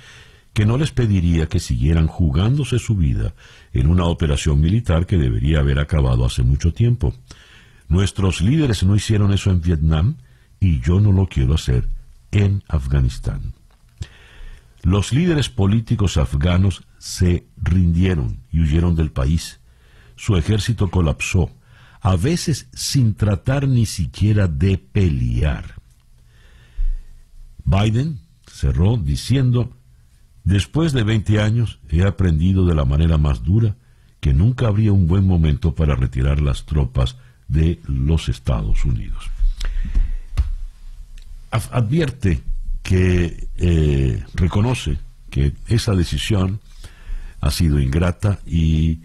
que 0.52 0.66
no 0.66 0.76
les 0.76 0.90
pediría 0.90 1.46
que 1.46 1.58
siguieran 1.58 2.06
jugándose 2.06 2.78
su 2.78 2.96
vida 2.96 3.32
en 3.72 3.86
una 3.86 4.04
operación 4.04 4.60
militar 4.60 5.06
que 5.06 5.16
debería 5.16 5.60
haber 5.60 5.78
acabado 5.78 6.26
hace 6.26 6.42
mucho 6.42 6.74
tiempo. 6.74 7.14
Nuestros 7.88 8.42
líderes 8.42 8.82
no 8.82 8.94
hicieron 8.94 9.32
eso 9.32 9.50
en 9.50 9.62
Vietnam 9.62 10.16
y 10.60 10.80
yo 10.80 11.00
no 11.00 11.12
lo 11.12 11.28
quiero 11.28 11.54
hacer 11.54 11.88
en 12.30 12.62
Afganistán. 12.68 13.54
Los 14.82 15.12
líderes 15.12 15.48
políticos 15.48 16.18
afganos 16.18 16.82
se 16.98 17.46
rindieron 17.56 18.40
y 18.50 18.60
huyeron 18.60 18.94
del 18.94 19.10
país. 19.10 19.60
Su 20.16 20.36
ejército 20.36 20.90
colapsó, 20.90 21.50
a 22.00 22.16
veces 22.16 22.68
sin 22.72 23.14
tratar 23.14 23.68
ni 23.68 23.86
siquiera 23.86 24.48
de 24.48 24.78
pelear. 24.78 25.74
Biden 27.64 28.20
cerró 28.46 28.96
diciendo 28.96 29.78
Después 30.48 30.94
de 30.94 31.02
20 31.02 31.42
años 31.42 31.78
he 31.90 32.04
aprendido 32.04 32.64
de 32.64 32.74
la 32.74 32.86
manera 32.86 33.18
más 33.18 33.44
dura 33.44 33.76
que 34.18 34.32
nunca 34.32 34.66
habría 34.66 34.92
un 34.92 35.06
buen 35.06 35.26
momento 35.26 35.74
para 35.74 35.94
retirar 35.94 36.40
las 36.40 36.64
tropas 36.64 37.16
de 37.48 37.82
los 37.86 38.30
Estados 38.30 38.82
Unidos. 38.86 39.30
Advierte 41.50 42.40
que 42.82 43.48
eh, 43.58 44.24
reconoce 44.32 44.96
que 45.28 45.52
esa 45.66 45.94
decisión 45.94 46.60
ha 47.40 47.50
sido 47.50 47.80
ingrata 47.80 48.40
y 48.46 49.00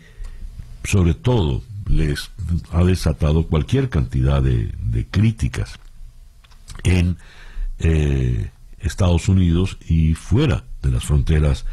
sobre 0.83 1.13
todo 1.13 1.63
les 1.87 2.29
ha 2.71 2.83
desatado 2.83 3.47
cualquier 3.47 3.89
cantidad 3.89 4.41
de, 4.41 4.73
críticas 5.11 5.79
en 6.83 7.17
eh, 7.79 8.49
Estados 8.79 9.27
Unidos 9.29 9.77
y 9.87 10.13
fuera 10.13 10.63
de 10.81 10.91
las 10.91 11.03
fronteras 11.03 11.65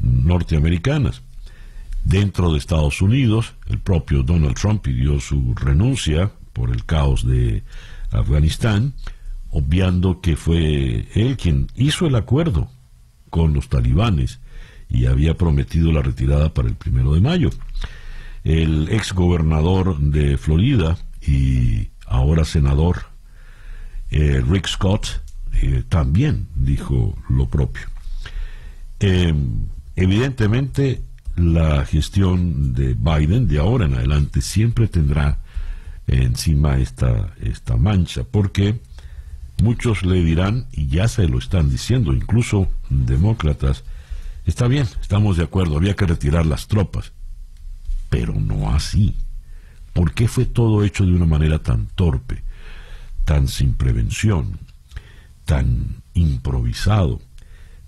norteamericanas. 0.00 1.22
Dentro 2.04 2.52
de 2.52 2.58
Estados 2.58 3.02
Unidos, 3.02 3.54
el 3.66 3.78
propio 3.78 4.22
Donald 4.22 4.54
Trump 4.54 4.82
pidió 4.82 5.20
su 5.20 5.54
renuncia 5.54 6.32
por 6.52 6.70
el 6.70 6.84
caos 6.84 7.26
de 7.26 7.62
Afganistán, 8.10 8.94
obviando 9.50 10.20
que 10.20 10.36
fue 10.36 11.08
él 11.14 11.36
quien 11.36 11.68
hizo 11.74 12.06
el 12.06 12.14
acuerdo 12.14 12.70
con 13.30 13.52
los 13.52 13.68
talibanes 13.68 14.40
y 14.88 15.06
había 15.06 15.34
prometido 15.34 15.92
la 15.92 16.02
retirada 16.02 16.52
para 16.54 16.68
el 16.68 16.74
primero 16.74 17.14
de 17.14 17.20
mayo. 17.20 17.50
El 18.44 18.88
ex 18.90 19.12
gobernador 19.12 19.98
de 19.98 20.38
Florida 20.38 20.96
y 21.20 21.90
ahora 22.06 22.44
senador 22.44 23.06
eh, 24.10 24.42
Rick 24.48 24.66
Scott 24.68 25.20
eh, 25.52 25.82
también 25.88 26.48
dijo 26.54 27.16
lo 27.28 27.48
propio. 27.48 27.86
Eh, 29.00 29.34
evidentemente, 29.96 31.02
la 31.36 31.84
gestión 31.84 32.74
de 32.74 32.94
Biden 32.94 33.46
de 33.48 33.58
ahora 33.58 33.86
en 33.86 33.94
adelante 33.94 34.40
siempre 34.40 34.88
tendrá 34.88 35.38
encima 36.06 36.78
esta, 36.78 37.34
esta 37.40 37.76
mancha, 37.76 38.24
porque 38.24 38.80
muchos 39.62 40.04
le 40.04 40.22
dirán, 40.22 40.66
y 40.72 40.88
ya 40.88 41.06
se 41.06 41.28
lo 41.28 41.38
están 41.38 41.70
diciendo, 41.70 42.12
incluso 42.12 42.68
demócratas, 42.88 43.84
Está 44.48 44.66
bien, 44.66 44.88
estamos 45.02 45.36
de 45.36 45.44
acuerdo, 45.44 45.76
había 45.76 45.94
que 45.94 46.06
retirar 46.06 46.46
las 46.46 46.68
tropas, 46.68 47.12
pero 48.08 48.32
no 48.32 48.70
así. 48.70 49.14
¿Por 49.92 50.14
qué 50.14 50.26
fue 50.26 50.46
todo 50.46 50.84
hecho 50.84 51.04
de 51.04 51.12
una 51.12 51.26
manera 51.26 51.58
tan 51.58 51.86
torpe, 51.88 52.42
tan 53.26 53.46
sin 53.46 53.74
prevención, 53.74 54.58
tan 55.44 56.02
improvisado? 56.14 57.20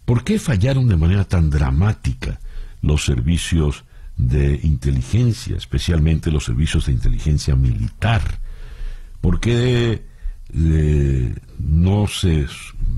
¿Por 0.05 0.23
qué 0.23 0.39
fallaron 0.39 0.87
de 0.87 0.99
manera 0.99 1.25
tan 1.25 1.49
dramática 1.49 2.39
los 2.83 3.07
servicios 3.07 3.85
de 4.19 4.61
inteligencia, 4.63 5.57
especialmente 5.57 6.31
los 6.31 6.45
servicios 6.45 6.85
de 6.85 6.93
inteligencia 6.93 7.57
militar? 7.57 8.39
¿Por 9.23 9.41
qué 9.41 10.05
eh, 10.55 11.35
no 11.59 12.07
se 12.07 12.47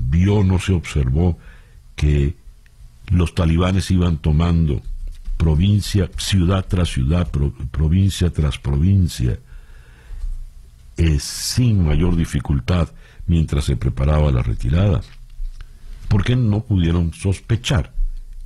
vio, 0.09 0.43
no 0.43 0.59
se 0.59 0.73
observó 0.73 1.37
que 1.95 2.42
los 3.13 3.35
talibanes 3.35 3.91
iban 3.91 4.17
tomando 4.17 4.81
provincia, 5.37 6.09
ciudad 6.17 6.65
tras 6.67 6.89
ciudad, 6.89 7.29
provincia 7.71 8.31
tras 8.31 8.57
provincia, 8.57 9.39
eh, 10.97 11.19
sin 11.19 11.85
mayor 11.85 12.15
dificultad 12.15 12.89
mientras 13.27 13.65
se 13.65 13.75
preparaba 13.75 14.31
la 14.31 14.41
retirada? 14.41 15.01
¿Por 16.07 16.23
qué 16.23 16.35
no 16.35 16.61
pudieron 16.61 17.13
sospechar 17.13 17.93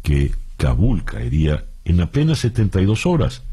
que 0.04 0.34
Kabul 0.58 1.04
caería 1.04 1.66
en 1.86 2.02
apenas 2.02 2.40
72 2.40 3.06
horas 3.06 3.44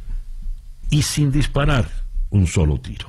y 0.90 1.03
sin 1.03 1.31
disparar 1.31 1.88
un 2.31 2.46
solo 2.46 2.81
tiro? 2.81 3.09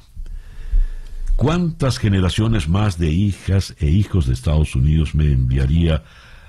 ¿Cuántas 1.36 1.98
generaciones 1.98 2.70
más 2.70 2.98
de 2.98 3.10
hijas 3.12 3.76
e 3.80 3.88
hijos 3.88 4.28
de 4.28 4.34
Estados 4.34 4.76
Unidos 4.76 5.16
me 5.16 5.32
enviaría 5.32 6.04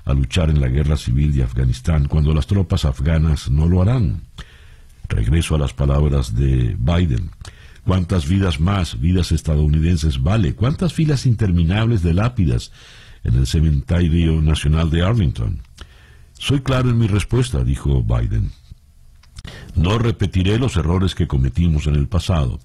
a 0.07 0.13
luchar 0.13 0.49
en 0.49 0.61
la 0.61 0.67
guerra 0.67 0.97
civil 0.97 1.33
de 1.35 1.43
Afganistán 1.43 2.07
cuando 2.07 2.33
las 2.33 2.47
tropas 2.47 2.85
afganas 2.85 3.49
no 3.49 3.67
lo 3.67 3.81
harán? 3.81 4.21
Regreso 5.07 5.55
a 5.55 5.59
las 5.59 5.73
palabras 5.73 6.35
de 6.35 6.75
Biden. 6.79 7.29
¿Cuántas 7.83 8.27
vidas 8.27 8.59
más, 8.59 8.99
vidas 8.99 9.31
estadounidenses 9.31 10.21
vale? 10.21 10.55
¿Cuántas 10.55 10.93
filas 10.93 11.25
interminables 11.25 12.03
de 12.03 12.13
lápidas 12.13 12.71
en 13.23 13.35
el 13.35 13.47
Cementerio 13.47 14.41
Nacional 14.41 14.89
de 14.89 15.03
Arlington? 15.03 15.61
Soy 16.33 16.61
claro 16.61 16.89
en 16.89 16.97
mi 16.97 17.07
respuesta, 17.07 17.63
dijo 17.63 18.03
Biden. 18.03 18.51
No 19.75 19.97
repetiré 19.97 20.59
los 20.59 20.75
errores 20.75 21.15
que 21.15 21.27
cometimos 21.27 21.87
en 21.87 21.95
el 21.95 22.07
pasado 22.07 22.59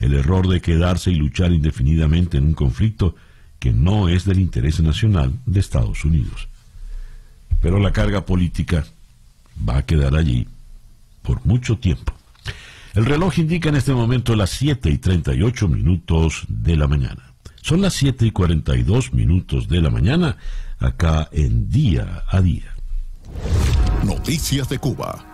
el 0.00 0.14
error 0.14 0.48
de 0.48 0.60
quedarse 0.60 1.10
y 1.10 1.14
luchar 1.14 1.52
indefinidamente 1.52 2.38
en 2.38 2.46
un 2.46 2.54
conflicto 2.54 3.14
que 3.58 3.72
no 3.72 4.08
es 4.08 4.24
del 4.24 4.40
interés 4.40 4.80
nacional 4.80 5.38
de 5.44 5.60
Estados 5.60 6.04
Unidos. 6.04 6.48
Pero 7.60 7.78
la 7.78 7.92
carga 7.92 8.24
política 8.24 8.84
va 9.68 9.78
a 9.78 9.86
quedar 9.86 10.14
allí 10.14 10.48
por 11.22 11.44
mucho 11.44 11.78
tiempo. 11.78 12.12
El 12.94 13.06
reloj 13.06 13.38
indica 13.38 13.68
en 13.68 13.76
este 13.76 13.92
momento 13.92 14.34
las 14.34 14.50
7 14.50 14.90
y 14.90 14.98
38 14.98 15.68
minutos 15.68 16.44
de 16.48 16.76
la 16.76 16.88
mañana. 16.88 17.34
Son 17.62 17.80
las 17.80 17.94
7 17.94 18.26
y 18.26 18.30
42 18.30 19.12
minutos 19.12 19.68
de 19.68 19.80
la 19.80 19.90
mañana 19.90 20.36
acá 20.78 21.28
en 21.30 21.70
día 21.70 22.24
a 22.28 22.40
día. 22.40 22.74
Noticias 24.04 24.68
de 24.68 24.78
Cuba. 24.78 25.26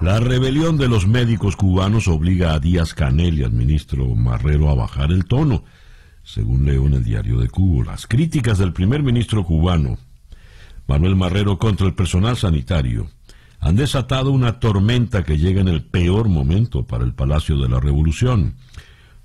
La 0.00 0.20
rebelión 0.20 0.76
de 0.76 0.88
los 0.88 1.06
médicos 1.06 1.56
cubanos 1.56 2.08
obliga 2.08 2.54
a 2.54 2.60
Díaz 2.60 2.94
Canel 2.94 3.38
y 3.38 3.44
al 3.44 3.52
ministro 3.52 4.06
Marrero 4.14 4.70
a 4.70 4.74
bajar 4.74 5.12
el 5.12 5.24
tono, 5.24 5.64
según 6.22 6.64
leo 6.64 6.86
en 6.86 6.94
el 6.94 7.04
diario 7.04 7.38
de 7.38 7.48
Cuba. 7.48 7.92
Las 7.92 8.06
críticas 8.06 8.58
del 8.58 8.72
primer 8.72 9.02
ministro 9.02 9.44
cubano, 9.44 9.98
Manuel 10.86 11.16
Marrero, 11.16 11.58
contra 11.58 11.86
el 11.86 11.94
personal 11.94 12.36
sanitario 12.36 13.08
han 13.64 13.76
desatado 13.76 14.30
una 14.30 14.60
tormenta 14.60 15.24
que 15.24 15.38
llega 15.38 15.62
en 15.62 15.68
el 15.68 15.82
peor 15.82 16.28
momento 16.28 16.86
para 16.86 17.02
el 17.02 17.14
Palacio 17.14 17.56
de 17.56 17.66
la 17.70 17.80
Revolución. 17.80 18.56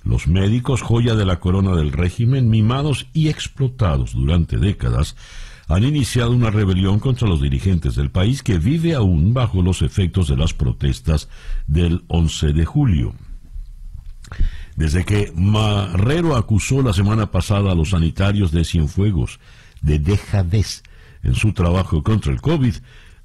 Los 0.05 0.29
médicos, 0.29 0.81
joya 0.81 1.13
de 1.13 1.25
la 1.25 1.41
corona 1.41 1.75
del 1.75 1.91
régimen, 1.91 2.49
mimados 2.49 3.07
y 3.11 3.27
explotados 3.27 4.13
durante 4.13 4.55
décadas, 4.55 5.17
han 5.67 5.83
iniciado 5.83 6.31
una 6.31 6.51
rebelión 6.51 7.01
contra 7.01 7.27
los 7.27 7.41
dirigentes 7.41 7.95
del 7.95 8.11
país 8.11 8.41
que 8.41 8.59
vive 8.59 8.95
aún 8.95 9.33
bajo 9.33 9.61
los 9.61 9.81
efectos 9.81 10.29
de 10.29 10.37
las 10.37 10.53
protestas 10.53 11.27
del 11.67 12.05
11 12.07 12.53
de 12.53 12.65
julio. 12.65 13.15
Desde 14.77 15.03
que 15.03 15.33
Marrero 15.35 16.37
acusó 16.37 16.81
la 16.81 16.93
semana 16.93 17.29
pasada 17.29 17.73
a 17.73 17.75
los 17.75 17.89
sanitarios 17.89 18.53
de 18.53 18.63
Cienfuegos 18.63 19.41
de 19.81 19.99
dejadez 19.99 20.81
en 21.23 21.35
su 21.35 21.53
trabajo 21.53 22.03
contra 22.03 22.31
el 22.31 22.41
COVID, 22.41 22.75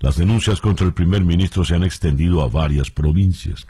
las 0.01 0.17
denuncias 0.17 0.61
contra 0.61 0.87
el 0.87 0.93
primer 0.93 1.25
ministro 1.25 1.65
se 1.65 1.75
han 1.75 1.85
extendido 1.85 2.43
a 2.43 2.49
varias 2.49 2.91
provincias. 2.91 3.67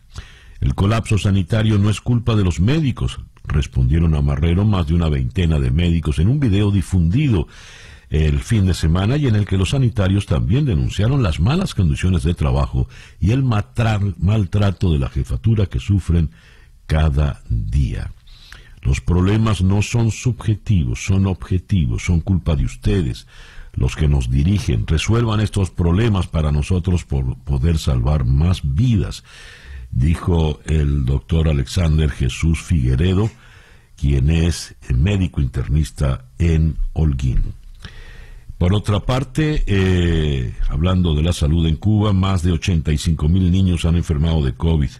El 0.61 0.75
colapso 0.75 1.19
sanitario 1.19 1.79
no 1.79 1.91
es 1.91 2.01
culpa 2.01 2.35
de 2.35 2.45
los 2.45 2.61
médicos, 2.61 3.21
respondieron 3.45 4.15
a 4.15 4.23
Marrero 4.23 4.65
más 4.65 4.87
de 4.87 4.95
una 4.95 5.09
veintena 5.09 5.59
de 5.59 5.71
médicos 5.71 6.19
en 6.19 6.29
un 6.29 6.41
video 6.41 6.71
difundido 6.71 7.47
el 8.11 8.41
fin 8.41 8.67
de 8.67 8.75
semana 8.75 9.17
y 9.17 9.27
en 9.27 9.35
el 9.35 9.47
que 9.47 9.59
los 9.59 9.71
sanitarios 9.71 10.27
también 10.27 10.65
denunciaron 10.65 11.23
las 11.23 11.41
malas 11.41 11.75
condiciones 11.75 12.23
de 12.23 12.35
trabajo 12.35 12.89
y 13.21 13.33
el 13.33 13.43
maltrato 13.43 14.93
de 14.93 14.99
la 14.99 15.09
jefatura 15.09 15.67
que 15.67 15.81
sufren 15.81 16.31
cada 16.87 17.43
día. 17.49 18.13
Los 18.83 19.01
problemas 19.01 19.63
no 19.63 19.83
son 19.83 20.11
subjetivos, 20.11 21.05
son 21.05 21.27
objetivos, 21.27 22.05
son 22.05 22.21
culpa 22.21 22.55
de 22.55 22.67
ustedes, 22.67 23.27
los 23.77 23.97
que 23.97 24.09
nos 24.09 24.31
dirigen. 24.31 24.87
Resuelvan 24.87 25.41
estos 25.41 25.71
problemas 25.71 26.27
para 26.27 26.53
nosotros 26.53 27.05
por 27.05 27.37
poder 27.45 27.79
salvar 27.79 28.25
más 28.25 28.61
vidas, 28.63 29.25
dijo 29.91 30.61
el 30.65 31.05
doctor 31.05 31.49
Alexander 31.49 32.11
Jesús 32.11 32.63
Figueredo, 32.63 33.31
quien 33.97 34.31
es 34.31 34.75
médico 34.89 35.41
internista 35.41 36.27
en 36.39 36.77
Holguín. 36.93 37.55
Por 38.59 38.73
otra 38.73 39.01
parte, 39.01 39.65
eh, 39.67 40.55
hablando 40.69 41.15
de 41.15 41.23
la 41.23 41.33
salud 41.33 41.67
en 41.67 41.77
Cuba, 41.77 42.13
más 42.13 42.43
de 42.43 42.53
85 42.53 43.29
mil 43.29 43.51
niños 43.51 43.85
han 43.85 43.97
enfermado 43.97 44.45
de 44.45 44.55
COVID 44.55 44.91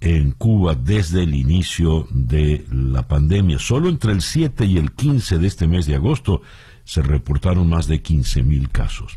en 0.00 0.32
Cuba 0.32 0.74
desde 0.74 1.22
el 1.22 1.34
inicio 1.34 2.08
de 2.10 2.64
la 2.72 3.06
pandemia. 3.06 3.58
Solo 3.58 3.88
entre 3.88 4.12
el 4.12 4.22
7 4.22 4.64
y 4.64 4.78
el 4.78 4.92
15 4.92 5.38
de 5.38 5.46
este 5.46 5.68
mes 5.68 5.86
de 5.86 5.96
agosto 5.96 6.40
se 6.90 7.02
reportaron 7.02 7.68
más 7.68 7.86
de 7.86 8.02
15 8.02 8.42
mil 8.42 8.68
casos. 8.68 9.16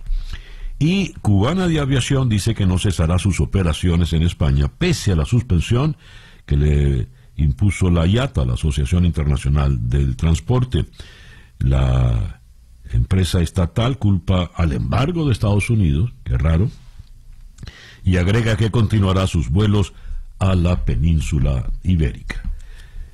Y 0.77 1.13
Cubana 1.23 1.67
de 1.67 1.79
Aviación 1.79 2.29
dice 2.29 2.53
que 2.53 2.67
no 2.67 2.77
cesará 2.77 3.17
sus 3.17 3.39
operaciones 3.39 4.13
en 4.13 4.21
España, 4.21 4.67
pese 4.67 5.12
a 5.12 5.15
la 5.15 5.25
suspensión 5.25 5.97
que 6.45 6.55
le 6.55 7.07
impuso 7.36 7.89
la 7.89 8.05
IATA, 8.05 8.45
la 8.45 8.53
Asociación 8.53 9.05
Internacional 9.05 9.89
del 9.89 10.15
Transporte. 10.15 10.86
La 11.57 12.41
empresa 12.91 13.41
estatal 13.41 13.97
culpa 13.97 14.51
al 14.53 14.73
embargo 14.73 15.25
de 15.25 15.31
Estados 15.31 15.71
Unidos, 15.71 16.13
qué 16.25 16.38
raro, 16.38 16.69
y 18.03 18.17
agrega 18.17 18.55
que 18.55 18.69
continuará 18.69 19.25
sus 19.25 19.49
vuelos 19.49 19.93
a 20.38 20.53
la 20.53 20.86
península 20.86 21.71
ibérica. 21.81 22.43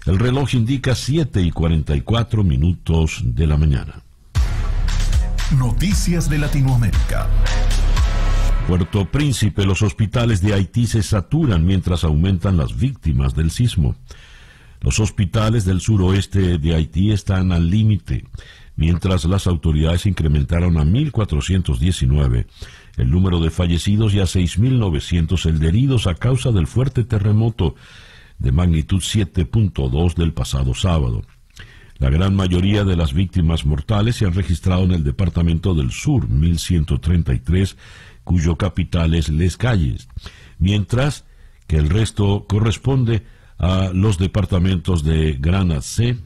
El 0.06 0.20
reloj 0.20 0.54
indica 0.54 0.96
7 0.96 1.42
y 1.44 1.52
44 1.52 2.44
minutos 2.44 3.22
de 3.24 3.48
la 3.48 3.56
mañana. 3.56 4.04
Noticias 5.58 6.30
de 6.30 6.38
Latinoamérica. 6.38 7.28
Puerto 8.68 9.06
Príncipe, 9.06 9.66
los 9.66 9.82
hospitales 9.82 10.42
de 10.42 10.54
Haití 10.54 10.86
se 10.86 11.02
saturan 11.02 11.66
mientras 11.66 12.04
aumentan 12.04 12.56
las 12.56 12.78
víctimas 12.78 13.34
del 13.34 13.50
sismo. 13.50 13.96
Los 14.82 15.00
hospitales 15.00 15.66
del 15.66 15.82
suroeste 15.82 16.60
de 16.60 16.76
Haití 16.76 17.12
están 17.12 17.52
al 17.52 17.68
límite 17.72 18.26
mientras 18.76 19.26
las 19.26 19.48
autoridades 19.48 20.06
incrementaron 20.06 20.78
a 20.78 20.84
1.419 20.84 22.46
el 22.98 23.10
número 23.10 23.40
de 23.40 23.50
fallecidos 23.50 24.14
y 24.14 24.20
a 24.20 24.26
6.900 24.26 25.46
el 25.48 25.60
de 25.60 25.68
heridos 25.68 26.06
a 26.06 26.14
causa 26.14 26.52
del 26.52 26.68
fuerte 26.68 27.04
terremoto 27.06 27.74
de 28.38 28.52
magnitud 28.52 29.00
7.2 29.00 30.14
del 30.14 30.32
pasado 30.32 30.76
sábado. 30.76 31.24
La 32.00 32.10
gran 32.10 32.34
mayoría 32.34 32.86
de 32.86 32.96
las 32.96 33.14
víctimas 33.14 33.66
mortales 33.66 34.16
se 34.16 34.26
han 34.26 34.34
registrado 34.34 34.84
en 34.84 34.92
el 34.92 35.04
departamento 35.04 35.76
del 35.76 35.92
sur, 35.92 36.30
1133, 36.30 37.76
cuyo 38.24 38.56
capital 38.56 39.14
es 39.16 39.28
Les 39.28 39.58
Calles, 39.58 40.08
mientras 40.60 41.26
que 41.68 41.78
el 41.78 41.90
resto 41.90 42.46
corresponde 42.48 43.24
a 43.58 43.92
los 43.94 44.18
departamentos 44.18 45.04
de 45.04 45.38
C, 45.82 46.18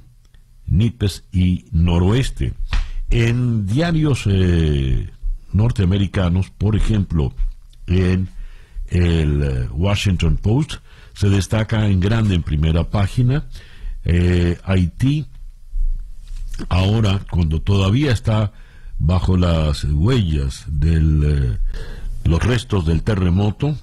Nipes 0.67 1.23
y 1.31 1.65
Noroeste. 1.71 2.53
En 3.09 3.65
diarios 3.65 4.25
eh, 4.27 5.09
norteamericanos, 5.51 6.51
por 6.51 6.75
ejemplo, 6.75 7.33
en 7.87 8.29
el 8.87 9.43
eh, 9.43 9.67
Washington 9.71 10.37
Post, 10.37 10.75
se 11.13 11.29
destaca 11.29 11.87
en 11.87 11.99
grande 11.99 12.35
en 12.35 12.43
primera 12.43 12.89
página 12.89 13.45
eh, 14.05 14.57
Haití, 14.63 15.25
ahora 16.69 17.21
cuando 17.29 17.61
todavía 17.61 18.11
está 18.11 18.51
bajo 18.99 19.37
las 19.37 19.83
huellas 19.83 20.65
de 20.67 20.95
eh, 20.95 21.57
los 22.25 22.43
restos 22.43 22.85
del 22.85 23.03
terremoto, 23.03 23.75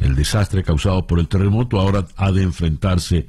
el 0.00 0.14
desastre 0.14 0.62
causado 0.62 1.06
por 1.06 1.18
el 1.18 1.28
terremoto, 1.28 1.78
ahora 1.78 2.06
ha 2.16 2.32
de 2.32 2.42
enfrentarse 2.42 3.28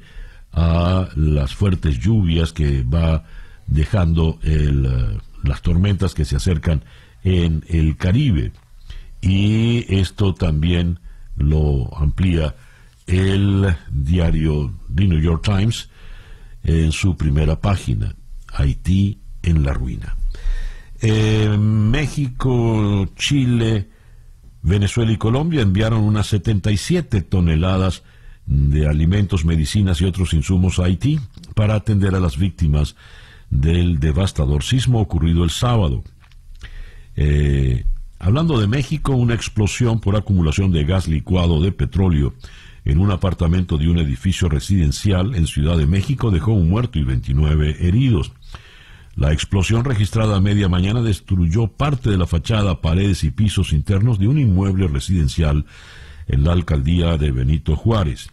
a 0.52 1.08
las 1.16 1.54
fuertes 1.54 1.98
lluvias 1.98 2.52
que 2.52 2.82
va 2.82 3.24
dejando 3.66 4.38
el, 4.42 4.86
eh, 4.86 5.18
las 5.42 5.62
tormentas 5.62 6.14
que 6.14 6.24
se 6.24 6.36
acercan 6.36 6.82
en 7.24 7.64
el 7.68 7.96
Caribe. 7.96 8.52
Y 9.20 9.84
esto 9.94 10.34
también 10.34 11.00
lo 11.36 11.94
amplía 11.96 12.54
el 13.06 13.76
diario 13.90 14.72
The 14.94 15.06
New 15.06 15.20
York 15.20 15.44
Times 15.44 15.88
en 16.64 16.92
su 16.92 17.16
primera 17.16 17.60
página, 17.60 18.14
Haití 18.56 19.20
en 19.42 19.62
la 19.62 19.72
ruina. 19.72 20.16
Eh, 21.00 21.56
México, 21.58 23.08
Chile, 23.16 23.88
Venezuela 24.62 25.12
y 25.12 25.16
Colombia 25.16 25.62
enviaron 25.62 26.00
unas 26.00 26.26
77 26.28 27.22
toneladas 27.22 28.02
de 28.46 28.88
alimentos, 28.88 29.44
medicinas 29.44 30.00
y 30.00 30.04
otros 30.04 30.32
insumos 30.32 30.78
a 30.78 30.84
Haití 30.84 31.20
para 31.54 31.74
atender 31.74 32.14
a 32.14 32.20
las 32.20 32.38
víctimas 32.38 32.96
del 33.50 34.00
devastador 34.00 34.62
sismo 34.62 35.00
ocurrido 35.00 35.44
el 35.44 35.50
sábado. 35.50 36.02
Eh, 37.16 37.84
hablando 38.18 38.58
de 38.58 38.66
México, 38.66 39.12
una 39.12 39.34
explosión 39.34 40.00
por 40.00 40.16
acumulación 40.16 40.72
de 40.72 40.84
gas 40.84 41.08
licuado 41.08 41.60
de 41.60 41.72
petróleo 41.72 42.34
en 42.86 42.98
un 42.98 43.10
apartamento 43.10 43.78
de 43.78 43.88
un 43.88 43.98
edificio 43.98 44.48
residencial 44.48 45.34
en 45.34 45.46
Ciudad 45.46 45.76
de 45.76 45.86
México 45.86 46.30
dejó 46.30 46.52
un 46.52 46.70
muerto 46.70 47.00
y 47.00 47.04
29 47.04 47.86
heridos. 47.86 48.32
La 49.16 49.32
explosión 49.32 49.84
registrada 49.84 50.36
a 50.36 50.40
media 50.42 50.68
mañana 50.68 51.00
destruyó 51.00 51.68
parte 51.68 52.10
de 52.10 52.18
la 52.18 52.26
fachada, 52.26 52.82
paredes 52.82 53.24
y 53.24 53.30
pisos 53.30 53.72
internos 53.72 54.18
de 54.18 54.28
un 54.28 54.38
inmueble 54.38 54.88
residencial 54.88 55.64
en 56.28 56.44
la 56.44 56.52
alcaldía 56.52 57.16
de 57.16 57.32
Benito 57.32 57.76
Juárez. 57.76 58.28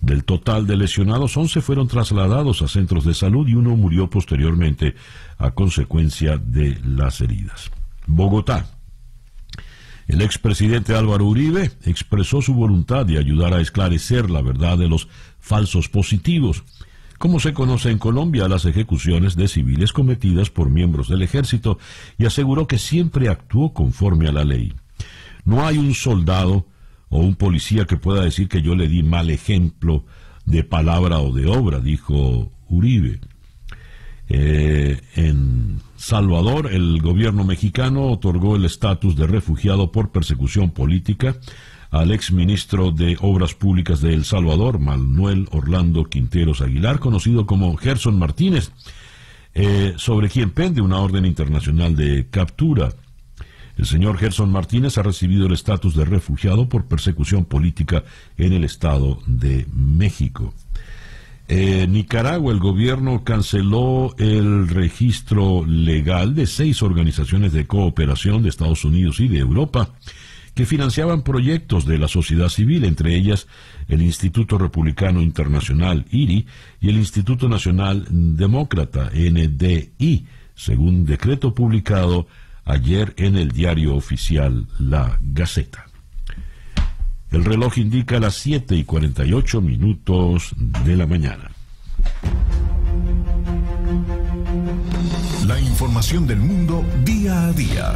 Del 0.00 0.24
total 0.24 0.66
de 0.66 0.78
lesionados, 0.78 1.36
11 1.36 1.60
fueron 1.60 1.86
trasladados 1.86 2.62
a 2.62 2.68
centros 2.68 3.04
de 3.04 3.12
salud 3.12 3.46
y 3.46 3.56
uno 3.56 3.76
murió 3.76 4.08
posteriormente 4.08 4.94
a 5.36 5.50
consecuencia 5.50 6.38
de 6.38 6.80
las 6.82 7.20
heridas. 7.20 7.70
Bogotá. 8.06 8.70
El 10.06 10.22
expresidente 10.22 10.94
Álvaro 10.94 11.26
Uribe 11.26 11.72
expresó 11.84 12.40
su 12.40 12.54
voluntad 12.54 13.04
de 13.04 13.18
ayudar 13.18 13.52
a 13.52 13.60
esclarecer 13.60 14.30
la 14.30 14.40
verdad 14.40 14.78
de 14.78 14.88
los 14.88 15.08
falsos 15.40 15.88
positivos, 15.90 16.64
como 17.18 17.40
se 17.40 17.52
conoce 17.52 17.90
en 17.90 17.98
Colombia 17.98 18.48
las 18.48 18.64
ejecuciones 18.64 19.36
de 19.36 19.48
civiles 19.48 19.92
cometidas 19.92 20.50
por 20.50 20.70
miembros 20.70 21.08
del 21.08 21.22
ejército, 21.22 21.78
y 22.18 22.26
aseguró 22.26 22.66
que 22.66 22.78
siempre 22.78 23.28
actuó 23.28 23.72
conforme 23.72 24.28
a 24.28 24.32
la 24.32 24.44
ley. 24.44 24.74
No 25.44 25.66
hay 25.66 25.78
un 25.78 25.94
soldado 25.94 26.66
o 27.08 27.20
un 27.20 27.36
policía 27.36 27.84
que 27.84 27.96
pueda 27.96 28.22
decir 28.22 28.48
que 28.48 28.62
yo 28.62 28.74
le 28.74 28.88
di 28.88 29.02
mal 29.02 29.30
ejemplo 29.30 30.04
de 30.44 30.64
palabra 30.64 31.18
o 31.20 31.32
de 31.32 31.46
obra, 31.46 31.80
dijo 31.80 32.50
Uribe. 32.68 33.20
Eh, 34.28 35.00
en 35.14 35.80
Salvador, 35.96 36.72
el 36.72 37.00
gobierno 37.00 37.44
mexicano 37.44 38.10
otorgó 38.10 38.56
el 38.56 38.64
estatus 38.64 39.16
de 39.16 39.26
refugiado 39.26 39.92
por 39.92 40.10
persecución 40.10 40.70
política 40.70 41.36
al 42.00 42.12
exministro 42.12 42.90
de 42.90 43.16
Obras 43.20 43.54
Públicas 43.54 44.00
de 44.00 44.12
El 44.12 44.24
Salvador, 44.24 44.78
Manuel 44.78 45.48
Orlando 45.50 46.04
Quinteros 46.04 46.60
Aguilar, 46.60 46.98
conocido 46.98 47.46
como 47.46 47.76
Gerson 47.76 48.18
Martínez, 48.18 48.70
eh, 49.54 49.94
sobre 49.96 50.28
quien 50.28 50.50
pende 50.50 50.82
una 50.82 50.98
orden 50.98 51.24
internacional 51.24 51.96
de 51.96 52.26
captura. 52.30 52.90
El 53.78 53.86
señor 53.86 54.18
Gerson 54.18 54.50
Martínez 54.50 54.98
ha 54.98 55.02
recibido 55.02 55.46
el 55.46 55.52
estatus 55.52 55.94
de 55.94 56.04
refugiado 56.04 56.68
por 56.68 56.86
persecución 56.86 57.44
política 57.44 58.04
en 58.36 58.52
el 58.52 58.64
Estado 58.64 59.18
de 59.26 59.66
México. 59.72 60.54
En 61.48 61.92
Nicaragua, 61.92 62.52
el 62.52 62.58
gobierno 62.58 63.22
canceló 63.22 64.14
el 64.18 64.68
registro 64.68 65.64
legal 65.64 66.34
de 66.34 66.46
seis 66.46 66.82
organizaciones 66.82 67.52
de 67.52 67.66
cooperación 67.66 68.42
de 68.42 68.48
Estados 68.48 68.84
Unidos 68.84 69.20
y 69.20 69.28
de 69.28 69.38
Europa 69.38 69.90
que 70.56 70.64
financiaban 70.64 71.20
proyectos 71.20 71.84
de 71.84 71.98
la 71.98 72.08
sociedad 72.08 72.48
civil, 72.48 72.84
entre 72.84 73.14
ellas 73.14 73.46
el 73.88 74.00
Instituto 74.00 74.56
Republicano 74.56 75.20
Internacional, 75.20 76.06
IRI, 76.10 76.46
y 76.80 76.88
el 76.88 76.96
Instituto 76.96 77.46
Nacional 77.46 78.06
Demócrata, 78.08 79.10
NDI, 79.12 80.24
según 80.54 81.04
decreto 81.04 81.54
publicado 81.54 82.26
ayer 82.64 83.12
en 83.18 83.36
el 83.36 83.50
diario 83.50 83.94
oficial 83.94 84.66
La 84.78 85.18
Gaceta. 85.20 85.84
El 87.30 87.44
reloj 87.44 87.76
indica 87.76 88.18
las 88.18 88.36
7 88.36 88.76
y 88.76 88.84
48 88.84 89.60
minutos 89.60 90.54
de 90.56 90.96
la 90.96 91.06
mañana. 91.06 91.50
La 95.46 95.60
información 95.60 96.26
del 96.26 96.38
mundo 96.38 96.82
día 97.04 97.48
a 97.48 97.52
día. 97.52 97.94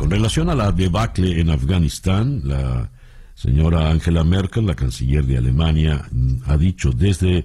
Con 0.00 0.10
relación 0.10 0.48
a 0.48 0.54
la 0.54 0.72
debacle 0.72 1.42
en 1.42 1.50
Afganistán, 1.50 2.40
la 2.44 2.90
señora 3.34 3.90
Angela 3.90 4.24
Merkel, 4.24 4.64
la 4.64 4.74
canciller 4.74 5.26
de 5.26 5.36
Alemania, 5.36 6.08
ha 6.46 6.56
dicho 6.56 6.90
desde 6.90 7.44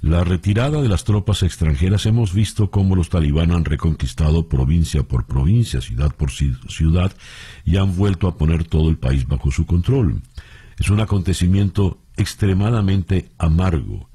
la 0.00 0.22
retirada 0.22 0.80
de 0.80 0.88
las 0.88 1.02
tropas 1.02 1.42
extranjeras 1.42 2.06
hemos 2.06 2.32
visto 2.32 2.70
cómo 2.70 2.94
los 2.94 3.08
talibán 3.08 3.50
han 3.50 3.64
reconquistado 3.64 4.48
provincia 4.48 5.02
por 5.02 5.26
provincia, 5.26 5.80
ciudad 5.80 6.14
por 6.14 6.30
ciudad, 6.30 7.12
y 7.64 7.78
han 7.78 7.96
vuelto 7.96 8.28
a 8.28 8.36
poner 8.36 8.62
todo 8.62 8.90
el 8.90 8.96
país 8.96 9.26
bajo 9.26 9.50
su 9.50 9.66
control. 9.66 10.22
Es 10.78 10.90
un 10.90 11.00
acontecimiento 11.00 11.98
extremadamente 12.16 13.32
amargo, 13.38 14.08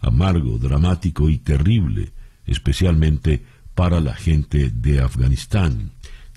amargo, 0.00 0.58
dramático 0.58 1.28
y 1.28 1.38
terrible, 1.38 2.10
especialmente 2.46 3.44
para 3.76 4.00
la 4.00 4.14
gente 4.14 4.70
de 4.70 5.00
Afganistán. 5.00 5.92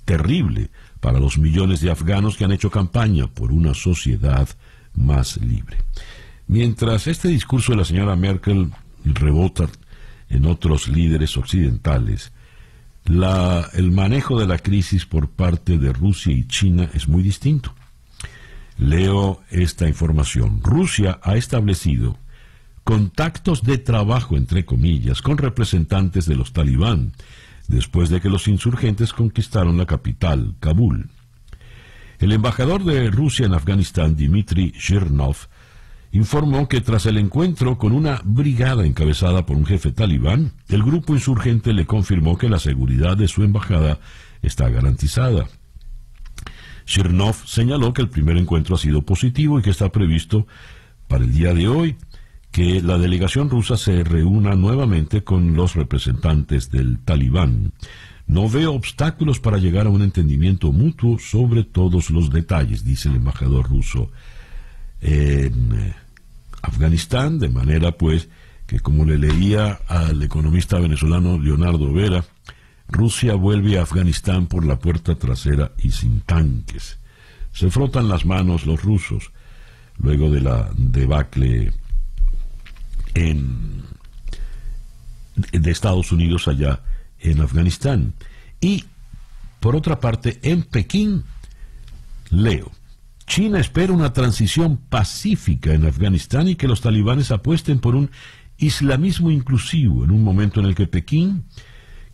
Terrible 0.06 0.70
para 1.02 1.20
los 1.20 1.38
millones 1.38 1.82
de 1.82 1.92
afganos 1.92 2.38
que 2.38 2.46
han 2.46 2.54
hecho 2.54 2.70
campaña 2.70 3.28
por 3.28 3.52
una 3.52 3.74
sociedad 3.74 4.48
más 4.96 5.38
libre. 5.38 5.78
Mientras 6.48 7.08
este 7.08 7.28
discurso 7.28 7.74
de 7.74 7.80
la 7.80 7.86
señora 7.86 8.16
Merkel 8.16 8.72
rebota 9.04 9.68
en 10.30 10.46
otros 10.46 10.88
líderes 10.88 11.36
occidentales, 11.36 12.32
el 13.06 13.92
manejo 13.92 14.40
de 14.40 14.48
la 14.48 14.60
crisis 14.60 15.06
por 15.06 15.30
parte 15.30 15.78
de 15.78 15.92
Rusia 15.92 16.32
y 16.32 16.48
China 16.48 16.90
es 16.94 17.08
muy 17.08 17.24
distinto. 17.24 17.74
Leo 18.78 19.42
esta 19.50 19.88
información. 19.88 20.62
Rusia 20.64 21.20
ha 21.24 21.36
establecido 21.36 22.18
contactos 22.84 23.64
de 23.64 23.78
trabajo, 23.78 24.38
entre 24.38 24.66
comillas, 24.66 25.22
con 25.22 25.38
representantes 25.38 26.26
de 26.26 26.36
los 26.36 26.54
talibán, 26.54 27.14
después 27.72 28.10
de 28.10 28.22
que 28.22 28.30
los 28.30 28.48
insurgentes 28.48 29.14
conquistaron 29.14 29.78
la 29.78 29.86
capital, 29.86 30.56
Kabul. 30.60 31.10
El 32.20 32.34
embajador 32.34 32.84
de 32.84 33.10
Rusia 33.10 33.46
en 33.46 33.54
Afganistán, 33.54 34.16
Dmitry 34.16 34.74
Shirnov, 34.78 35.38
informó 36.12 36.68
que 36.68 36.82
tras 36.82 37.06
el 37.06 37.18
encuentro 37.18 37.78
con 37.78 37.94
una 37.94 38.22
brigada 38.24 38.86
encabezada 38.86 39.46
por 39.46 39.56
un 39.56 39.66
jefe 39.66 39.92
talibán, 39.92 40.52
el 40.68 40.84
grupo 40.84 41.14
insurgente 41.14 41.74
le 41.74 41.86
confirmó 41.86 42.38
que 42.38 42.50
la 42.50 42.60
seguridad 42.60 43.16
de 43.16 43.30
su 43.30 43.44
embajada 43.44 44.00
está 44.42 44.70
garantizada. 44.70 45.48
Shirnov 46.86 47.36
señaló 47.46 47.94
que 47.94 48.02
el 48.02 48.10
primer 48.10 48.38
encuentro 48.38 48.76
ha 48.76 48.80
sido 48.80 49.04
positivo 49.04 49.60
y 49.60 49.62
que 49.62 49.70
está 49.70 49.92
previsto 49.92 50.46
para 51.08 51.24
el 51.24 51.32
día 51.32 51.54
de 51.54 51.70
hoy 51.70 51.96
que 52.52 52.82
la 52.82 52.98
delegación 52.98 53.50
rusa 53.50 53.78
se 53.78 54.04
reúna 54.04 54.56
nuevamente 54.56 55.24
con 55.24 55.56
los 55.56 55.76
representantes 55.76 56.70
del 56.70 57.00
talibán. 57.00 57.72
No 58.28 58.50
veo 58.50 58.74
obstáculos 58.74 59.40
para 59.40 59.58
llegar 59.58 59.88
a 59.88 59.90
un 59.90 60.02
entendimiento 60.02 60.72
mutuo 60.72 61.18
sobre 61.18 61.64
todos 61.64 62.12
los 62.12 62.30
detalles, 62.30 62.84
dice 62.84 63.10
el 63.10 63.16
embajador 63.16 63.70
ruso 63.70 64.12
en 65.02 65.94
Afganistán, 66.62 67.40
de 67.40 67.50
manera 67.50 67.94
pues 67.94 68.30
que 68.68 68.80
como 68.80 69.06
le 69.06 69.18
leía 69.18 69.80
al 69.88 70.22
economista 70.22 70.80
venezolano 70.80 71.38
Leonardo 71.38 71.92
Vera, 71.92 72.24
Rusia 72.88 73.36
vuelve 73.36 73.78
a 73.78 73.84
Afganistán 73.84 74.48
por 74.48 74.66
la 74.66 74.78
puerta 74.78 75.16
trasera 75.16 75.72
y 75.78 75.92
sin 75.92 76.22
tanques. 76.22 77.00
Se 77.54 77.70
frotan 77.70 78.08
las 78.08 78.26
manos 78.26 78.66
los 78.66 78.82
rusos 78.82 79.32
luego 79.98 80.30
de 80.30 80.42
la 80.42 80.70
debacle 80.76 81.72
en, 83.14 83.84
de 85.52 85.72
Estados 85.72 86.12
Unidos 86.12 86.48
allá 86.48 86.82
en 87.20 87.42
Afganistán. 87.42 88.14
Y, 88.60 88.86
por 89.60 89.76
otra 89.76 90.00
parte, 90.00 90.40
en 90.44 90.64
Pekín, 90.64 91.24
leo, 92.30 92.72
China 93.26 93.60
espera 93.60 93.94
una 93.94 94.14
transición 94.14 94.78
pacífica 94.78 95.74
en 95.74 95.86
Afganistán 95.86 96.48
y 96.48 96.56
que 96.56 96.68
los 96.68 96.82
talibanes 96.82 97.32
apuesten 97.32 97.80
por 97.80 97.96
un 97.96 98.12
islamismo 98.58 99.32
inclusivo 99.32 100.04
en 100.04 100.12
un 100.12 100.24
momento 100.24 100.60
en 100.60 100.66
el 100.66 100.76
que 100.76 100.88
Pekín 100.88 101.46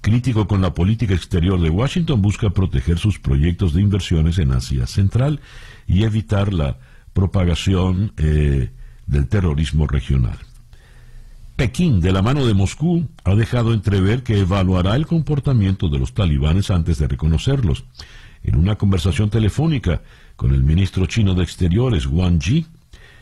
Crítico 0.02 0.48
con 0.48 0.62
la 0.62 0.74
política 0.74 1.14
exterior 1.14 1.60
de 1.60 1.70
Washington, 1.70 2.22
busca 2.22 2.50
proteger 2.52 2.98
sus 2.98 3.20
proyectos 3.20 3.74
de 3.74 3.82
inversiones 3.82 4.38
en 4.38 4.52
Asia 4.52 4.88
Central 4.88 5.42
y 5.86 6.04
evitar 6.04 6.54
la 6.54 6.78
propagación 7.14 8.14
eh, 8.18 8.72
del 9.06 9.28
terrorismo 9.28 9.88
regional. 9.88 10.38
Pekín, 11.58 12.02
de 12.02 12.12
la 12.12 12.22
mano 12.22 12.46
de 12.46 12.54
Moscú, 12.54 13.10
ha 13.24 13.34
dejado 13.34 13.74
entrever 13.74 14.22
que 14.22 14.40
evaluará 14.40 14.96
el 14.96 15.08
comportamiento 15.08 15.90
de 15.90 15.98
los 15.98 16.14
talibanes 16.14 16.70
antes 16.70 17.00
de 17.00 17.08
reconocerlos. 17.08 17.84
En 18.44 18.58
una 18.58 18.76
conversación 18.76 19.32
telefónica 19.32 20.04
con 20.36 20.54
el 20.54 20.64
ministro 20.64 21.08
chino 21.08 21.34
de 21.34 21.42
Exteriores, 21.42 22.06
Wang 22.06 22.40
Yi, 22.40 22.68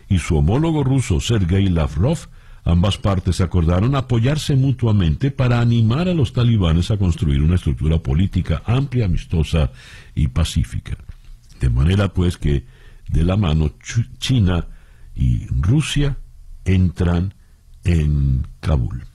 y 0.10 0.20
su 0.20 0.36
homólogo 0.36 0.84
ruso, 0.84 1.22
Sergei 1.22 1.70
Lavrov, 1.70 2.28
ambas 2.66 2.98
partes 2.98 3.40
acordaron 3.40 3.96
apoyarse 3.96 4.58
mutuamente 4.58 5.32
para 5.32 5.62
animar 5.62 6.10
a 6.10 6.14
los 6.14 6.34
talibanes 6.34 6.92
a 6.92 6.98
construir 6.98 7.42
una 7.42 7.56
estructura 7.56 8.00
política 8.00 8.62
amplia, 8.66 9.06
amistosa 9.06 9.72
y 10.14 10.28
pacífica. 10.28 10.98
De 11.62 11.70
manera 11.70 12.10
pues 12.10 12.38
que 12.38 12.66
de 13.08 13.24
la 13.24 13.38
mano 13.38 13.72
China 14.20 14.68
y 15.16 15.48
Rusia 15.48 16.18
entran 16.66 17.34
en 17.86 18.46
Kabul. 18.60 19.06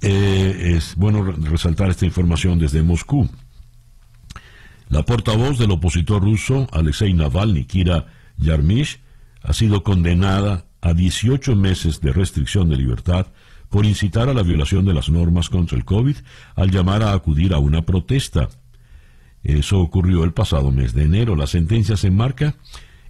Eh, 0.00 0.74
es 0.76 0.94
bueno 0.96 1.22
resaltar 1.22 1.90
esta 1.90 2.06
información 2.06 2.58
desde 2.58 2.82
Moscú. 2.82 3.28
La 4.88 5.02
portavoz 5.02 5.58
del 5.58 5.72
opositor 5.72 6.22
ruso, 6.22 6.68
Alexei 6.72 7.12
Navalny, 7.12 7.64
Kira 7.64 8.06
Yarmish, 8.38 9.00
ha 9.42 9.52
sido 9.52 9.82
condenada 9.82 10.64
a 10.80 10.94
18 10.94 11.56
meses 11.56 12.00
de 12.00 12.12
restricción 12.12 12.68
de 12.68 12.76
libertad 12.76 13.26
por 13.68 13.84
incitar 13.84 14.28
a 14.28 14.34
la 14.34 14.42
violación 14.42 14.84
de 14.84 14.94
las 14.94 15.08
normas 15.08 15.48
contra 15.48 15.76
el 15.76 15.84
COVID 15.84 16.16
al 16.54 16.70
llamar 16.70 17.02
a 17.02 17.12
acudir 17.12 17.52
a 17.52 17.58
una 17.58 17.82
protesta. 17.82 18.48
Eso 19.42 19.80
ocurrió 19.80 20.24
el 20.24 20.32
pasado 20.32 20.70
mes 20.70 20.92
de 20.94 21.04
enero. 21.04 21.34
La 21.36 21.46
sentencia 21.46 21.96
se 21.96 22.08
enmarca 22.08 22.54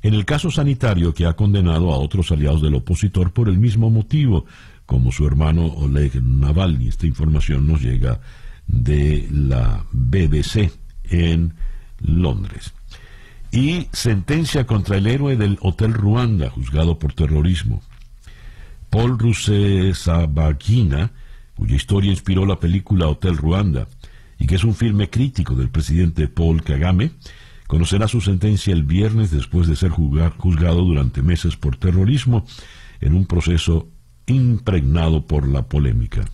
en 0.07 0.15
el 0.15 0.25
caso 0.25 0.53
sanitario 0.53 1.13
que 1.13 1.27
ha 1.27 1.35
condenado 1.35 1.93
a 1.93 1.99
otros 1.99 2.31
aliados 2.31 2.63
del 2.63 2.77
opositor 2.77 3.33
por 3.33 3.49
el 3.49 3.59
mismo 3.59 3.91
motivo, 3.91 4.47
como 4.87 5.11
su 5.11 5.27
hermano 5.27 5.67
Oleg 5.67 6.23
Navalny. 6.23 6.87
Esta 6.87 7.09
información 7.09 7.67
nos 7.67 7.83
llega 7.83 8.21
de 8.69 9.27
la 9.33 9.85
BBC 9.91 10.71
en 11.11 11.55
Londres. 11.99 12.73
Y 13.51 13.89
sentencia 13.93 14.65
contra 14.65 14.97
el 14.97 15.09
héroe 15.09 15.37
del 15.37 15.59
Hotel 15.61 15.93
Ruanda, 15.93 16.51
juzgado 16.51 17.01
por 17.01 17.13
terrorismo. 17.13 17.83
Paul 18.91 19.19
Rusesabagina, 19.19 21.11
cuya 21.57 21.75
historia 21.75 22.13
inspiró 22.13 22.47
la 22.47 22.61
película 22.61 23.09
Hotel 23.09 23.37
Ruanda, 23.37 23.89
y 24.39 24.47
que 24.47 24.55
es 24.55 24.63
un 24.63 24.77
filme 24.77 25.11
crítico 25.11 25.57
del 25.57 25.71
presidente 25.71 26.29
Paul 26.29 26.63
Kagame, 26.63 27.11
conocerá 27.67 28.09
su 28.09 28.21
sentencia 28.21 28.73
el 28.73 28.85
viernes 28.85 29.31
después 29.31 29.67
de 29.67 29.77
ser 29.77 29.91
juzgado 29.91 30.83
durante 30.83 31.23
meses 31.23 31.57
por 31.57 31.77
terrorismo 31.77 32.45
en 33.01 33.15
un 33.15 33.27
proceso 33.27 33.89
impregnado 34.27 35.27
por 35.27 35.49
la 35.49 35.63
polémica. 35.63 36.25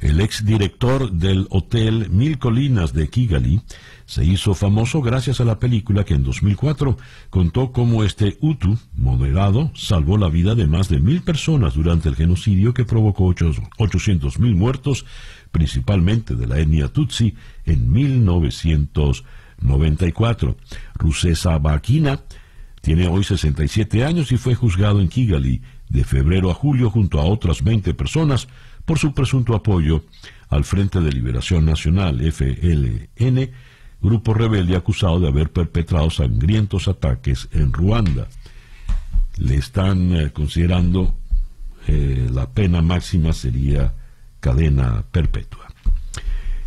El 0.00 0.20
exdirector 0.20 1.12
del 1.12 1.46
Hotel 1.48 2.10
Mil 2.10 2.38
Colinas 2.38 2.92
de 2.92 3.08
Kigali 3.08 3.62
se 4.04 4.22
hizo 4.22 4.54
famoso 4.54 5.00
gracias 5.00 5.40
a 5.40 5.46
la 5.46 5.58
película 5.58 6.04
que 6.04 6.12
en 6.12 6.24
2004 6.24 6.98
contó 7.30 7.72
cómo 7.72 8.04
este 8.04 8.36
Hutu 8.42 8.76
moderado 8.96 9.70
salvó 9.74 10.18
la 10.18 10.28
vida 10.28 10.54
de 10.54 10.66
más 10.66 10.90
de 10.90 11.00
mil 11.00 11.22
personas 11.22 11.72
durante 11.72 12.10
el 12.10 12.16
genocidio 12.16 12.74
que 12.74 12.84
provocó 12.84 13.24
800.000 13.28 14.54
muertos, 14.54 15.06
principalmente 15.50 16.34
de 16.34 16.48
la 16.48 16.58
etnia 16.58 16.88
Tutsi, 16.88 17.34
en 17.64 17.90
1900. 17.90 19.24
94. 19.64 20.56
Rusesa 20.94 21.58
Bakina 21.58 22.20
tiene 22.80 23.08
hoy 23.08 23.24
67 23.24 24.04
años 24.04 24.30
y 24.30 24.36
fue 24.36 24.54
juzgado 24.54 25.00
en 25.00 25.08
Kigali 25.08 25.62
de 25.88 26.04
febrero 26.04 26.50
a 26.50 26.54
julio 26.54 26.90
junto 26.90 27.20
a 27.20 27.24
otras 27.24 27.64
20 27.64 27.94
personas 27.94 28.46
por 28.84 28.98
su 28.98 29.14
presunto 29.14 29.54
apoyo 29.54 30.04
al 30.48 30.64
Frente 30.64 31.00
de 31.00 31.10
Liberación 31.10 31.64
Nacional, 31.64 32.20
FLN, 32.20 33.50
grupo 34.00 34.34
rebelde 34.34 34.76
acusado 34.76 35.18
de 35.18 35.28
haber 35.28 35.50
perpetrado 35.50 36.10
sangrientos 36.10 36.86
ataques 36.86 37.48
en 37.52 37.72
Ruanda. 37.72 38.28
Le 39.38 39.56
están 39.56 40.14
eh, 40.14 40.30
considerando 40.32 41.16
eh, 41.86 42.28
la 42.32 42.50
pena 42.50 42.82
máxima 42.82 43.32
sería 43.32 43.94
cadena 44.40 45.04
perpetua. 45.10 45.63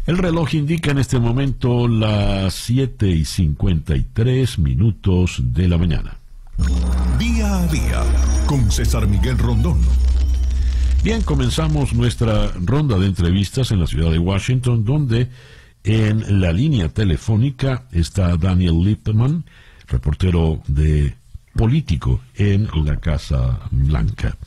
El 0.07 0.17
reloj 0.17 0.53
indica 0.53 0.91
en 0.91 0.99
este 0.99 1.19
momento 1.19 1.85
las 1.85 2.53
7 2.53 3.09
y 3.09 3.25
53 3.25 4.57
minutos 4.57 5.41
de 5.43 5.67
la 5.67 5.77
mañana. 5.77 6.15
Día 7.19 7.57
a 7.57 7.67
día 7.67 8.03
con 8.45 8.71
César 8.71 9.05
Miguel 9.05 9.37
Rondón. 9.37 9.81
Bien, 11.03 11.21
comenzamos 11.23 11.93
nuestra 11.93 12.53
ronda 12.63 12.97
de 12.97 13.07
entrevistas 13.07 13.71
en 13.71 13.81
la 13.81 13.87
ciudad 13.87 14.09
de 14.09 14.17
Washington, 14.17 14.85
donde 14.85 15.27
en 15.83 16.39
la 16.39 16.53
línea 16.53 16.87
telefónica 16.87 17.83
está 17.91 18.37
Daniel 18.37 18.81
Lippman, 18.81 19.43
reportero 19.89 20.63
de 20.67 21.17
político 21.53 22.21
en 22.35 22.69
la 22.85 22.95
Casa 22.95 23.59
Blanca. 23.71 24.37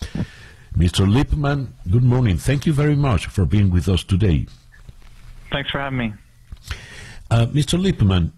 Mr. 0.74 1.06
Lippman, 1.06 1.68
good 1.84 2.02
morning. 2.02 2.36
Thank 2.38 2.62
you 2.62 2.72
very 2.72 2.96
much 2.96 3.26
for 3.26 3.46
being 3.46 3.70
with 3.70 3.88
us 3.88 4.06
today. 4.06 4.46
Thanks 5.50 5.70
for 5.70 5.78
having 5.78 5.98
me. 5.98 6.12
Uh, 7.30 7.46
Mr. 7.46 7.80
Lippman, 7.80 8.32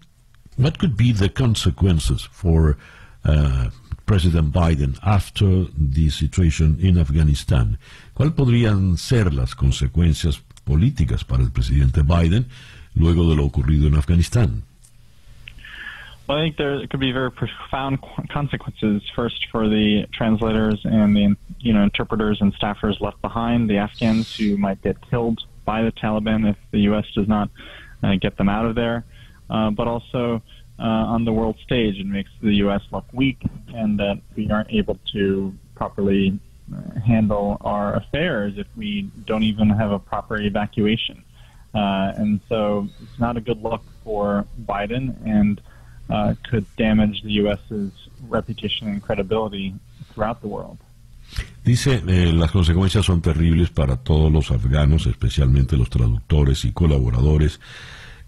what 0.57 0.77
could 0.79 0.95
be 0.95 1.11
the 1.11 1.29
consequences 1.29 2.21
for 2.31 2.77
uh, 3.25 3.69
President 4.05 4.51
Biden 4.51 4.99
after 5.03 5.65
the 5.77 6.09
situation 6.09 6.77
in 6.79 6.97
Afghanistan? 6.97 7.77
¿Cuáles 8.15 8.33
podrían 8.33 8.97
ser 8.97 9.33
las 9.33 9.55
consecuencias 9.55 10.41
políticas 10.65 11.23
para 11.23 11.43
el 11.43 11.51
presidente 11.51 12.03
Biden 12.03 12.45
luego 12.95 13.29
de 13.29 13.35
lo 13.35 13.45
ocurrido 13.45 13.87
en 13.87 13.95
Afganistán? 13.95 14.63
Well, 16.27 16.37
I 16.37 16.43
think 16.43 16.57
there 16.57 16.87
could 16.87 17.01
be 17.01 17.11
very 17.11 17.31
profound 17.31 17.99
consequences. 18.29 19.01
First, 19.13 19.47
for 19.51 19.67
the 19.67 20.07
translators 20.13 20.79
and 20.85 21.15
the 21.15 21.35
you 21.59 21.73
know 21.73 21.83
interpreters 21.83 22.39
and 22.39 22.53
staffers 22.55 23.01
left 23.01 23.21
behind, 23.21 23.69
the 23.69 23.77
Afghans 23.77 24.33
who 24.37 24.55
might 24.55 24.81
get 24.81 24.95
killed 25.09 25.43
by 25.65 25.83
the 25.83 25.91
Taliban 25.91 26.49
if 26.49 26.57
the 26.71 26.79
U.S. 26.81 27.05
does 27.15 27.27
not 27.27 27.49
uh, 28.03 28.15
get 28.15 28.37
them 28.37 28.49
out 28.49 28.65
of 28.65 28.75
there, 28.75 29.05
uh, 29.49 29.69
but 29.71 29.87
also 29.87 30.41
uh, 30.79 30.83
on 30.83 31.25
the 31.25 31.31
world 31.31 31.57
stage. 31.63 31.99
It 31.99 32.05
makes 32.05 32.29
the 32.41 32.55
U.S. 32.55 32.81
look 32.91 33.05
weak 33.13 33.41
and 33.73 33.99
that 33.99 34.19
we 34.35 34.49
aren't 34.49 34.71
able 34.71 34.99
to 35.13 35.53
properly 35.75 36.39
uh, 36.73 36.99
handle 36.99 37.57
our 37.61 37.95
affairs 37.95 38.53
if 38.57 38.67
we 38.75 39.09
don't 39.25 39.43
even 39.43 39.69
have 39.69 39.91
a 39.91 39.99
proper 39.99 40.37
evacuation. 40.37 41.23
Uh, 41.73 42.13
and 42.15 42.39
so 42.49 42.87
it's 43.01 43.19
not 43.19 43.37
a 43.37 43.41
good 43.41 43.61
look 43.63 43.81
for 44.03 44.45
Biden 44.65 45.15
and 45.25 45.61
could 46.43 46.65
damage 46.75 47.23
the 47.23 47.31
U.S.'s 47.31 47.91
reputation 48.27 48.87
and 48.87 49.01
credibility 49.01 49.73
throughout 50.13 50.41
the 50.41 50.47
world. 50.47 50.77
Dice, 51.63 52.03
eh, 52.07 52.33
las 52.33 52.51
consecuencias 52.51 53.05
son 53.05 53.21
terribles 53.21 53.69
para 53.69 53.97
todos 53.97 54.31
los 54.31 54.51
afganos, 54.51 55.05
especialmente 55.07 55.77
los 55.77 55.89
traductores 55.89 56.65
y 56.65 56.71
colaboradores 56.71 57.59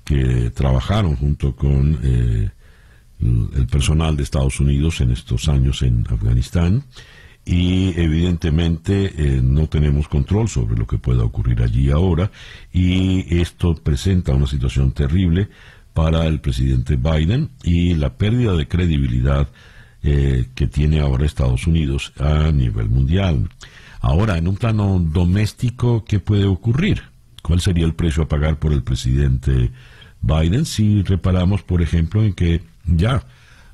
que 0.06 0.52
trabajaron 0.52 1.16
junto 1.16 1.56
con 1.56 2.00
eh, 2.02 2.50
el 3.20 3.68
personal 3.68 4.16
de 4.16 4.24
Estados 4.24 4.60
Unidos 4.60 5.02
en 5.02 5.12
estos 5.12 5.50
años 5.50 5.82
en 5.82 6.06
Afganistán. 6.10 6.84
Y 7.44 8.00
evidentemente 8.00 9.14
eh, 9.18 9.42
no 9.42 9.68
tenemos 9.68 10.08
control 10.08 10.50
sobre 10.50 10.76
lo 10.76 10.88
que 10.88 10.98
pueda 10.98 11.24
ocurrir 11.24 11.62
allí 11.62 11.92
ahora. 11.92 12.32
Y 12.74 13.38
esto 13.38 13.76
presenta 13.76 14.34
una 14.34 14.48
situación 14.48 14.94
terrible 14.94 15.50
para 15.94 16.26
el 16.26 16.40
presidente 16.40 16.96
Biden 16.96 17.52
y 17.64 17.94
la 17.96 18.18
pérdida 18.18 18.54
de 18.54 18.68
credibilidad 18.68 19.50
eh, 20.08 20.46
que 20.54 20.68
tiene 20.68 21.00
ahora 21.00 21.26
Estados 21.26 21.66
Unidos 21.66 22.14
a 22.20 22.52
nivel 22.52 22.90
mundial. 22.90 23.50
Ahora, 24.02 24.38
en 24.38 24.48
un 24.48 24.56
plano 24.56 25.00
doméstico, 25.00 26.06
¿qué 26.06 26.20
puede 26.20 26.46
ocurrir? 26.46 27.02
¿Cuál 27.42 27.60
sería 27.60 27.86
el 27.86 27.96
precio 27.96 28.22
a 28.22 28.28
pagar 28.28 28.60
por 28.60 28.72
el 28.72 28.84
presidente 28.84 29.72
Biden 30.22 30.66
si 30.68 31.02
reparamos, 31.02 31.64
por 31.64 31.82
ejemplo, 31.82 32.24
en 32.24 32.34
que 32.34 32.62
ya 32.86 33.24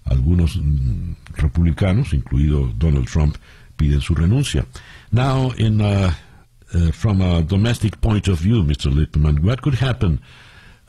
algunos 0.05 0.55
mm, 0.55 1.15
republicanos, 1.35 2.13
incluido 2.13 2.71
Donald 2.77 3.09
Trump, 3.09 3.35
piden 3.75 3.99
su 3.99 4.15
renuncia? 4.15 4.65
Now, 5.11 5.51
in, 5.57 5.81
uh, 5.81 6.13
uh, 6.73 6.91
from 6.93 7.21
a 7.21 7.41
domestic 7.41 7.99
point 7.99 8.29
of 8.29 8.39
view, 8.39 8.63
Mr. 8.63 8.89
Lippman, 8.89 9.43
what 9.43 9.61
could 9.61 9.75
happen 9.75 10.21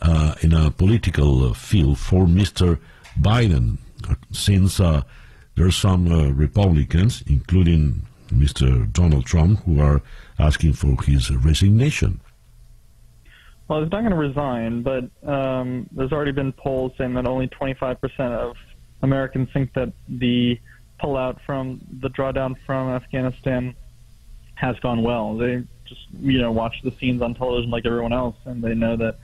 uh, 0.03 0.35
in 0.41 0.53
a 0.53 0.71
political 0.71 1.53
field 1.53 1.99
for 1.99 2.29
Mr. 2.29 2.79
Biden 3.21 3.79
since 4.31 4.81
there 5.63 5.69
are 5.69 5.71
some 5.71 6.11
uh, 6.11 6.29
Republicans, 6.31 7.23
including 7.29 8.03
Mr. 8.31 8.93
Donald 8.93 9.25
Trump, 9.25 9.61
who 9.61 9.81
are 9.81 10.03
asking 10.37 10.73
for 10.73 11.01
his 11.05 11.31
resignation. 11.31 12.21
Well, 13.69 13.81
he's 13.81 13.93
not 13.93 14.01
going 14.01 14.11
to 14.11 14.17
resign, 14.17 14.83
but 14.83 15.05
um, 15.25 15.89
there's 15.93 16.11
already 16.11 16.33
been 16.33 16.53
polls 16.53 16.91
saying 16.99 17.15
that 17.15 17.29
only 17.29 17.47
25% 17.47 17.97
of 18.33 18.57
Americans 19.03 19.51
think 19.53 19.73
that 19.75 19.93
the 20.09 20.59
pullout 21.01 21.39
from 21.47 21.81
the 22.01 22.09
drawdown 22.11 22.57
from 22.67 22.89
Afghanistan 22.89 23.77
has 24.57 24.77
gone 24.81 25.05
well. 25.05 25.37
They 25.37 25.63
just 25.85 26.09
you 26.19 26.41
know 26.41 26.51
watch 26.51 26.75
the 26.83 26.91
scenes 26.99 27.23
on 27.23 27.37
television 27.37 27.71
like 27.71 27.87
everyone 27.87 28.13
else, 28.13 28.35
and 28.47 28.65
they 28.65 28.75
know 28.75 28.97
that 28.97 29.17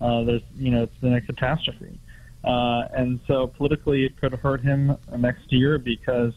uh, 0.00 0.24
there's 0.24 0.42
you 0.56 0.70
know 0.70 0.84
it's 0.84 0.96
been 1.02 1.12
a 1.12 1.20
catastrophe. 1.20 2.00
Uh, 2.44 2.88
and 2.92 3.20
so 3.26 3.46
politically, 3.46 4.04
it 4.04 4.16
could 4.20 4.32
hurt 4.34 4.60
him 4.60 4.96
next 5.16 5.52
year 5.52 5.78
because 5.78 6.32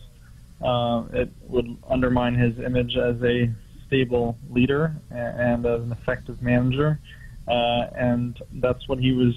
uh, 0.63 1.03
it 1.13 1.29
would 1.47 1.77
undermine 1.89 2.35
his 2.35 2.57
image 2.59 2.95
as 2.95 3.21
a 3.23 3.49
stable 3.87 4.37
leader 4.49 4.95
and, 5.09 5.65
as 5.65 5.81
an 5.81 5.91
effective 5.91 6.41
manager. 6.41 6.99
Uh, 7.47 7.87
and 7.95 8.39
that's 8.53 8.87
what 8.87 8.99
he 8.99 9.11
was, 9.11 9.35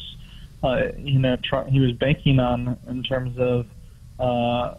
uh, 0.62 0.92
you 0.98 1.18
know, 1.18 1.36
he 1.68 1.80
was 1.80 1.92
banking 1.92 2.38
on 2.38 2.78
in 2.88 3.02
terms 3.02 3.38
of 3.38 3.66
uh, 4.18 4.74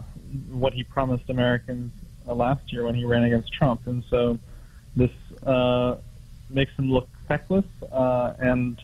what 0.51 0.73
he 0.73 0.83
promised 0.83 1.29
Americans 1.29 1.91
uh, 2.27 2.33
last 2.33 2.71
year 2.71 2.85
when 2.85 2.95
he 2.95 3.05
ran 3.05 3.23
against 3.23 3.51
Trump. 3.53 3.81
And 3.87 4.03
so 4.09 4.37
this 4.95 5.11
uh, 5.45 5.97
makes 6.49 6.71
him 6.77 6.91
look 6.91 7.07
feckless, 7.27 7.65
uh, 7.91 8.33
and 8.39 8.81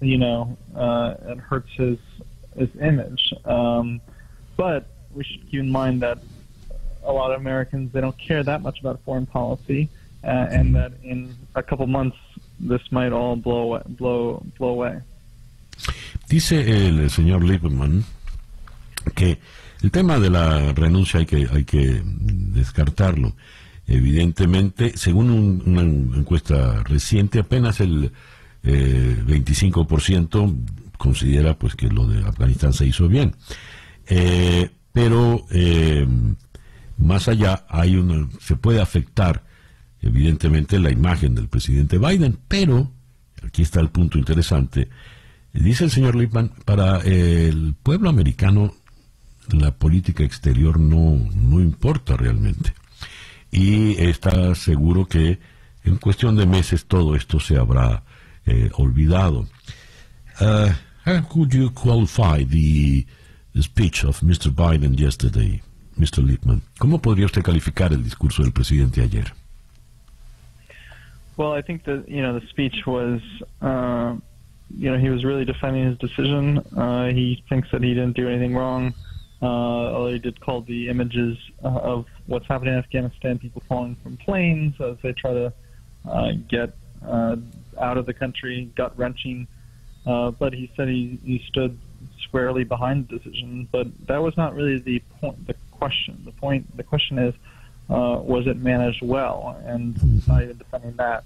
you 0.00 0.18
know, 0.18 0.56
uh, 0.76 1.14
it 1.32 1.38
hurts 1.38 1.70
his 1.76 1.98
his 2.58 2.70
image. 2.80 3.32
Um, 3.44 4.00
but 4.56 4.86
we 5.14 5.24
should 5.24 5.48
keep 5.50 5.60
in 5.60 5.70
mind 5.70 6.02
that 6.02 6.18
a 7.04 7.12
lot 7.12 7.32
of 7.32 7.40
Americans 7.40 7.92
they 7.92 8.00
don't 8.00 8.18
care 8.18 8.42
that 8.42 8.60
much 8.62 8.80
about 8.80 9.00
foreign 9.04 9.26
policy, 9.26 9.88
uh, 10.24 10.46
and 10.50 10.74
that 10.74 10.92
in 11.02 11.34
a 11.54 11.62
couple 11.62 11.86
months 11.86 12.16
this 12.60 12.82
might 12.90 13.12
all 13.12 13.36
blow 13.36 13.80
blow 13.86 14.42
blow 14.58 14.68
away. 14.68 15.00
Dice 16.28 16.86
el 16.86 17.08
señor 17.10 17.44
Lieberman 17.44 18.04
que 19.14 19.38
el 19.82 19.90
tema 19.90 20.18
de 20.18 20.28
la 20.28 20.72
renuncia 20.72 21.20
hay 21.20 21.26
que 21.26 21.48
hay 21.50 21.64
que 21.64 22.02
descartarlo. 22.04 23.34
Evidentemente, 23.86 24.98
según 24.98 25.30
una 25.64 25.80
encuesta 25.80 26.82
reciente, 26.82 27.38
apenas 27.38 27.80
el 27.80 28.12
eh, 28.62 29.16
25% 29.26 30.56
considera 30.98 31.58
pues 31.58 31.74
que 31.74 31.88
lo 31.88 32.06
de 32.06 32.22
Afganistán 32.22 32.74
se 32.74 32.86
hizo 32.86 33.08
bien. 33.08 33.34
Eh, 34.06 34.70
pero 34.92 35.46
eh, 35.50 36.06
más 36.98 37.28
allá 37.28 37.64
hay 37.68 37.96
una, 37.96 38.28
se 38.40 38.56
puede 38.56 38.80
afectar 38.80 39.44
evidentemente 40.02 40.78
la 40.78 40.90
imagen 40.90 41.34
del 41.34 41.48
presidente 41.48 41.98
Biden, 41.98 42.38
pero 42.48 42.90
aquí 43.42 43.62
está 43.62 43.80
el 43.80 43.88
punto 43.88 44.18
interesante. 44.18 44.88
Dice 45.52 45.84
el 45.84 45.90
señor 45.90 46.14
Lippman, 46.14 46.52
para 46.64 46.98
el 46.98 47.74
pueblo 47.82 48.10
americano 48.10 48.74
la 49.50 49.72
política 49.72 50.24
exterior 50.24 50.78
no, 50.78 51.18
no 51.34 51.60
importa 51.60 52.16
realmente. 52.16 52.74
Y 53.50 53.94
está 54.02 54.54
seguro 54.54 55.06
que 55.06 55.38
en 55.84 55.96
cuestión 55.96 56.36
de 56.36 56.46
meses 56.46 56.84
todo 56.84 57.16
esto 57.16 57.40
se 57.40 57.56
habrá 57.56 58.04
eh, 58.44 58.70
olvidado. 58.74 59.48
Uh, 60.40 60.70
how 61.08 61.22
could 61.22 61.54
you 61.54 61.70
qualify 61.70 62.42
the, 62.44 63.06
the 63.54 63.62
speech 63.62 64.04
of 64.04 64.20
Mr. 64.20 64.50
Biden 64.50 65.00
yesterday, 65.00 65.62
Mr. 65.98 66.22
Lippman? 66.22 66.60
¿Cómo 66.78 67.00
podría 67.00 67.24
usted 67.24 67.42
calificar 67.42 67.92
el 67.92 68.02
discurso 68.04 68.42
del 68.42 68.52
presidente 68.52 69.00
ayer? 69.00 69.32
Well, 71.38 71.52
I 71.52 71.62
think 71.62 71.84
that 71.84 72.08
you 72.08 72.20
know 72.20 72.38
the 72.38 72.46
speech 72.48 72.86
was, 72.86 73.20
uh, 73.62 74.16
you 74.76 74.90
know, 74.90 74.98
he 74.98 75.08
was 75.08 75.24
really 75.24 75.46
defending 75.46 75.86
his 75.86 75.96
decision. 75.98 76.58
Uh, 76.76 77.06
he 77.06 77.42
thinks 77.48 77.70
that 77.70 77.82
he 77.82 77.94
didn't 77.94 78.16
do 78.16 78.28
anything 78.28 78.54
wrong. 78.54 78.92
Uh, 79.40 79.46
although 79.46 80.12
he 80.12 80.18
did 80.18 80.38
call 80.40 80.62
the 80.62 80.88
images 80.88 81.38
uh, 81.64 81.68
of 81.68 82.06
what's 82.26 82.46
happening 82.48 82.74
in 82.74 82.80
Afghanistan, 82.80 83.38
people 83.38 83.62
falling 83.68 83.96
from 84.02 84.16
planes 84.18 84.74
as 84.80 84.96
they 85.02 85.12
try 85.12 85.32
to 85.32 85.52
uh, 86.10 86.32
get 86.50 86.76
uh, 87.06 87.36
out 87.80 87.96
of 87.96 88.04
the 88.04 88.12
country, 88.12 88.70
gut 88.76 88.92
wrenching. 88.98 89.46
Uh, 90.06 90.30
but 90.30 90.52
he 90.52 90.70
said 90.76 90.88
he, 90.88 91.18
he 91.24 91.44
stood 91.48 91.78
squarely 92.22 92.64
behind 92.64 93.08
the 93.08 93.18
decision. 93.18 93.68
But 93.70 93.88
that 94.06 94.22
was 94.22 94.36
not 94.36 94.54
really 94.54 94.78
the 94.78 95.00
point. 95.20 95.46
The 95.46 95.54
question. 95.72 96.22
The 96.24 96.32
point. 96.32 96.76
The 96.76 96.82
question 96.82 97.18
is, 97.18 97.34
uh, 97.90 98.20
was 98.22 98.46
it 98.46 98.56
managed 98.58 99.02
well? 99.02 99.60
And 99.64 99.94
decided 100.20 100.58
defending 100.58 100.96
that. 100.96 101.24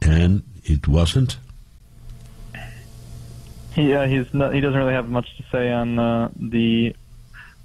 And 0.00 0.42
it 0.64 0.88
wasn't. 0.88 1.36
Yeah, 3.76 4.06
he's 4.06 4.32
not, 4.34 4.54
he 4.54 4.60
doesn't 4.60 4.78
really 4.78 4.92
have 4.92 5.08
much 5.08 5.34
to 5.38 5.44
say 5.50 5.70
on 5.70 5.98
uh, 5.98 6.30
the 6.36 6.94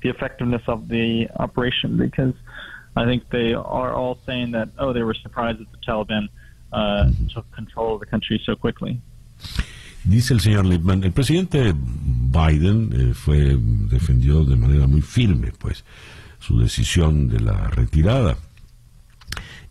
the 0.01 0.09
effectiveness 0.09 0.61
of 0.67 0.87
the 0.87 1.27
operation 1.37 1.97
because 1.97 2.33
I 2.95 3.05
think 3.05 3.29
they 3.29 3.53
are 3.53 3.93
all 3.93 4.19
saying 4.25 4.51
that 4.51 4.69
oh 4.77 4.93
they 4.93 5.03
were 5.03 5.15
surprised 5.15 5.59
that 5.59 5.71
the 5.71 5.77
Taliban 5.79 6.29
uh, 6.71 7.09
took 7.33 7.51
control 7.51 7.95
of 7.95 7.99
the 7.99 8.05
country 8.05 8.41
so 8.45 8.55
quickly. 8.55 9.01
Dice 10.03 10.33
el 10.33 10.39
señor 10.39 10.65
Lippman, 10.65 11.03
el 11.03 11.11
presidente 11.11 11.73
Biden 11.75 12.93
eh, 12.93 13.13
fue 13.13 13.57
defendió 13.89 14.45
de 14.45 14.55
manera 14.55 14.87
muy 14.87 15.01
firme 15.01 15.51
pues 15.57 15.83
su 16.39 16.59
decisión 16.59 17.27
de 17.27 17.41
la 17.41 17.69
retirada 17.69 18.37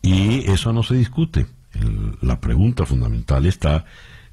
y 0.03 0.51
eso 0.51 0.73
no 0.73 0.83
se 0.83 0.95
discute. 0.95 1.47
La 2.21 2.41
pregunta 2.41 2.87
fundamental 2.87 3.47
está 3.47 3.85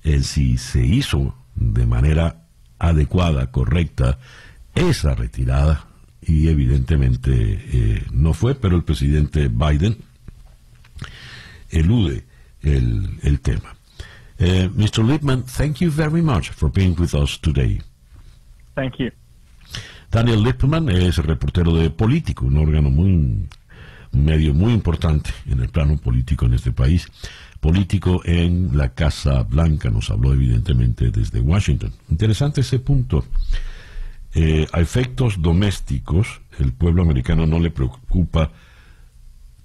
en 0.03 0.23
si 0.23 0.57
se 0.57 0.85
hizo 0.85 1.35
de 1.55 1.85
manera 1.85 2.47
adecuada, 2.79 3.51
correcta, 3.51 4.19
esa 4.75 5.15
retirada 5.15 5.87
y 6.21 6.47
evidentemente 6.47 7.31
eh, 7.33 8.05
no 8.11 8.33
fue, 8.33 8.55
pero 8.55 8.75
el 8.75 8.83
presidente 8.83 9.47
Biden 9.47 9.97
elude 11.69 12.25
el, 12.61 13.19
el 13.23 13.39
tema. 13.39 13.75
Uh, 14.39 14.69
Mr. 14.75 15.03
Lippman, 15.05 15.43
thank 15.43 15.79
you 15.79 15.91
very 15.91 16.21
much 16.21 16.49
for 16.49 16.69
being 16.69 16.95
with 16.99 17.13
us 17.13 17.37
today. 17.37 17.81
Thank 18.75 18.99
you. 18.99 19.11
Daniel 20.09 20.43
Lippman 20.43 20.89
es 20.89 21.17
reportero 21.17 21.73
de 21.73 21.89
Político, 21.89 22.45
un 22.45 22.57
órgano 22.57 22.89
muy, 22.89 23.09
un 23.11 23.49
medio 24.13 24.53
muy 24.53 24.73
importante 24.73 25.31
en 25.49 25.59
el 25.59 25.69
plano 25.69 25.97
político 25.97 26.45
en 26.45 26.53
este 26.53 26.71
país 26.71 27.07
político 27.59 28.21
en 28.25 28.77
la 28.77 28.89
Casa 28.89 29.43
Blanca. 29.43 29.89
Nos 29.89 30.09
habló 30.11 30.33
evidentemente 30.33 31.11
desde 31.11 31.39
Washington. 31.39 31.93
Interesante 32.09 32.61
ese 32.61 32.79
punto. 32.79 33.25
Eh, 34.35 34.67
a 34.73 34.81
efectos 34.81 35.41
domésticos, 35.41 36.41
el 36.59 36.73
pueblo 36.73 37.03
americano 37.03 37.45
no 37.45 37.59
le 37.59 37.71
preocupa 37.71 38.51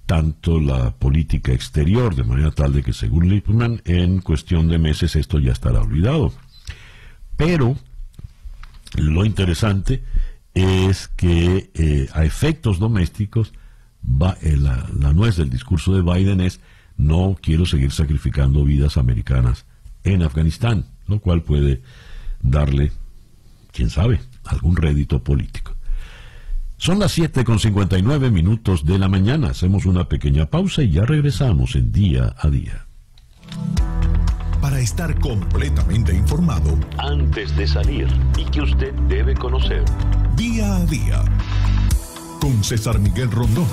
tanto 0.09 0.59
la 0.59 0.91
política 0.93 1.53
exterior, 1.53 2.15
de 2.15 2.25
manera 2.25 2.51
tal 2.51 2.73
de 2.73 2.83
que, 2.83 2.95
según 2.95 3.29
Lippman, 3.29 3.83
en 3.85 4.23
cuestión 4.23 4.67
de 4.67 4.79
meses 4.79 5.15
esto 5.17 5.39
ya 5.39 5.53
estará 5.53 5.83
olvidado. 5.83 6.33
Pero 7.37 7.77
lo 8.97 9.27
interesante 9.27 10.03
es 10.55 11.09
que 11.09 11.71
eh, 11.75 12.09
a 12.15 12.25
efectos 12.25 12.79
domésticos, 12.79 13.53
va, 14.03 14.39
eh, 14.41 14.57
la, 14.57 14.89
la 14.99 15.13
nuez 15.13 15.37
del 15.37 15.51
discurso 15.51 15.95
de 15.95 16.01
Biden 16.01 16.41
es 16.41 16.61
no 16.97 17.37
quiero 17.43 17.67
seguir 17.67 17.93
sacrificando 17.93 18.65
vidas 18.65 18.97
americanas 18.97 19.67
en 20.05 20.23
Afganistán, 20.23 20.87
lo 21.07 21.21
cual 21.21 21.43
puede 21.43 21.83
darle, 22.41 22.93
quién 23.73 23.91
sabe, 23.91 24.23
algún 24.47 24.75
rédito 24.75 25.23
político. 25.23 25.77
Son 26.79 27.01
las 27.01 27.11
7 27.11 27.43
con 27.43 27.59
59 27.59 28.31
minutos 28.31 28.87
de 28.87 29.01
la 29.01 29.09
mañana. 29.09 29.49
Hacemos 29.49 29.85
una 29.85 30.09
pequeña 30.09 30.47
pausa 30.47 30.81
y 30.85 30.93
ya 30.93 31.05
regresamos 31.05 31.75
en 31.75 31.91
día 31.91 32.37
a 32.39 32.49
día. 32.49 32.87
Para 34.61 34.79
estar 34.79 35.19
completamente 35.19 36.15
informado, 36.15 36.79
antes 36.99 37.57
de 37.57 37.67
salir 37.67 38.07
y 38.37 38.45
que 38.45 38.61
usted 38.61 38.95
debe 39.09 39.35
conocer, 39.35 39.83
día 40.37 40.77
a 40.77 40.85
día, 40.87 41.25
con 42.41 42.63
César 42.63 43.01
Miguel 43.01 43.33
Rondón. 43.33 43.67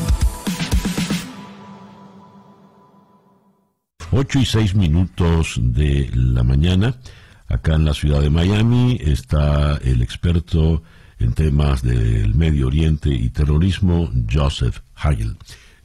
8 4.12 4.39
y 4.39 4.45
6 4.45 4.74
minutos 4.74 5.60
de 5.62 6.10
la 6.16 6.43
mañana. 6.43 6.95
Acá 7.47 7.76
en 7.76 7.86
la 7.86 7.93
ciudad 7.93 8.22
de 8.22 8.32
Miami 8.32 8.97
está 8.99 9.78
el 9.84 10.01
experto 10.01 10.82
en 11.20 11.34
temas 11.34 11.82
del 11.82 12.36
Medio 12.36 12.68
Oriente 12.68 13.09
y 13.09 13.30
terrorismo, 13.30 14.11
Joseph 14.32 14.80
Hagel. 14.95 15.38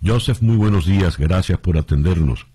Joseph, 0.04 0.40
muy 0.42 0.56
buenos 0.56 0.86
días, 0.86 1.18
gracias 1.18 1.58
por 1.58 1.76
atendernos. 1.76 2.46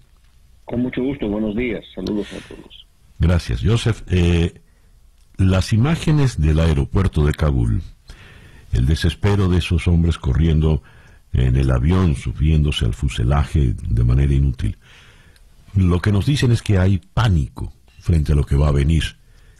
Con 0.65 0.81
mucho 0.81 1.01
gusto, 1.03 1.27
buenos 1.27 1.55
días, 1.55 1.83
saludos 1.93 2.27
a 2.33 2.47
todos. 2.47 2.87
Gracias, 3.19 3.61
Joseph. 3.63 4.01
Eh, 4.07 4.61
las 5.37 5.73
imágenes 5.73 6.41
del 6.41 6.59
aeropuerto 6.59 7.25
de 7.25 7.33
Kabul, 7.33 7.81
el 8.73 8.85
desespero 8.85 9.47
de 9.47 9.59
esos 9.59 9.87
hombres 9.87 10.17
corriendo 10.17 10.81
en 11.33 11.55
el 11.55 11.71
avión, 11.71 12.15
subiéndose 12.15 12.85
al 12.85 12.93
fuselaje 12.93 13.75
de 13.87 14.03
manera 14.03 14.33
inútil, 14.33 14.77
lo 15.75 16.01
que 16.01 16.11
nos 16.11 16.25
dicen 16.25 16.51
es 16.51 16.61
que 16.61 16.77
hay 16.77 16.99
pánico 17.13 17.73
frente 17.99 18.31
a 18.31 18.35
lo 18.35 18.45
que 18.45 18.55
va 18.55 18.69
a 18.69 18.71
venir 18.71 19.03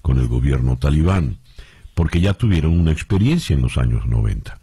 con 0.02 0.18
el 0.18 0.28
gobierno 0.28 0.78
talibán, 0.78 1.38
porque 1.96 2.22
ya 2.22 2.34
tuvieron 2.34 2.80
una 2.80 2.92
experiencia 2.92 3.56
en 3.56 3.64
los 3.64 3.78
años 3.78 4.06
90. 4.06 4.60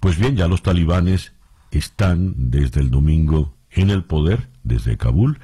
Pues 0.00 0.18
bien, 0.18 0.36
ya 0.36 0.48
los 0.48 0.62
talibanes 0.62 1.34
están 1.70 2.34
desde 2.50 2.80
el 2.80 2.90
domingo 2.90 3.54
en 3.70 3.90
el 3.90 4.04
poder, 4.04 4.48
desde 4.62 4.96
Kabul, 4.96 5.38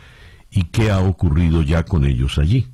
y 0.50 0.64
qué 0.64 0.90
ha 0.90 1.00
ocurrido 1.00 1.62
ya 1.62 1.82
con 1.84 2.04
ellos 2.04 2.38
allí. 2.38 2.66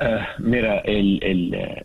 Uh, 0.00 0.22
mira, 0.38 0.80
eh, 0.84 1.84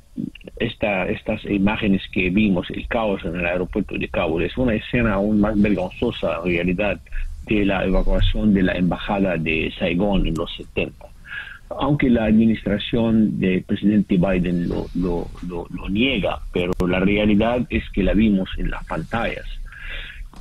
esta, 0.57 1.07
estas 1.07 1.43
imágenes 1.45 2.03
que 2.11 2.29
vimos, 2.29 2.69
el 2.69 2.88
caos 2.88 3.23
en 3.25 3.36
el 3.36 3.45
aeropuerto 3.45 3.97
de 3.97 4.07
Kabul, 4.07 4.43
es 4.43 4.55
una 4.57 4.75
escena 4.75 5.13
aún 5.13 5.39
más 5.39 5.59
vergonzosa 5.59 6.38
en 6.45 6.51
realidad 6.51 6.99
de 7.47 7.65
la 7.65 7.84
evacuación 7.86 8.53
de 8.53 8.63
la 8.63 8.73
embajada 8.73 9.38
de 9.38 9.73
Saigón 9.79 10.27
en 10.27 10.36
los 10.36 10.55
70. 10.55 11.12
Aunque 11.80 12.09
la 12.09 12.26
administración 12.26 13.39
del 13.39 13.63
presidente 13.63 14.17
Biden 14.17 14.67
lo, 14.67 14.88
lo, 14.95 15.28
lo, 15.47 15.89
niega, 15.89 16.39
pero 16.51 16.74
la 16.88 16.99
realidad 16.99 17.65
es 17.69 17.84
que 17.91 18.03
la 18.03 18.13
vimos 18.13 18.49
en 18.57 18.71
las 18.71 18.86
pantallas. 18.86 19.45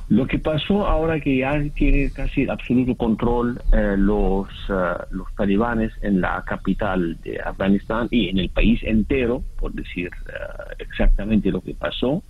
Lo 0.09 0.27
que 0.27 0.37
pasó 0.37 0.85
ahora 0.85 1.19
que 1.19 1.37
ya 1.37 1.63
tiene 1.73 2.11
casi 2.11 2.47
absoluto 2.47 2.95
control 2.95 3.59
eh, 3.71 3.95
los, 3.97 4.47
eh, 4.69 4.73
los 5.11 5.33
talibanes 5.35 5.91
en 6.01 6.21
la 6.21 6.43
capital 6.45 7.17
de 7.21 7.39
Afganistán 7.39 8.09
y 8.11 8.29
en 8.29 8.39
el 8.39 8.49
país 8.49 8.81
entero, 8.83 9.43
por 9.59 9.71
decir 9.73 10.07
eh, 10.27 10.75
exactamente 10.79 11.51
lo 11.51 11.61
que 11.61 11.73
pasó, 11.73 12.21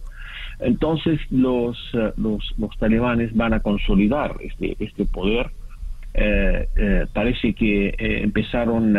entonces 0.59 1.19
los, 1.31 1.77
los, 2.15 2.53
los, 2.57 2.77
talibanes 2.77 3.35
van 3.35 3.53
a 3.53 3.59
consolidar 3.59 4.37
este, 4.41 4.75
este 4.79 5.05
poder. 5.05 5.49
Parece 7.13 7.53
que 7.55 7.95
empezaron 7.97 8.95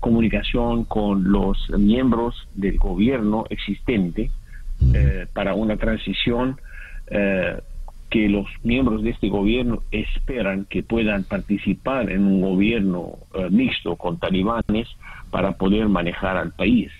comunicación 0.00 0.84
con 0.84 1.30
los 1.30 1.58
miembros 1.78 2.48
del 2.54 2.78
gobierno 2.78 3.44
existente 3.50 4.30
para 5.34 5.54
una 5.54 5.76
transición 5.76 6.58
eh, 7.10 7.58
que 8.10 8.28
los 8.28 8.46
miembros 8.62 9.02
de 9.02 9.10
este 9.10 9.28
gobierno 9.28 9.82
esperan 9.90 10.64
que 10.64 10.82
puedan 10.82 11.24
participar 11.24 12.10
en 12.10 12.24
un 12.24 12.40
gobierno 12.40 13.18
eh, 13.34 13.48
mixto 13.50 13.96
con 13.96 14.18
talibanes 14.18 14.88
para 15.30 15.52
poder 15.58 15.88
manejar 15.90 16.38
al 16.38 16.52
país. 16.52 16.90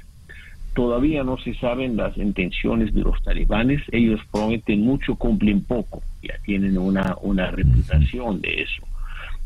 Todavía 0.75 1.25
no 1.25 1.39
se 1.39 1.55
saben 1.55 1.97
las 1.97 2.15
intenciones 2.19 2.93
de 2.93 3.01
los 3.01 3.23
talibanes, 3.23 3.81
ellos 3.91 4.21
prometen 4.31 4.83
mucho, 4.83 5.17
cumplen 5.17 5.65
poco, 5.65 6.03
ya 6.23 6.35
tienen 6.45 6.77
una, 6.77 7.17
una 7.23 7.51
reputación 7.51 8.43
de 8.43 8.63
eso 8.63 8.83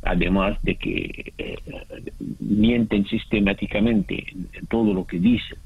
además 0.03 0.59
de 0.63 0.75
que 0.77 1.33
eh, 1.39 1.57
mienten 2.41 3.07
sistemáticamente 3.07 4.25
en, 4.33 4.67
todo 4.67 4.93
lo 4.95 5.07
que 5.07 5.19
dicen 5.19 5.59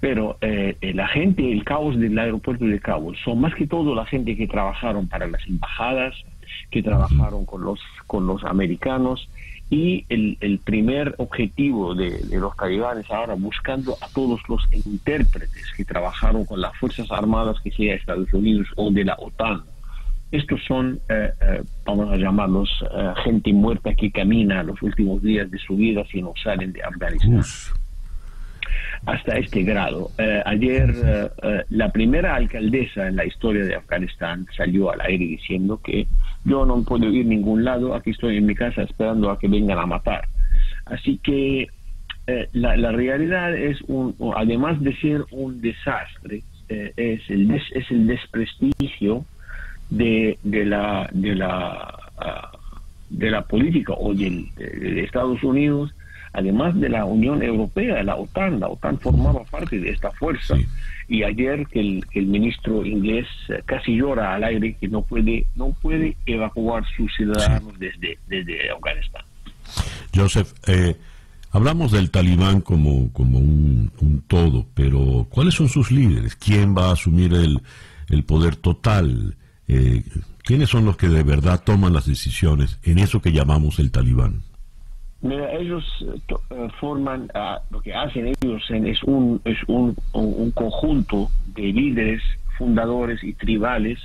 pero 0.00 0.36
eh, 0.42 0.76
la 0.94 1.08
gente, 1.08 1.50
el 1.50 1.64
caos 1.64 1.98
del 1.98 2.18
aeropuerto 2.18 2.66
de 2.66 2.78
Kabul, 2.78 3.16
son 3.24 3.40
más 3.40 3.54
que 3.54 3.66
todo 3.66 3.94
la 3.94 4.04
gente 4.04 4.36
que 4.36 4.46
trabajaron 4.46 5.08
para 5.08 5.26
las 5.26 5.46
embajadas, 5.46 6.14
que 6.70 6.82
trabajaron 6.82 7.46
con 7.46 7.64
los, 7.64 7.80
con 8.06 8.26
los 8.26 8.44
americanos, 8.44 9.30
y 9.70 10.04
el, 10.08 10.36
el 10.40 10.58
primer 10.58 11.14
objetivo 11.18 11.94
de, 11.94 12.20
los 12.32 12.54
talibanes 12.56 13.10
ahora 13.10 13.34
buscando 13.34 13.96
a 14.00 14.08
todos 14.08 14.40
los 14.48 14.68
intérpretes 14.84 15.72
que 15.76 15.84
trabajaron 15.84 16.44
con 16.44 16.60
las 16.60 16.76
Fuerzas 16.76 17.10
Armadas, 17.10 17.56
que 17.60 17.70
sea 17.70 17.94
Estados 17.94 18.32
Unidos 18.34 18.68
o 18.76 18.90
de 18.90 19.04
la 19.04 19.16
OTAN. 19.18 19.62
Estos 20.34 20.60
son, 20.66 21.00
eh, 21.08 21.30
eh, 21.40 21.62
vamos 21.84 22.12
a 22.12 22.16
llamarlos, 22.16 22.68
gente 23.24 23.52
muerta 23.52 23.94
que 23.94 24.10
camina 24.10 24.62
los 24.62 24.80
últimos 24.82 25.22
días 25.22 25.50
de 25.50 25.58
su 25.58 25.76
vida 25.76 26.04
si 26.10 26.22
no 26.22 26.32
salen 26.42 26.72
de 26.72 26.82
Afganistán 26.82 27.42
hasta 29.06 29.36
este 29.36 29.62
grado. 29.62 30.10
Eh, 30.18 30.42
ayer 30.46 30.94
eh, 31.04 31.28
eh, 31.42 31.64
la 31.70 31.90
primera 31.90 32.34
alcaldesa 32.34 33.08
en 33.08 33.16
la 33.16 33.24
historia 33.24 33.64
de 33.64 33.74
Afganistán 33.74 34.46
salió 34.56 34.90
al 34.90 35.00
aire 35.02 35.24
diciendo 35.26 35.80
que 35.82 36.06
yo 36.44 36.64
no 36.64 36.82
puedo 36.82 37.06
ir 37.10 37.26
a 37.26 37.28
ningún 37.28 37.64
lado, 37.64 37.94
aquí 37.94 38.10
estoy 38.10 38.38
en 38.38 38.46
mi 38.46 38.54
casa 38.54 38.82
esperando 38.82 39.30
a 39.30 39.38
que 39.38 39.48
vengan 39.48 39.78
a 39.78 39.86
matar. 39.86 40.28
Así 40.86 41.18
que 41.22 41.68
la, 42.52 42.76
la, 42.76 42.92
realidad 42.92 43.54
es, 43.54 43.80
un, 43.82 44.16
además 44.34 44.80
de 44.80 44.96
ser 44.96 45.24
un 45.30 45.60
desastre, 45.60 46.42
es, 46.68 47.20
el 47.28 47.50
es 47.50 47.90
el 47.90 48.06
desprestigio 48.06 49.26
de, 49.90 50.38
de 50.42 50.64
la 50.64 51.08
de 51.12 51.34
la 51.34 51.98
ah, 52.18 52.52
de 53.10 53.30
la 53.30 53.42
política 53.42 53.92
o 53.94 54.14
de 54.14 55.02
Estados 55.04 55.42
Unidos 55.42 55.94
además 56.34 56.78
de 56.78 56.88
la 56.88 57.04
Unión 57.04 57.42
Europea, 57.42 58.02
la 58.02 58.16
OTAN. 58.16 58.60
La 58.60 58.68
OTAN 58.68 58.98
formaba 58.98 59.44
parte 59.44 59.78
de 59.78 59.90
esta 59.90 60.10
fuerza. 60.10 60.56
Y 61.08 61.22
ayer 61.22 61.66
que 61.68 61.80
el, 61.80 62.04
el, 62.12 62.26
ministro 62.26 62.84
inglés 62.84 63.26
eh, 63.48 63.62
casi 63.64 63.96
llora 63.96 64.34
al 64.34 64.44
aire 64.44 64.74
que 64.74 64.88
no 64.88 65.02
puede, 65.02 65.46
no 65.54 65.70
puede 65.80 66.16
evacuar 66.26 66.84
sus 66.96 67.14
ciudadanos 67.14 67.78
desde, 67.78 68.18
desde 68.26 68.70
Afganistán. 68.70 69.22
Joseph, 70.14 70.52
eh, 70.66 70.96
hablamos 71.52 71.92
del 71.92 72.10
talibán 72.10 72.62
como, 72.62 73.12
como 73.12 73.38
un, 73.38 73.92
un, 74.00 74.22
todo, 74.22 74.66
pero 74.74 75.26
¿cuáles 75.30 75.54
son 75.54 75.68
sus 75.68 75.90
líderes? 75.90 76.36
¿Quién 76.36 76.74
va 76.76 76.88
a 76.88 76.92
asumir 76.92 77.32
el, 77.34 77.60
el 78.08 78.24
poder 78.24 78.56
total? 78.56 79.36
Eh, 79.68 80.02
¿Quiénes 80.42 80.68
son 80.68 80.84
los 80.84 80.96
que 80.96 81.08
de 81.08 81.22
verdad 81.22 81.62
toman 81.64 81.94
las 81.94 82.06
decisiones 82.06 82.78
en 82.82 82.98
eso 82.98 83.22
que 83.22 83.32
llamamos 83.32 83.78
el 83.78 83.90
talibán? 83.90 84.42
Mira, 85.24 85.50
ellos 85.54 85.82
eh, 86.02 86.34
eh, 86.50 86.68
forman, 86.78 87.30
ah, 87.34 87.58
lo 87.70 87.80
que 87.80 87.94
hacen 87.94 88.26
ellos 88.26 88.62
es, 88.68 89.02
un, 89.04 89.40
es 89.46 89.56
un, 89.68 89.96
un, 90.12 90.50
conjunto 90.50 91.30
de 91.54 91.62
líderes, 91.62 92.22
fundadores 92.58 93.24
y 93.24 93.32
tribales 93.32 93.98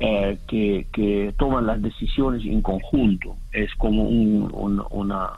eh, 0.00 0.38
que, 0.46 0.86
que, 0.92 1.34
toman 1.36 1.66
las 1.66 1.82
decisiones 1.82 2.44
en 2.44 2.62
conjunto. 2.62 3.34
Es 3.52 3.74
como 3.74 4.04
una, 4.04 4.84
una, 4.90 5.30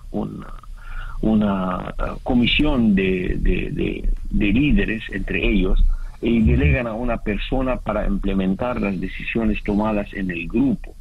una, 1.22 1.94
comisión 2.22 2.94
de, 2.94 3.38
de, 3.40 4.06
de 4.30 4.52
líderes 4.52 5.02
entre 5.10 5.48
ellos 5.48 5.82
y 6.22 6.42
delegan 6.42 6.86
a 6.86 6.94
una 6.94 7.18
persona 7.18 7.76
para 7.76 8.06
implementar 8.06 8.80
las 8.80 9.00
decisiones 9.00 9.62
tomadas 9.62 10.12
en 10.12 10.30
el 10.30 10.46
grupo 10.46 10.94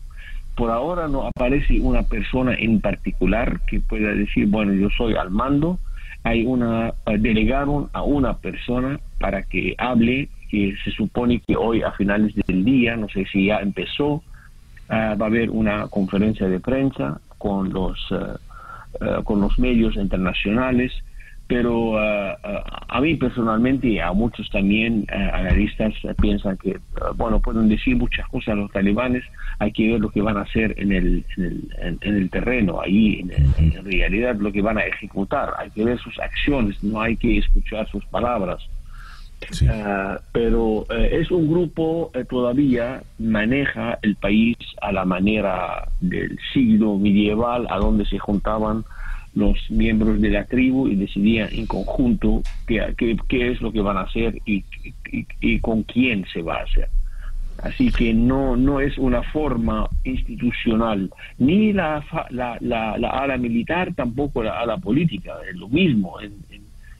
por 0.59 0.71
ahora 0.71 1.07
no 1.07 1.25
aparece 1.25 1.79
una 1.79 2.03
persona 2.03 2.53
en 2.53 2.81
particular 2.81 3.61
que 3.65 3.79
pueda 3.79 4.13
decir, 4.13 4.45
bueno, 4.47 4.73
yo 4.73 4.89
soy 4.89 5.15
al 5.15 5.31
mando. 5.31 5.79
Hay 6.23 6.45
una, 6.45 6.89
eh, 7.05 7.17
delegaron 7.17 7.87
a 7.93 8.03
una 8.03 8.33
persona 8.39 8.99
para 9.21 9.43
que 9.43 9.73
hable, 9.77 10.27
que 10.49 10.75
se 10.83 10.91
supone 10.91 11.39
que 11.47 11.55
hoy 11.55 11.81
a 11.81 11.93
finales 11.93 12.35
del 12.45 12.65
día, 12.65 12.97
no 12.97 13.07
sé 13.07 13.25
si 13.31 13.45
ya 13.45 13.59
empezó, 13.59 14.21
ah, 14.89 15.15
va 15.15 15.27
a 15.27 15.29
haber 15.29 15.49
una 15.49 15.87
conferencia 15.87 16.49
de 16.49 16.59
prensa 16.59 17.21
con 17.37 17.71
los, 17.71 17.97
eh, 18.11 18.17
eh, 18.99 19.23
con 19.23 19.39
los 19.39 19.57
medios 19.59 19.95
internacionales 19.95 20.91
pero 21.49 21.93
uh, 21.93 21.95
uh, 21.95 22.61
a 22.87 23.01
mí 23.01 23.15
personalmente 23.15 23.87
y 23.87 23.97
a 23.97 24.13
muchos 24.13 24.47
también 24.51 25.07
uh, 25.09 25.35
analistas 25.35 25.95
piensan 26.21 26.55
que, 26.57 26.79
bueno, 27.15 27.39
pueden 27.39 27.67
decir 27.67 27.95
muchas 27.95 28.27
cosas 28.27 28.55
los 28.55 28.71
talibanes, 28.71 29.23
hay 29.57 29.71
que 29.71 29.91
ver 29.91 29.99
lo 29.99 30.11
que 30.11 30.21
van 30.21 30.37
a 30.37 30.41
hacer 30.41 30.75
en 30.77 30.91
el, 30.91 31.25
en 31.37 31.43
el, 31.43 31.97
en, 32.01 32.15
el 32.15 32.29
terreno, 32.29 32.79
ahí 32.79 33.21
en, 33.21 33.31
en, 33.57 33.83
realidad 33.83 34.35
lo 34.35 34.51
que 34.51 34.61
van 34.61 34.77
a 34.77 34.83
ejecutar, 34.83 35.55
hay 35.57 35.71
que 35.71 35.83
ver 35.83 35.97
sus 35.97 36.19
acciones, 36.19 36.83
no 36.83 37.01
hay 37.01 37.17
que 37.17 37.39
escuchar 37.39 37.89
sus 37.89 38.05
palabras. 38.05 38.61
Sí. 39.51 39.65
pero 40.33 40.85
es 40.89 41.31
un 41.31 41.49
grupo 41.49 42.11
todavía 42.29 43.01
maneja 43.19 43.97
el 44.01 44.17
país 44.17 44.57
a 44.81 44.91
la 44.91 45.05
manera 45.05 45.87
del 46.01 46.37
siglo 46.53 46.97
medieval, 46.97 47.65
a 47.69 47.77
donde 47.77 48.05
se 48.05 48.19
juntaban 48.19 48.83
los 49.39 49.57
miembros 49.71 50.21
de 50.21 50.29
la 50.29 50.45
tribu 50.45 50.87
y 50.87 50.95
decidían 50.95 51.49
en 51.51 51.65
conjunto 51.65 52.41
qué, 52.67 52.93
qué, 53.27 53.51
es 53.51 53.61
lo 53.61 53.71
que 53.71 53.81
van 53.81 53.97
a 53.97 54.01
hacer 54.01 54.39
y, 54.45 54.63
con 55.59 55.83
quién 55.83 56.25
se 56.31 56.41
va 56.41 56.57
a 56.57 56.63
hacer. 56.63 56.89
Así 57.63 57.91
que 57.91 58.13
no, 58.13 58.55
no 58.55 58.79
es 58.79 58.97
una 58.97 59.21
forma 59.21 59.87
institucional, 60.03 61.09
ni 61.37 61.73
la, 61.73 62.05
la, 62.29 62.57
la, 62.61 62.93
ala 63.09 63.37
militar, 63.37 63.93
tampoco 63.95 64.43
la 64.43 64.59
ala 64.59 64.77
política, 64.77 65.33
es 65.49 65.57
lo 65.57 65.67
mismo 65.67 66.21
en, 66.21 66.33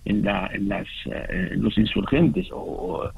en, 0.05 0.23
la, 0.23 0.49
en 0.53 0.67
las, 0.67 0.87
eh, 1.05 1.51
los 1.55 1.77
insurgentes 1.77 2.47
o 2.51 3.09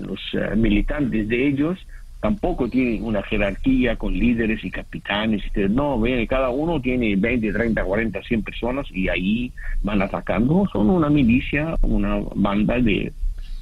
los 0.00 0.20
eh, 0.32 0.56
militantes 0.56 1.28
de 1.28 1.48
ellos 1.48 1.78
tampoco 2.20 2.68
tienen 2.68 3.04
una 3.04 3.22
jerarquía 3.22 3.96
con 3.96 4.12
líderes 4.12 4.64
y 4.64 4.70
capitanes. 4.70 5.42
Y 5.54 5.60
no, 5.68 6.00
ven, 6.00 6.26
cada 6.26 6.50
uno 6.50 6.80
tiene 6.80 7.16
20, 7.16 7.52
30, 7.52 7.84
40, 7.84 8.22
100 8.22 8.42
personas 8.42 8.86
y 8.90 9.08
ahí 9.08 9.52
van 9.82 10.02
atacando. 10.02 10.68
Son 10.72 10.90
una 10.90 11.08
milicia, 11.08 11.76
una 11.82 12.18
banda 12.34 12.80
de, 12.80 13.12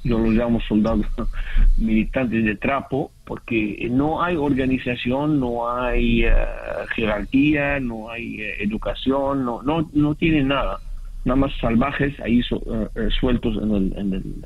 yo 0.03 0.17
los 0.17 0.33
llamo 0.33 0.59
soldados 0.61 1.05
militantes 1.77 2.43
de 2.43 2.55
trapo, 2.55 3.11
porque 3.25 3.87
no 3.91 4.23
hay 4.23 4.35
organización, 4.35 5.39
no 5.39 5.69
hay 5.69 6.23
eh, 6.23 6.33
jerarquía, 6.95 7.79
no 7.79 8.09
hay 8.09 8.41
eh, 8.41 8.63
educación, 8.63 9.45
no, 9.45 9.61
no, 9.61 9.87
no 9.93 10.15
tienen 10.15 10.47
nada, 10.47 10.79
nada 11.25 11.35
más 11.35 11.51
salvajes 11.59 12.19
ahí 12.21 12.41
sueltos 13.19 13.57
en 13.61 13.75
el, 13.75 13.93
en, 13.97 14.13
el, 14.13 14.45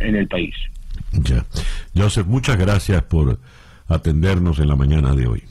en 0.00 0.16
el 0.16 0.26
país. 0.26 0.54
Ya. 1.12 1.44
Joseph, 1.94 2.26
muchas 2.26 2.56
gracias 2.56 3.02
por 3.02 3.38
atendernos 3.88 4.58
en 4.58 4.68
la 4.68 4.76
mañana 4.76 5.14
de 5.14 5.26
hoy. 5.26 5.44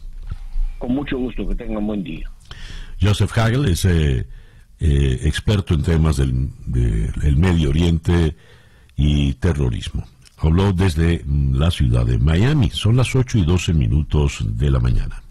Con 0.78 0.96
mucho 0.96 1.18
gusto, 1.18 1.48
que 1.48 1.56
tengan 1.56 1.86
buen 1.86 2.04
día. 2.04 2.30
Joseph 3.00 3.38
Hagel 3.38 3.66
es 3.66 3.86
eh, 3.86 4.28
eh, 4.80 5.20
experto 5.24 5.74
en 5.74 5.84
temas 5.84 6.18
del, 6.18 6.50
Medio 7.38 7.70
Oriente 7.70 8.36
y 8.96 9.34
terrorismo. 9.34 10.06
Habló 10.38 10.74
desde 10.74 11.24
mm, 11.24 11.56
la 11.56 11.70
ciudad 11.70 12.06
de 12.06 12.18
Miami. 12.18 12.72
Son 12.72 12.96
las 12.96 13.16
8 13.16 13.40
y 13.40 13.46
12 13.46 13.74
minutos 13.74 14.40
de 14.44 14.72
la 14.72 14.80
mañana. 14.80 15.22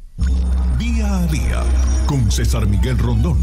Día 0.79 1.19
a 1.19 1.27
día 1.27 1.63
con 2.07 2.31
César 2.31 2.67
Miguel 2.67 2.99
Rondón. 2.99 3.39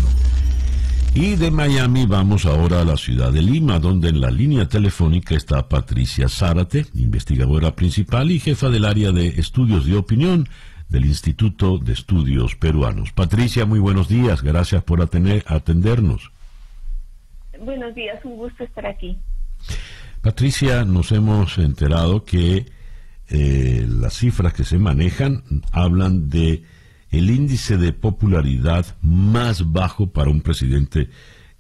Y 1.20 1.36
de 1.36 1.50
Miami 1.50 2.06
vamos 2.06 2.46
ahora 2.46 2.82
a 2.82 2.86
la 2.86 2.96
ciudad 2.96 3.32
de 3.32 3.42
Lima, 3.42 3.80
donde 3.80 4.10
en 4.10 4.22
la 4.22 4.30
línea 4.30 4.68
telefónica 4.68 5.34
está 5.34 5.68
Patricia 5.68 6.30
Zárate, 6.30 6.86
investigadora 6.94 7.76
principal 7.76 8.30
y 8.30 8.40
jefa 8.40 8.70
del 8.70 8.86
área 8.86 9.12
de 9.12 9.30
estudios 9.30 9.88
de 9.88 9.96
opinión 9.96 10.48
del 10.90 11.06
Instituto 11.06 11.80
de 11.80 11.94
Estudios 11.94 12.56
Peruanos. 12.56 13.14
Patricia, 13.14 13.66
muy 13.66 13.80
buenos 13.80 14.08
días, 14.08 14.44
gracias 14.44 14.84
por 14.84 15.02
atendernos. 15.02 16.32
Buenos 17.62 17.96
días, 17.96 18.24
un 18.24 18.38
gusto 18.38 18.64
estar 18.64 18.86
aquí. 18.86 19.18
Patricia, 20.22 20.86
nos 20.86 21.12
hemos 21.12 21.58
enterado 21.58 22.26
que 22.26 22.68
eh, 23.30 23.88
las 23.90 24.14
cifras 24.14 24.54
que 24.54 24.64
se 24.64 24.78
manejan 24.78 25.42
hablan 25.72 26.30
de 26.30 26.64
el 27.12 27.30
índice 27.30 27.78
de 27.78 27.94
popularidad 27.94 28.86
más 29.02 29.72
bajo 29.72 30.08
para 30.08 30.30
un 30.30 30.42
presidente 30.42 31.10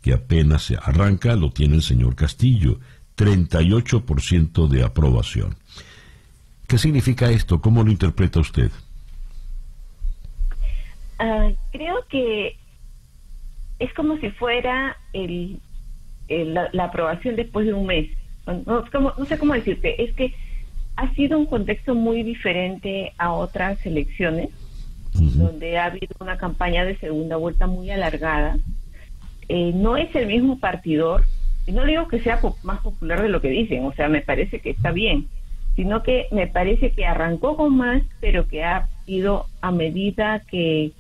que 0.01 0.13
apenas 0.13 0.63
se 0.63 0.75
arranca 0.75 1.35
lo 1.35 1.51
tiene 1.51 1.75
el 1.75 1.81
señor 1.81 2.15
Castillo, 2.15 2.79
38% 3.17 4.67
de 4.67 4.83
aprobación. 4.83 5.55
¿Qué 6.67 6.77
significa 6.77 7.29
esto? 7.29 7.61
¿Cómo 7.61 7.83
lo 7.83 7.91
interpreta 7.91 8.39
usted? 8.39 8.71
Ah, 11.19 11.49
creo 11.71 12.05
que 12.09 12.57
es 13.79 13.93
como 13.93 14.17
si 14.17 14.29
fuera 14.31 14.97
el, 15.13 15.59
la, 16.27 16.83
aprobación 16.83 17.35
después 17.35 17.65
de 17.65 17.73
un 17.73 17.87
mes. 17.87 18.09
No, 18.45 18.83
no 19.17 19.25
sé 19.25 19.37
cómo 19.37 19.53
decirte, 19.53 20.03
es 20.03 20.13
que 20.15 20.33
ha 20.95 21.13
sido 21.13 21.37
un 21.37 21.45
contexto 21.45 21.95
muy 21.95 22.23
diferente 22.23 23.13
a 23.17 23.31
otras 23.31 23.83
elecciones, 23.85 24.49
donde 25.19 25.77
ha 25.77 25.85
habido 25.85 26.15
una 26.19 26.37
campaña 26.37 26.85
de 26.85 26.97
segunda 26.97 27.35
vuelta 27.37 27.67
muy 27.67 27.89
alargada. 27.91 28.57
Eh, 29.49 29.71
no 29.73 29.97
es 29.97 30.13
el 30.15 30.27
mismo 30.27 30.59
partidor, 30.59 31.23
y 31.65 31.71
no 31.71 31.85
digo 31.85 32.07
que 32.07 32.21
sea 32.21 32.39
más 32.63 32.79
popular 32.79 33.21
de 33.21 33.29
lo 33.29 33.41
que 33.41 33.49
dicen, 33.49 33.85
o 33.85 33.93
sea, 33.93 34.07
me 34.07 34.21
parece 34.21 34.59
que 34.59 34.69
está 34.69 34.91
bien, 34.91 35.27
sino 35.75 36.01
que 36.01 36.27
me 36.31 36.47
parece 36.47 36.91
que 36.91 37.05
arrancó 37.05 37.55
con 37.55 37.75
más, 37.75 38.01
pero 38.19 38.47
que 38.47 38.63
ha 38.63 38.87
ido 39.05 39.45
a 39.61 39.71
medida 39.71 40.41
que 40.49 40.91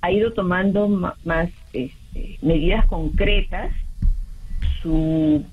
ha 0.00 0.10
ido 0.10 0.32
tomando 0.32 0.88
más 1.24 1.50
este, 1.72 2.38
medidas 2.42 2.84
concretas, 2.86 3.72
su 4.82 5.44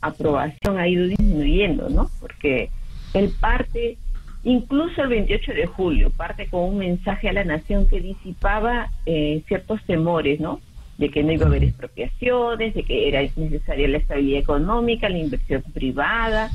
aprobación 0.00 0.78
ha 0.78 0.88
ido 0.88 1.06
disminuyendo, 1.06 1.88
¿no? 1.90 2.10
Porque 2.20 2.70
él 3.14 3.30
parte, 3.40 3.98
incluso 4.44 5.02
el 5.02 5.08
28 5.08 5.52
de 5.52 5.66
julio, 5.66 6.10
parte 6.10 6.48
con 6.48 6.62
un 6.64 6.78
mensaje 6.78 7.28
a 7.28 7.32
la 7.32 7.44
nación 7.44 7.88
que 7.88 8.00
disipaba 8.00 8.90
eh, 9.06 9.42
ciertos 9.48 9.82
temores, 9.84 10.40
¿no? 10.40 10.60
De 10.98 11.10
que 11.10 11.22
no 11.22 11.32
iba 11.32 11.46
a 11.46 11.48
haber 11.48 11.64
expropiaciones, 11.64 12.74
de 12.74 12.82
que 12.82 13.08
era 13.08 13.22
necesaria 13.36 13.88
la 13.88 13.98
estabilidad 13.98 14.40
económica, 14.40 15.08
la 15.08 15.18
inversión 15.18 15.62
privada. 15.74 16.50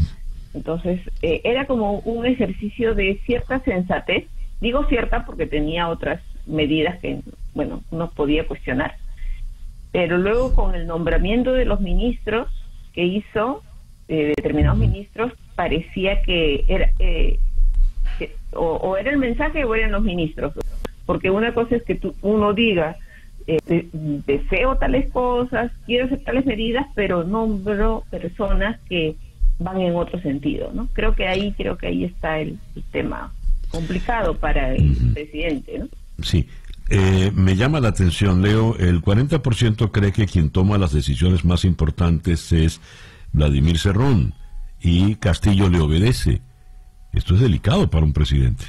Entonces, 0.54 1.02
eh, 1.22 1.42
era 1.44 1.66
como 1.66 2.00
un 2.00 2.26
ejercicio 2.26 2.96
de 2.96 3.20
cierta 3.26 3.60
sensatez, 3.62 4.26
digo 4.62 4.86
cierta 4.86 5.26
porque 5.26 5.48
tenía 5.48 5.90
otras 5.90 6.22
medidas 6.46 7.00
que, 7.00 7.20
bueno, 7.54 7.84
uno 7.92 8.12
podía 8.12 8.48
cuestionar. 8.48 8.96
Pero 9.92 10.18
luego 10.18 10.54
con 10.54 10.76
el 10.76 10.88
nombramiento 10.88 11.54
de 11.54 11.66
los 11.66 11.82
ministros 11.82 12.48
que 12.94 13.04
hizo, 13.04 13.64
eh, 14.08 14.34
determinados 14.36 14.78
ministros, 14.78 15.34
parecía 15.56 16.22
que 16.22 16.66
era, 16.68 16.92
eh, 17.00 17.40
o, 18.56 18.97
era 18.97 19.12
el 19.12 19.18
mensaje 19.18 19.64
o 19.64 19.76
eran 19.76 19.91
los 19.91 20.03
ministros. 20.03 20.53
Porque 21.06 21.30
una 21.30 21.53
cosa 21.53 21.76
es 21.76 21.84
que 21.84 21.95
tú, 21.95 22.16
uno 22.22 22.53
diga, 22.53 22.97
eh, 23.47 23.60
deseo 24.26 24.78
tales 24.78 25.12
cosas, 25.12 25.72
quiero 25.86 26.06
hacer 26.06 26.24
tales 26.24 26.45
medidas, 26.45 26.88
pero 26.95 27.24
nombro 27.24 28.03
personas 28.10 28.80
que 28.89 29.16
van 29.60 29.80
en 29.82 29.95
otro 29.95 30.20
sentido, 30.22 30.72
¿no? 30.74 30.88
Creo 30.93 31.16
que 31.16 31.28
ahí, 31.28 31.53
creo 31.56 31.78
que 31.78 31.88
ahí 31.88 32.03
está 32.06 32.39
el, 32.39 32.58
el 32.76 32.84
tema 32.91 33.32
complicado 33.70 34.36
para 34.36 34.74
el 34.74 34.95
presidente, 35.14 35.80
¿no? 35.80 35.88
Sí. 36.22 36.47
Eh, 36.89 37.32
me 37.34 37.56
llama 37.56 37.80
la 37.80 37.89
atención, 37.89 38.41
Leo, 38.41 38.76
el 38.78 39.01
40% 39.01 39.91
cree 39.91 40.12
que 40.12 40.28
quien 40.28 40.51
toma 40.51 40.78
las 40.78 40.93
decisiones 40.93 41.43
más 41.43 41.66
importantes 41.66 42.51
es 42.51 42.80
Vladimir 43.34 43.80
Cerrón 43.80 44.34
y 44.82 45.16
Castillo 45.16 45.70
le 45.70 45.80
obedece. 45.80 46.41
Esto 47.16 47.34
es 47.34 47.39
delicado 47.39 47.89
para 47.89 48.05
un 48.05 48.13
presidente. 48.13 48.66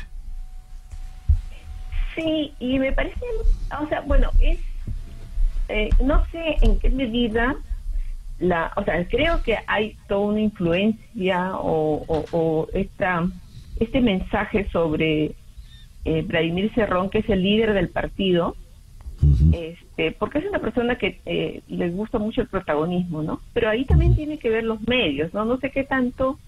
Sí, 2.14 2.53
y 2.61 2.78
me 2.78 2.92
parece, 2.92 3.20
o 3.78 3.86
sea, 3.88 4.01
bueno, 4.03 4.30
es, 4.40 4.59
eh, 5.68 5.90
no 6.03 6.24
sé 6.26 6.57
en 6.62 6.78
qué 6.78 6.88
medida, 6.88 7.57
la, 8.38 8.72
o 8.76 8.84
sea, 8.84 9.07
creo 9.09 9.42
que 9.42 9.59
hay 9.66 9.97
toda 10.09 10.28
una 10.28 10.40
influencia 10.40 11.57
o, 11.57 12.24
o 12.30 12.68
esta, 12.72 13.28
este 13.80 14.01
mensaje 14.01 14.68
sobre 14.70 15.34
eh, 16.05 16.22
Vladimir 16.22 16.72
Cerrón, 16.74 17.11
que 17.11 17.18
es 17.18 17.28
el 17.28 17.42
líder 17.42 17.74
del 17.74 17.88
partido, 17.88 18.57
este, 19.53 20.12
porque 20.12 20.38
es 20.38 20.47
una 20.47 20.61
persona 20.61 20.97
que 20.97 21.20
eh, 21.26 21.62
les 21.68 21.94
gusta 21.94 22.18
mucho 22.18 22.42
el 22.42 22.49
protagonismo, 22.49 23.22
¿no? 23.22 23.40
Pero 23.53 23.68
ahí 23.68 23.84
también 23.84 24.14
tiene 24.14 24.38
que 24.38 24.51
ver 24.51 24.64
los 24.64 24.80
medios, 24.86 25.34
¿no? 25.34 25.44
No 25.44 25.59
sé 25.59 25.70
qué 25.70 25.84
tanto 25.84 26.38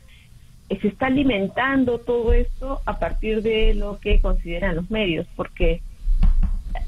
se 0.77 0.89
está 0.89 1.07
alimentando 1.07 1.99
todo 1.99 2.33
esto 2.33 2.81
a 2.85 2.99
partir 2.99 3.43
de 3.43 3.75
lo 3.75 3.99
que 4.01 4.21
consideran 4.21 4.77
los 4.77 4.91
medios, 4.91 5.27
porque 5.35 5.81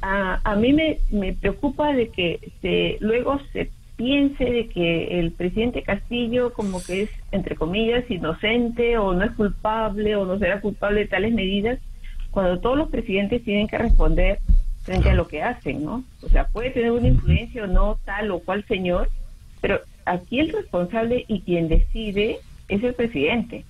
a, 0.02 0.40
a 0.44 0.56
mí 0.56 0.72
me, 0.72 0.98
me 1.10 1.32
preocupa 1.32 1.92
de 1.92 2.08
que 2.08 2.52
se, 2.60 2.98
luego 3.00 3.40
se 3.52 3.70
piense 3.96 4.44
de 4.44 4.68
que 4.68 5.18
el 5.20 5.32
presidente 5.32 5.82
Castillo 5.82 6.52
como 6.54 6.82
que 6.82 7.02
es, 7.02 7.10
entre 7.32 7.54
comillas, 7.54 8.10
inocente 8.10 8.96
o 8.96 9.12
no 9.12 9.24
es 9.24 9.32
culpable 9.32 10.16
o 10.16 10.24
no 10.24 10.38
será 10.38 10.60
culpable 10.60 11.00
de 11.00 11.06
tales 11.06 11.34
medidas 11.34 11.78
cuando 12.30 12.60
todos 12.60 12.78
los 12.78 12.88
presidentes 12.88 13.44
tienen 13.44 13.68
que 13.68 13.76
responder 13.78 14.38
frente 14.84 15.10
a 15.10 15.14
lo 15.14 15.28
que 15.28 15.42
hacen, 15.42 15.84
¿no? 15.84 16.04
O 16.22 16.28
sea, 16.28 16.46
puede 16.48 16.70
tener 16.70 16.92
una 16.92 17.08
influencia 17.08 17.64
o 17.64 17.66
no 17.66 17.98
tal 18.04 18.30
o 18.30 18.38
cual 18.40 18.64
señor, 18.66 19.10
pero 19.60 19.80
aquí 20.06 20.40
el 20.40 20.52
responsable 20.52 21.24
y 21.28 21.42
quien 21.42 21.68
decide 21.68 22.38
es 22.70 22.82
el 22.82 22.94
presidente. 22.94 23.64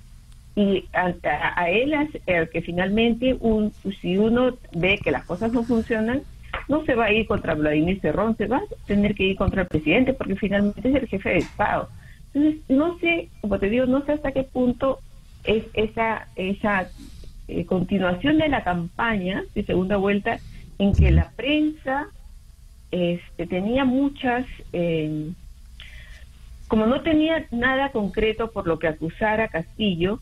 Y 0.57 0.85
a, 0.93 1.71
él, 1.71 1.95
el 2.27 2.51
que 2.51 2.63
finalmente, 2.63 3.37
un, 3.41 3.73
si 4.01 4.19
uno 4.19 4.59
ve 4.73 4.99
que 5.03 5.11
las 5.11 5.25
cosas 5.25 5.53
no 5.53 5.63
funcionan, 5.63 6.23
no 6.69 6.85
se 6.85 6.95
va 6.95 7.07
a 7.07 7.13
ir 7.13 7.27
contra 7.27 7.55
Vladimir 7.55 8.01
Cerrón, 8.01 8.37
se 8.37 8.47
va 8.47 8.59
a 8.59 8.87
tener 8.87 9.15
que 9.15 9.25
ir 9.25 9.37
contra 9.37 9.63
el 9.63 9.69
presidente 9.69 10.13
porque 10.13 10.37
finalmente 10.37 10.89
es 10.89 10.95
el 10.95 11.09
jefe 11.09 11.29
de 11.31 11.39
Estado. 11.39 11.89
Entonces, 12.33 12.63
no 12.69 12.99
sé, 12.99 13.29
como 13.41 13.59
te 13.59 13.71
digo, 13.71 13.87
no 13.87 14.05
sé 14.05 14.13
hasta 14.13 14.33
qué 14.33 14.45
punto 14.45 15.01
es 15.45 15.65
esa, 15.75 16.29
esa 16.37 16.89
eh, 17.49 17.65
continuación 17.65 18.39
de 18.39 18.49
la 18.49 18.63
campaña 18.63 19.43
de 19.55 19.65
segunda 19.65 19.97
vuelta 19.97 20.39
en 20.79 20.93
que 20.93 21.11
la 21.11 21.31
prensa 21.31 22.09
este, 22.91 23.47
tenía 23.47 23.85
muchas, 23.85 24.47
eh, 24.73 25.31
como 26.71 26.87
no 26.87 27.03
tenía 27.03 27.47
nada 27.51 27.91
concreto 27.91 28.53
por 28.53 28.67
lo 28.67 28.79
que 28.79 28.87
acusar 28.87 29.41
a 29.41 29.49
Castillo, 29.49 30.21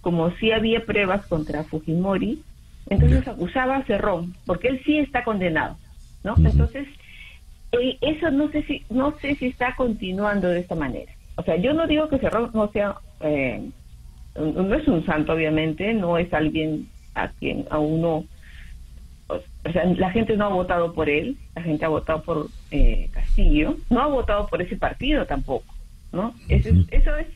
como 0.00 0.30
sí 0.36 0.50
había 0.50 0.84
pruebas 0.84 1.26
contra 1.26 1.64
Fujimori, 1.64 2.42
entonces 2.88 3.28
acusaba 3.28 3.76
a 3.76 3.84
Cerrón, 3.84 4.34
porque 4.46 4.68
él 4.68 4.80
sí 4.84 4.98
está 4.98 5.22
condenado, 5.22 5.76
¿no? 6.24 6.34
Entonces, 6.38 6.88
eh, 7.72 7.98
eso 8.00 8.30
no 8.30 8.50
sé 8.50 8.62
si 8.62 8.84
no 8.88 9.16
sé 9.18 9.34
si 9.36 9.46
está 9.46 9.76
continuando 9.76 10.48
de 10.48 10.60
esta 10.60 10.74
manera. 10.74 11.12
O 11.36 11.42
sea, 11.42 11.56
yo 11.56 11.74
no 11.74 11.86
digo 11.86 12.08
que 12.08 12.18
Cerrón 12.18 12.50
no 12.54 12.68
sea 12.72 12.96
eh, 13.20 13.70
no 14.34 14.74
es 14.74 14.88
un 14.88 15.04
santo 15.04 15.34
obviamente, 15.34 15.92
no 15.92 16.16
es 16.16 16.32
alguien 16.32 16.88
a 17.14 17.28
quien 17.28 17.66
a 17.68 17.78
uno, 17.78 18.24
o 19.28 19.72
sea, 19.72 19.84
la 19.84 20.10
gente 20.10 20.38
no 20.38 20.46
ha 20.46 20.48
votado 20.48 20.94
por 20.94 21.10
él, 21.10 21.36
la 21.54 21.62
gente 21.62 21.84
ha 21.84 21.88
votado 21.88 22.22
por 22.22 22.46
eh, 22.70 23.10
Castillo, 23.12 23.76
no 23.90 24.00
ha 24.00 24.06
votado 24.06 24.46
por 24.46 24.62
ese 24.62 24.76
partido 24.76 25.26
tampoco, 25.26 25.74
¿no? 26.12 26.34
Eso, 26.48 26.68
es, 26.68 26.76
eso 26.90 27.16
es 27.16 27.26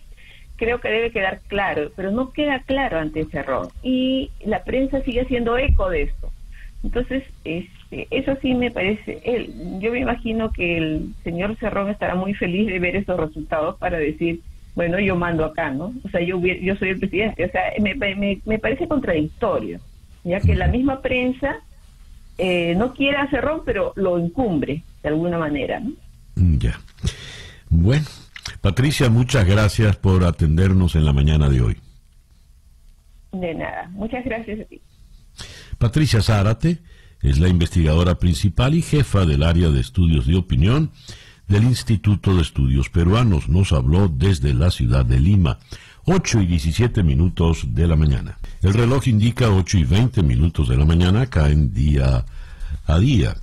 creo 0.57 0.81
que 0.81 0.89
debe 0.89 1.11
quedar 1.11 1.41
claro, 1.49 1.91
pero 1.95 2.11
no 2.11 2.33
queda 2.33 2.61
claro 2.61 2.99
ante 2.99 3.25
Cerrón. 3.27 3.69
Y 3.83 4.31
la 4.45 4.65
prensa 4.65 5.03
sigue 5.03 5.23
haciendo 5.23 5.57
eco 5.59 5.91
de 5.91 6.03
esto. 6.03 6.33
Entonces, 6.83 7.25
este, 7.45 8.07
eso 8.11 8.37
sí 8.41 8.55
me 8.55 8.71
parece, 8.71 9.21
él, 9.25 9.53
yo 9.81 9.93
me 9.93 10.01
imagino 10.01 10.53
que 10.53 10.77
el 10.77 11.15
señor 11.25 11.57
Cerrón 11.57 11.91
estará 11.91 12.15
muy 12.15 12.35
feliz 12.35 12.67
de 12.67 12.79
ver 12.79 12.97
esos 12.97 13.19
resultados 13.19 13.77
para 13.79 13.99
decir, 13.99 14.41
bueno, 14.75 14.99
yo 15.01 15.17
mando 15.17 15.45
acá, 15.45 15.71
¿no? 15.71 15.93
O 16.05 16.09
sea, 16.11 16.21
yo, 16.21 16.39
yo 16.41 16.77
soy 16.77 16.91
el 16.91 16.99
presidente. 16.99 17.45
O 17.45 17.51
sea, 17.51 17.63
me, 17.81 17.95
me, 17.95 18.41
me 18.45 18.59
parece 18.59 18.87
contradictorio, 18.87 19.81
ya 20.23 20.41
que 20.41 20.55
la 20.55 20.69
misma 20.69 21.01
prensa 21.01 21.57
eh, 22.39 22.75
no 22.77 22.93
quiere 22.93 23.17
a 23.17 23.31
Cerrón, 23.31 23.63
pero 23.65 23.93
lo 23.97 24.19
encumbre 24.19 24.83
de 25.03 25.09
alguna 25.09 25.39
manera, 25.39 25.81
¿no? 25.81 25.93
Ya. 26.59 26.79
Bueno, 27.71 28.05
Patricia, 28.61 29.11
muchas 29.11 29.47
gracias 29.47 29.97
por 29.97 30.25
atendernos 30.25 30.95
en 30.95 31.05
la 31.05 31.13
mañana 31.13 31.49
de 31.49 31.61
hoy. 31.61 31.77
De 33.33 33.55
nada, 33.55 33.89
muchas 33.91 34.25
gracias 34.25 34.61
a 34.61 34.65
ti. 34.65 34.81
Patricia 35.79 36.23
Zárate 36.23 36.79
es 37.21 37.39
la 37.39 37.49
investigadora 37.49 38.19
principal 38.19 38.75
y 38.75 38.83
jefa 38.83 39.25
del 39.27 39.43
área 39.43 39.69
de 39.69 39.81
estudios 39.81 40.27
de 40.27 40.37
opinión 40.37 40.93
del 41.49 41.65
Instituto 41.65 42.35
de 42.35 42.43
Estudios 42.43 42.89
Peruanos. 42.89 43.49
Nos 43.49 43.73
habló 43.73 44.09
desde 44.09 44.55
la 44.55 44.71
ciudad 44.71 45.05
de 45.05 45.21
Lima. 45.21 45.59
8 46.09 46.43
y 46.43 46.47
17 46.47 47.03
minutos 47.03 47.75
de 47.75 47.89
la 47.89 47.97
mañana. 47.97 48.39
El 48.63 48.75
reloj 48.75 49.09
indica 49.09 49.51
8 49.51 49.79
y 49.79 49.85
20 49.85 50.23
minutos 50.23 50.69
de 50.69 50.77
la 50.77 50.85
mañana, 50.85 51.27
caen 51.27 51.75
día 51.75 52.25
a 52.87 52.99
día. 52.99 53.35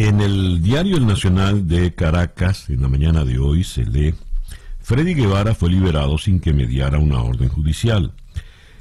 En 0.00 0.22
el 0.22 0.62
diario 0.62 0.96
El 0.96 1.06
Nacional 1.06 1.68
de 1.68 1.94
Caracas, 1.94 2.70
en 2.70 2.80
la 2.80 2.88
mañana 2.88 3.22
de 3.22 3.38
hoy, 3.38 3.64
se 3.64 3.84
lee, 3.84 4.14
Freddy 4.78 5.12
Guevara 5.12 5.54
fue 5.54 5.68
liberado 5.68 6.16
sin 6.16 6.40
que 6.40 6.54
mediara 6.54 6.98
una 6.98 7.20
orden 7.20 7.50
judicial. 7.50 8.14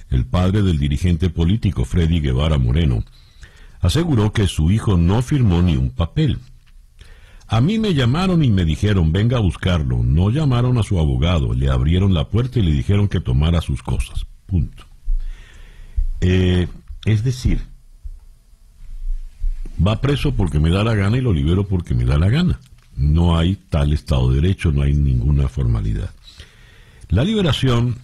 El 0.09 0.26
padre 0.26 0.61
del 0.61 0.80
dirigente 0.80 1.30
político 1.30 1.84
Freddy 1.84 2.22
Guevara 2.22 2.57
Moreno 2.57 3.03
aseguró 3.82 4.32
que 4.32 4.47
su 4.47 4.72
hijo 4.72 4.95
no 4.95 5.22
firmó 5.22 5.61
ni 5.61 5.76
un 5.76 5.89
papel. 5.89 6.39
A 7.47 7.59
mí 7.59 7.80
me 7.80 7.93
llamaron 7.93 8.41
y 8.41 8.49
me 8.49 8.63
dijeron, 8.63 9.11
venga 9.11 9.39
a 9.39 9.41
buscarlo. 9.41 10.01
No 10.01 10.30
llamaron 10.30 10.78
a 10.78 10.84
su 10.84 10.99
abogado, 10.99 11.53
le 11.53 11.70
abrieron 11.70 12.13
la 12.13 12.30
puerta 12.30 12.59
y 12.59 12.61
le 12.61 12.72
dijeron 12.72 13.09
que 13.09 13.20
tomara 13.20 13.59
sus 13.59 13.84
cosas. 13.84 14.26
Punto. 14.45 14.86
Eh, 16.22 16.70
es 17.03 17.26
decir, 17.26 17.59
va 19.86 20.01
preso 20.01 20.34
porque 20.34 20.59
me 20.59 20.69
da 20.69 20.84
la 20.84 20.95
gana 20.95 21.17
y 21.17 21.21
lo 21.21 21.34
libero 21.34 21.67
porque 21.67 21.93
me 21.93 22.05
da 22.05 22.17
la 22.17 22.30
gana. 22.30 22.59
No 22.95 23.38
hay 23.38 23.55
tal 23.55 23.93
Estado 23.93 24.30
de 24.30 24.41
Derecho, 24.41 24.71
no 24.71 24.82
hay 24.82 24.93
ninguna 24.93 25.47
formalidad. 25.47 26.11
La 27.09 27.23
liberación 27.23 27.95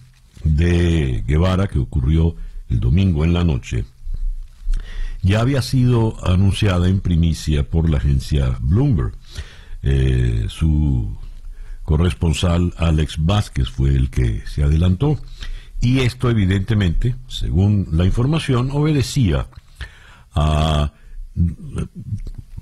de 0.42 1.22
Guevara, 1.26 1.66
que 1.68 1.78
ocurrió 1.78 2.34
el 2.70 2.80
domingo 2.80 3.24
en 3.24 3.32
la 3.32 3.44
noche, 3.44 3.84
ya 5.22 5.40
había 5.40 5.62
sido 5.62 6.16
anunciada 6.26 6.88
en 6.88 7.00
primicia 7.00 7.68
por 7.68 7.90
la 7.90 7.98
agencia 7.98 8.56
Bloomberg. 8.60 9.12
Eh, 9.82 10.46
su 10.48 11.16
corresponsal 11.84 12.74
Alex 12.76 13.16
Vázquez 13.18 13.68
fue 13.68 13.90
el 13.90 14.10
que 14.10 14.42
se 14.46 14.62
adelantó 14.64 15.18
y 15.80 16.00
esto 16.00 16.30
evidentemente, 16.30 17.14
según 17.28 17.88
la 17.92 18.04
información, 18.04 18.70
obedecía 18.72 19.46
a 20.34 20.92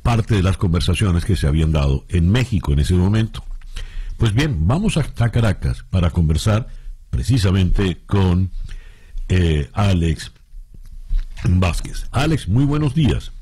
parte 0.02 0.34
de 0.34 0.42
las 0.42 0.56
conversaciones 0.56 1.24
que 1.24 1.36
se 1.36 1.46
habían 1.46 1.72
dado 1.72 2.04
en 2.08 2.30
México 2.30 2.72
en 2.72 2.80
ese 2.80 2.94
momento. 2.94 3.42
Pues 4.16 4.32
bien, 4.32 4.66
vamos 4.66 4.96
hasta 4.96 5.30
Caracas 5.30 5.84
para 5.90 6.10
conversar 6.10 6.68
precisamente 7.10 7.98
con 8.06 8.50
eh, 9.28 9.68
Alex 9.72 10.32
Vázquez. 11.44 12.06
Alex, 12.10 12.48
muy 12.48 12.64
buenos 12.64 12.94
días. 12.94 13.32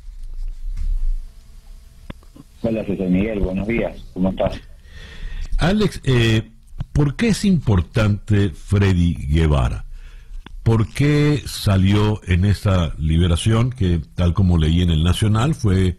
Hola, 2.62 2.84
José 2.86 3.08
Miguel, 3.08 3.40
buenos 3.40 3.66
días. 3.66 4.04
¿Cómo 4.14 4.30
estás? 4.30 4.60
Alex, 5.58 6.00
eh, 6.04 6.50
¿por 6.92 7.16
qué 7.16 7.28
es 7.28 7.44
importante 7.44 8.50
Freddy 8.50 9.14
Guevara? 9.14 9.84
¿Por 10.62 10.88
qué 10.88 11.42
salió 11.44 12.20
en 12.26 12.44
esta 12.44 12.94
liberación 12.96 13.70
que, 13.70 14.00
tal 14.14 14.32
como 14.32 14.58
leí 14.58 14.82
en 14.82 14.90
el 14.90 15.02
Nacional, 15.02 15.54
fue 15.54 15.96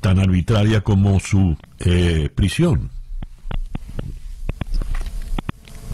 tan 0.00 0.18
arbitraria 0.18 0.80
como 0.80 1.20
su 1.20 1.56
eh, 1.80 2.30
prisión? 2.34 2.90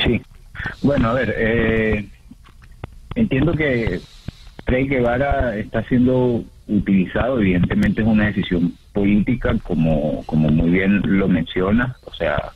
Sí, 0.04 0.22
bueno, 0.82 1.08
a 1.08 1.14
ver, 1.14 1.34
eh, 1.36 2.08
entiendo 3.16 3.52
que 3.52 4.00
Freddy 4.64 4.88
Guevara 4.88 5.56
está 5.56 5.82
siendo 5.88 6.44
utilizado, 6.68 7.40
evidentemente 7.40 8.02
es 8.02 8.06
una 8.06 8.26
decisión 8.26 8.72
política, 8.92 9.56
como, 9.64 10.24
como 10.26 10.48
muy 10.48 10.70
bien 10.70 11.02
lo 11.04 11.26
menciona, 11.26 11.96
o 12.04 12.14
sea, 12.14 12.52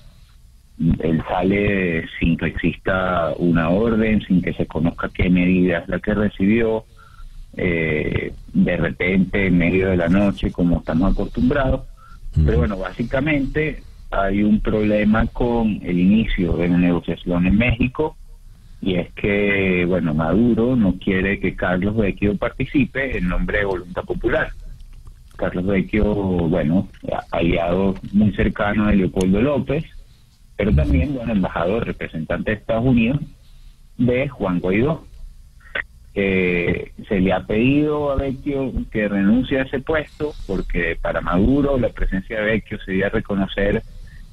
él 1.00 1.22
sale 1.28 2.06
sin 2.18 2.36
que 2.36 2.46
exista 2.46 3.32
una 3.36 3.70
orden, 3.70 4.20
sin 4.22 4.42
que 4.42 4.52
se 4.52 4.66
conozca 4.66 5.08
qué 5.12 5.30
medida 5.30 5.78
es 5.78 5.88
la 5.88 5.98
que 6.00 6.14
recibió, 6.14 6.84
eh, 7.56 8.32
de 8.52 8.76
repente 8.76 9.46
en 9.46 9.58
medio 9.58 9.90
de 9.90 9.96
la 9.96 10.08
noche 10.08 10.50
como 10.50 10.78
estamos 10.78 11.12
acostumbrados. 11.12 11.82
Pero 12.34 12.58
bueno, 12.58 12.78
básicamente 12.78 13.82
hay 14.10 14.42
un 14.42 14.60
problema 14.60 15.26
con 15.26 15.80
el 15.82 15.98
inicio 15.98 16.54
de 16.56 16.68
la 16.68 16.78
negociación 16.78 17.46
en 17.46 17.56
México 17.56 18.16
y 18.80 18.96
es 18.96 19.12
que, 19.12 19.84
bueno, 19.86 20.12
Maduro 20.12 20.74
no 20.74 20.98
quiere 20.98 21.38
que 21.38 21.54
Carlos 21.54 21.96
Vecchio 21.96 22.36
participe 22.36 23.16
en 23.16 23.28
nombre 23.28 23.58
de 23.58 23.64
Voluntad 23.64 24.02
Popular. 24.02 24.50
Carlos 25.36 25.66
Vecchio, 25.66 26.04
bueno, 26.04 26.88
aliado 27.30 27.94
muy 28.12 28.32
cercano 28.32 28.88
de 28.88 28.96
Leopoldo 28.96 29.40
López, 29.40 29.84
pero 30.56 30.74
también, 30.74 31.14
bueno, 31.14 31.32
embajador, 31.32 31.86
representante 31.86 32.50
de 32.50 32.56
Estados 32.58 32.84
Unidos 32.84 33.20
de 33.98 34.28
Juan 34.28 34.60
Guaidó. 34.60 35.04
Eh, 36.14 36.92
se 37.08 37.20
le 37.20 37.32
ha 37.32 37.46
pedido 37.46 38.10
a 38.10 38.16
Vecchio 38.16 38.70
que 38.90 39.08
renuncie 39.08 39.58
a 39.58 39.62
ese 39.62 39.80
puesto 39.80 40.34
porque 40.46 40.98
para 41.00 41.22
Maduro 41.22 41.78
la 41.78 41.88
presencia 41.88 42.38
de 42.38 42.44
Vecchio 42.44 42.78
sería 42.84 43.08
reconocer 43.08 43.82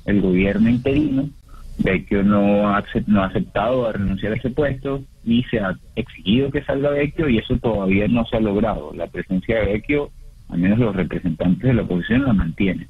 el 0.06 0.22
gobierno 0.22 0.70
interino. 0.70 1.30
Vecchio 1.78 2.22
no 2.24 2.76
ha, 2.76 2.84
no 3.08 3.24
ha 3.24 3.28
aceptado 3.28 3.88
a 3.88 3.94
renunciar 3.94 4.34
a 4.34 4.36
ese 4.36 4.50
puesto 4.50 5.02
y 5.24 5.44
se 5.44 5.60
ha 5.60 5.78
exigido 5.96 6.52
que 6.52 6.64
salga 6.64 6.90
Vecchio 6.90 7.30
y 7.30 7.38
eso 7.38 7.58
todavía 7.58 8.08
no 8.10 8.26
se 8.26 8.36
ha 8.36 8.42
logrado. 8.42 8.92
La 8.94 9.08
presencia 9.08 9.60
de 9.60 9.74
Vecchio, 9.74 10.12
al 10.50 10.60
menos 10.60 10.80
los 10.80 10.94
representantes 10.94 11.64
de 11.64 11.74
la 11.74 11.84
oposición, 11.84 12.26
la 12.26 12.34
mantienen. 12.34 12.90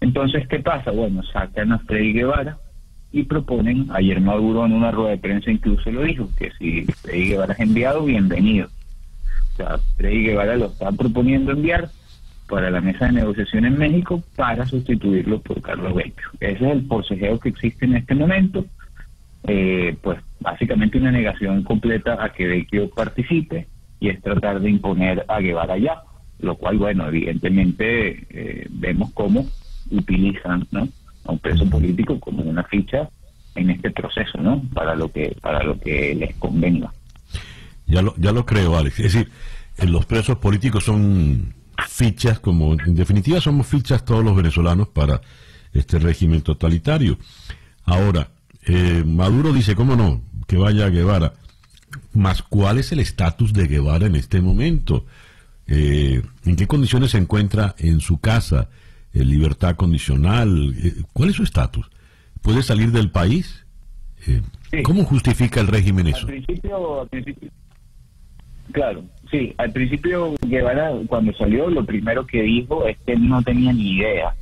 Entonces, 0.00 0.48
¿qué 0.48 0.58
pasa? 0.60 0.90
Bueno, 0.90 1.22
sacan 1.22 1.72
a 1.72 1.78
Freddy 1.80 2.12
Guevara 2.12 2.58
y 3.12 3.24
proponen, 3.24 3.88
ayer 3.92 4.20
Maduro 4.20 4.64
en 4.64 4.72
una 4.72 4.90
rueda 4.90 5.10
de 5.10 5.18
prensa 5.18 5.50
incluso 5.50 5.90
lo 5.90 6.02
dijo, 6.02 6.28
que 6.38 6.50
si 6.58 6.84
Freddy 6.84 7.28
Guevara 7.28 7.54
es 7.54 7.60
enviado, 7.60 8.04
bienvenido. 8.04 8.68
O 9.52 9.56
sea, 9.56 9.78
Freddy 9.96 10.24
Guevara 10.24 10.56
lo 10.56 10.66
está 10.66 10.90
proponiendo 10.92 11.52
enviar 11.52 11.90
para 12.48 12.70
la 12.70 12.80
mesa 12.80 13.06
de 13.06 13.12
negociación 13.12 13.64
en 13.64 13.78
México 13.78 14.22
para 14.36 14.66
sustituirlo 14.66 15.40
por 15.40 15.60
Carlos 15.60 15.94
Vecchio. 15.94 16.28
Ese 16.40 16.64
es 16.64 16.72
el 16.72 16.86
forcejeo 16.86 17.38
que 17.38 17.50
existe 17.50 17.84
en 17.84 17.96
este 17.96 18.14
momento. 18.14 18.64
Eh, 19.44 19.96
pues 20.02 20.18
básicamente 20.40 20.98
una 20.98 21.12
negación 21.12 21.62
completa 21.62 22.22
a 22.22 22.30
que 22.30 22.46
Vecchio 22.46 22.90
participe 22.90 23.68
y 24.00 24.08
es 24.08 24.20
tratar 24.22 24.60
de 24.60 24.70
imponer 24.70 25.24
a 25.28 25.40
Guevara 25.40 25.78
ya, 25.78 26.02
lo 26.40 26.56
cual, 26.56 26.78
bueno, 26.78 27.06
evidentemente 27.06 28.26
eh, 28.30 28.66
vemos 28.70 29.10
cómo 29.12 29.46
utilizan 29.90 30.66
¿no? 30.70 30.88
a 31.24 31.32
un 31.32 31.38
preso 31.38 31.68
político 31.68 32.18
como 32.20 32.42
una 32.42 32.64
ficha 32.64 33.08
en 33.54 33.70
este 33.70 33.90
proceso, 33.90 34.38
¿no? 34.40 34.62
Para 34.72 34.94
lo 34.94 35.10
que 35.10 35.36
para 35.40 35.62
lo 35.62 35.78
que 35.78 36.14
les 36.14 36.34
convenga. 36.36 36.92
Ya 37.86 38.02
lo, 38.02 38.14
ya 38.16 38.32
lo 38.32 38.46
creo, 38.46 38.76
Alex. 38.76 39.00
Es 39.00 39.12
decir, 39.12 39.30
eh, 39.78 39.86
los 39.86 40.06
presos 40.06 40.38
políticos 40.38 40.84
son 40.84 41.54
fichas, 41.88 42.38
como 42.38 42.74
en 42.74 42.94
definitiva 42.94 43.40
somos 43.40 43.66
fichas 43.66 44.04
todos 44.04 44.24
los 44.24 44.36
venezolanos 44.36 44.88
para 44.88 45.20
este 45.72 45.98
régimen 45.98 46.42
totalitario. 46.42 47.18
Ahora, 47.84 48.28
eh, 48.66 49.02
Maduro 49.04 49.52
dice, 49.52 49.74
¿cómo 49.74 49.96
no? 49.96 50.22
Que 50.46 50.56
vaya 50.56 50.86
a 50.86 50.90
Guevara. 50.90 51.34
Más, 52.12 52.42
¿cuál 52.42 52.78
es 52.78 52.92
el 52.92 53.00
estatus 53.00 53.52
de 53.52 53.66
Guevara 53.66 54.06
en 54.06 54.14
este 54.14 54.40
momento? 54.40 55.06
Eh, 55.66 56.22
¿En 56.44 56.56
qué 56.56 56.66
condiciones 56.66 57.12
se 57.12 57.18
encuentra 57.18 57.74
en 57.78 58.00
su 58.00 58.20
casa? 58.20 58.68
Eh, 59.12 59.24
libertad 59.24 59.76
condicional. 59.76 60.74
Eh, 60.82 61.02
¿Cuál 61.12 61.30
es 61.30 61.36
su 61.36 61.42
estatus? 61.42 61.90
¿Puede 62.42 62.62
salir 62.62 62.92
del 62.92 63.10
país? 63.10 63.66
Eh, 64.26 64.42
¿Cómo 64.82 65.04
justifica 65.04 65.60
el 65.60 65.66
régimen 65.66 66.06
eso? 66.06 66.26
Al 66.26 66.26
principio, 66.26 67.08
claro, 68.72 69.04
sí, 69.30 69.54
al 69.56 69.72
principio 69.72 70.34
Guevara 70.42 70.92
cuando 71.06 71.32
salió 71.34 71.68
lo 71.68 71.84
primero 71.84 72.26
que 72.26 72.42
dijo 72.42 72.86
es 72.86 72.96
que 73.06 73.16
no 73.16 73.42
tenía 73.42 73.72
ni 73.72 73.96
idea 73.96 74.34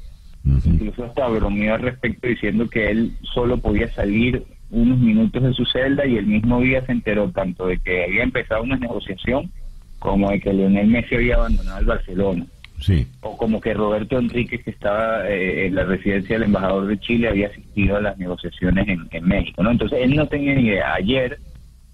Incluso 0.65 1.05
hasta 1.05 1.29
bromeó 1.29 1.75
al 1.75 1.83
respecto 1.83 2.27
diciendo 2.27 2.69
que 2.69 2.91
él 2.91 3.13
solo 3.35 3.59
podía 3.59 3.93
salir 3.93 4.45
unos 4.71 4.99
minutos 4.99 5.43
de 5.43 5.53
su 5.53 5.65
celda 5.67 6.07
y 6.07 6.17
el 6.17 6.27
mismo 6.27 6.61
día 6.61 6.85
se 6.87 6.93
enteró 6.93 7.31
tanto 7.31 7.67
de 7.67 7.79
que 7.79 8.05
había 8.05 8.23
empezado 8.23 8.63
una 8.63 8.77
negociación 8.77 9.51
como 9.99 10.31
de 10.31 10.41
que 10.41 10.53
Leonel 10.53 10.87
Messi 10.87 11.17
había 11.17 11.37
abandonado 11.37 11.81
el 11.81 11.87
Barcelona. 11.87 12.47
Sí. 12.81 13.07
O 13.21 13.37
como 13.37 13.61
que 13.61 13.75
Roberto 13.75 14.19
Enríquez, 14.19 14.63
que 14.63 14.71
estaba 14.71 15.29
eh, 15.29 15.67
en 15.67 15.75
la 15.75 15.85
residencia 15.85 16.37
del 16.37 16.45
embajador 16.45 16.87
de 16.87 16.99
Chile, 17.01 17.29
había 17.29 17.49
asistido 17.49 17.97
a 17.97 18.01
las 18.01 18.19
negociaciones 18.19 18.87
en, 18.89 19.25
México. 19.25 19.63
¿no? 19.63 19.71
Entonces 19.71 19.99
él 20.03 20.15
no 20.15 20.27
tenía 20.27 20.55
ni 20.55 20.69
idea. 20.69 20.95
Ayer 20.95 21.39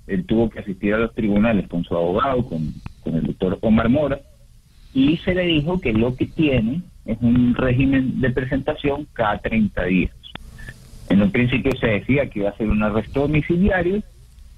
él 0.07 0.25
tuvo 0.27 0.51
que 0.51 0.61
asistir 0.61 0.95
a 0.95 0.99
los 0.99 1.15
tribunales 1.15 1.69
con 1.69 1.85
su 1.85 1.97
abogado, 1.97 2.47
con, 2.47 2.75
con 3.01 3.15
el 3.15 3.27
doctor 3.27 3.59
Omar 3.63 3.89
Mora, 3.89 4.21
y 4.93 5.17
se 5.19 5.35
le 5.35 5.47
dijo 5.47 5.81
que 5.81 5.93
lo 5.93 6.15
que 6.15 6.27
tiene 6.27 6.83
es 7.05 7.19
un 7.21 7.55
régimen 7.55 8.21
de 8.21 8.31
presentación 8.31 9.07
cada 9.13 9.39
30 9.39 9.85
días. 9.85 10.15
En 11.09 11.23
un 11.23 11.31
principio 11.31 11.73
se 11.77 11.87
decía 11.87 12.29
que 12.31 12.41
iba 12.41 12.51
a 12.51 12.57
ser 12.57 12.69
un 12.69 12.83
arresto 12.83 13.21
domiciliario, 13.21 14.03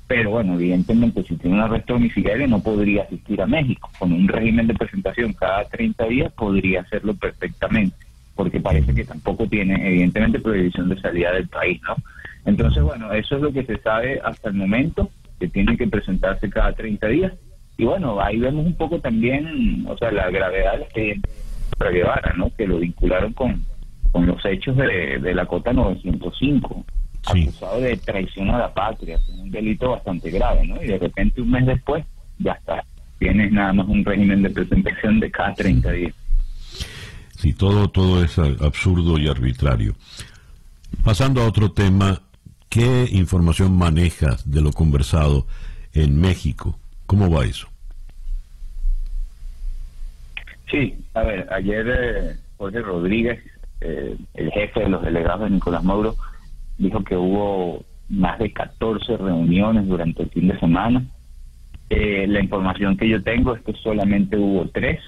pero 0.07 0.31
bueno, 0.31 0.55
evidentemente 0.55 1.23
si 1.25 1.37
tiene 1.37 1.57
un 1.57 1.63
arresto 1.63 1.95
domiciliario 1.95 2.47
no 2.47 2.63
podría 2.63 3.03
asistir 3.03 3.41
a 3.43 3.47
México. 3.47 3.91
Con 3.99 4.13
un 4.13 4.29
régimen 4.29 4.67
de 4.69 4.75
presentación 4.75 5.33
cada 5.33 5.65
30 5.65 6.05
días 6.07 6.33
podría 6.33 6.83
hacerlo 6.83 7.15
perfectamente, 7.15 7.97
porque 8.35 8.61
parece 8.61 8.95
que 8.95 9.05
tampoco 9.05 9.49
tiene 9.49 9.75
evidentemente 9.89 10.39
prohibición 10.39 10.89
de 10.89 11.01
salida 11.01 11.33
del 11.33 11.49
país, 11.49 11.81
¿no? 11.83 11.97
Entonces, 12.45 12.83
bueno, 12.85 13.13
eso 13.13 13.37
es 13.37 13.43
lo 13.43 13.53
que 13.53 13.65
se 13.65 13.79
sabe 13.79 14.21
hasta 14.25 14.49
el 14.49 14.55
momento, 14.55 15.11
que 15.41 15.49
tiene 15.49 15.77
que 15.77 15.89
presentarse 15.89 16.49
cada 16.49 16.73
30 16.73 17.09
días. 17.09 17.33
Y 17.77 17.85
bueno, 17.85 18.21
ahí 18.21 18.39
vemos 18.39 18.65
un 18.65 18.75
poco 18.75 19.01
también, 19.01 19.85
o 19.89 19.99
sea, 19.99 20.13
la 20.13 20.31
gravedad 20.31 20.73
del 20.73 20.83
expediente 20.83 21.29
para 21.77 22.33
¿no? 22.37 22.51
Que 22.57 22.67
lo 22.67 22.79
vincularon 22.79 23.33
con, 23.33 23.65
con 24.13 24.27
los 24.27 24.43
hechos 24.45 24.77
de, 24.77 25.19
de 25.19 25.35
la 25.35 25.47
cota 25.47 25.73
905 25.73 26.85
acusado 27.27 27.81
de 27.81 27.97
traición 27.97 28.51
a 28.51 28.59
la 28.59 28.75
patria, 28.75 29.19
un 29.39 29.51
delito 29.51 29.91
bastante 29.91 30.31
grave, 30.31 30.67
¿no? 30.67 30.83
Y 30.83 30.87
de 30.87 30.99
repente 30.99 31.41
un 31.41 31.51
mes 31.51 31.67
después, 31.67 32.05
ya 32.39 32.53
está, 32.53 32.85
tienes 33.19 33.53
nada 33.53 33.73
más 33.73 33.87
un 33.89 34.05
régimen 34.05 34.43
de 34.43 34.51
presentación 34.51 35.21
de 35.21 35.31
cada 35.31 35.55
30 35.55 35.91
días. 35.93 36.15
Sí, 37.37 37.53
todo, 37.53 37.89
todo 37.89 38.25
es 38.25 38.39
absurdo 38.39 39.19
y 39.19 39.29
arbitrario. 39.29 39.95
Pasando 41.05 41.43
a 41.43 41.47
otro 41.47 41.73
tema, 41.73 42.23
¿qué 42.69 43.07
información 43.11 43.77
manejas 43.77 44.51
de 44.51 44.63
lo 44.63 44.73
conversado 44.73 45.47
en 45.93 46.21
México? 46.21 46.79
¿Cómo 47.07 47.31
va 47.31 47.45
eso? 47.45 47.69
Sí, 50.71 50.97
a 51.15 51.23
ver, 51.23 51.47
ayer 51.53 51.87
eh, 51.89 52.37
Jorge 52.57 52.81
Rodríguez, 52.81 53.41
eh, 53.81 54.17
el 54.35 54.51
jefe 54.51 54.81
de 54.81 54.89
los 54.89 55.03
delegados 55.03 55.43
de 55.43 55.51
Nicolás 55.51 55.85
Mauro, 55.85 56.17
dijo 56.79 57.03
que 57.05 57.17
hubo 57.17 57.85
más 58.09 58.39
de 58.39 58.53
14 58.53 59.17
reuniones 59.17 59.87
durante 59.87 60.23
el 60.23 60.31
fin 60.31 60.49
de 60.49 60.59
semana. 60.59 61.05
Eh, 61.91 62.27
la 62.29 62.41
información 62.41 62.97
que 62.97 63.09
yo 63.09 63.23
tengo 63.23 63.55
es 63.55 63.63
que 63.63 63.73
solamente 63.75 64.37
hubo 64.37 64.69
tres 64.69 65.01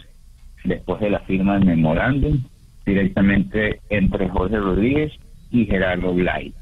después 0.64 1.00
de 1.00 1.10
la 1.10 1.20
firma 1.20 1.54
del 1.54 1.66
memorándum 1.66 2.42
directamente 2.86 3.80
entre 3.90 4.28
Jorge 4.28 4.58
Rodríguez 4.58 5.12
y 5.50 5.66
Gerardo 5.66 6.14
Blay. 6.14 6.52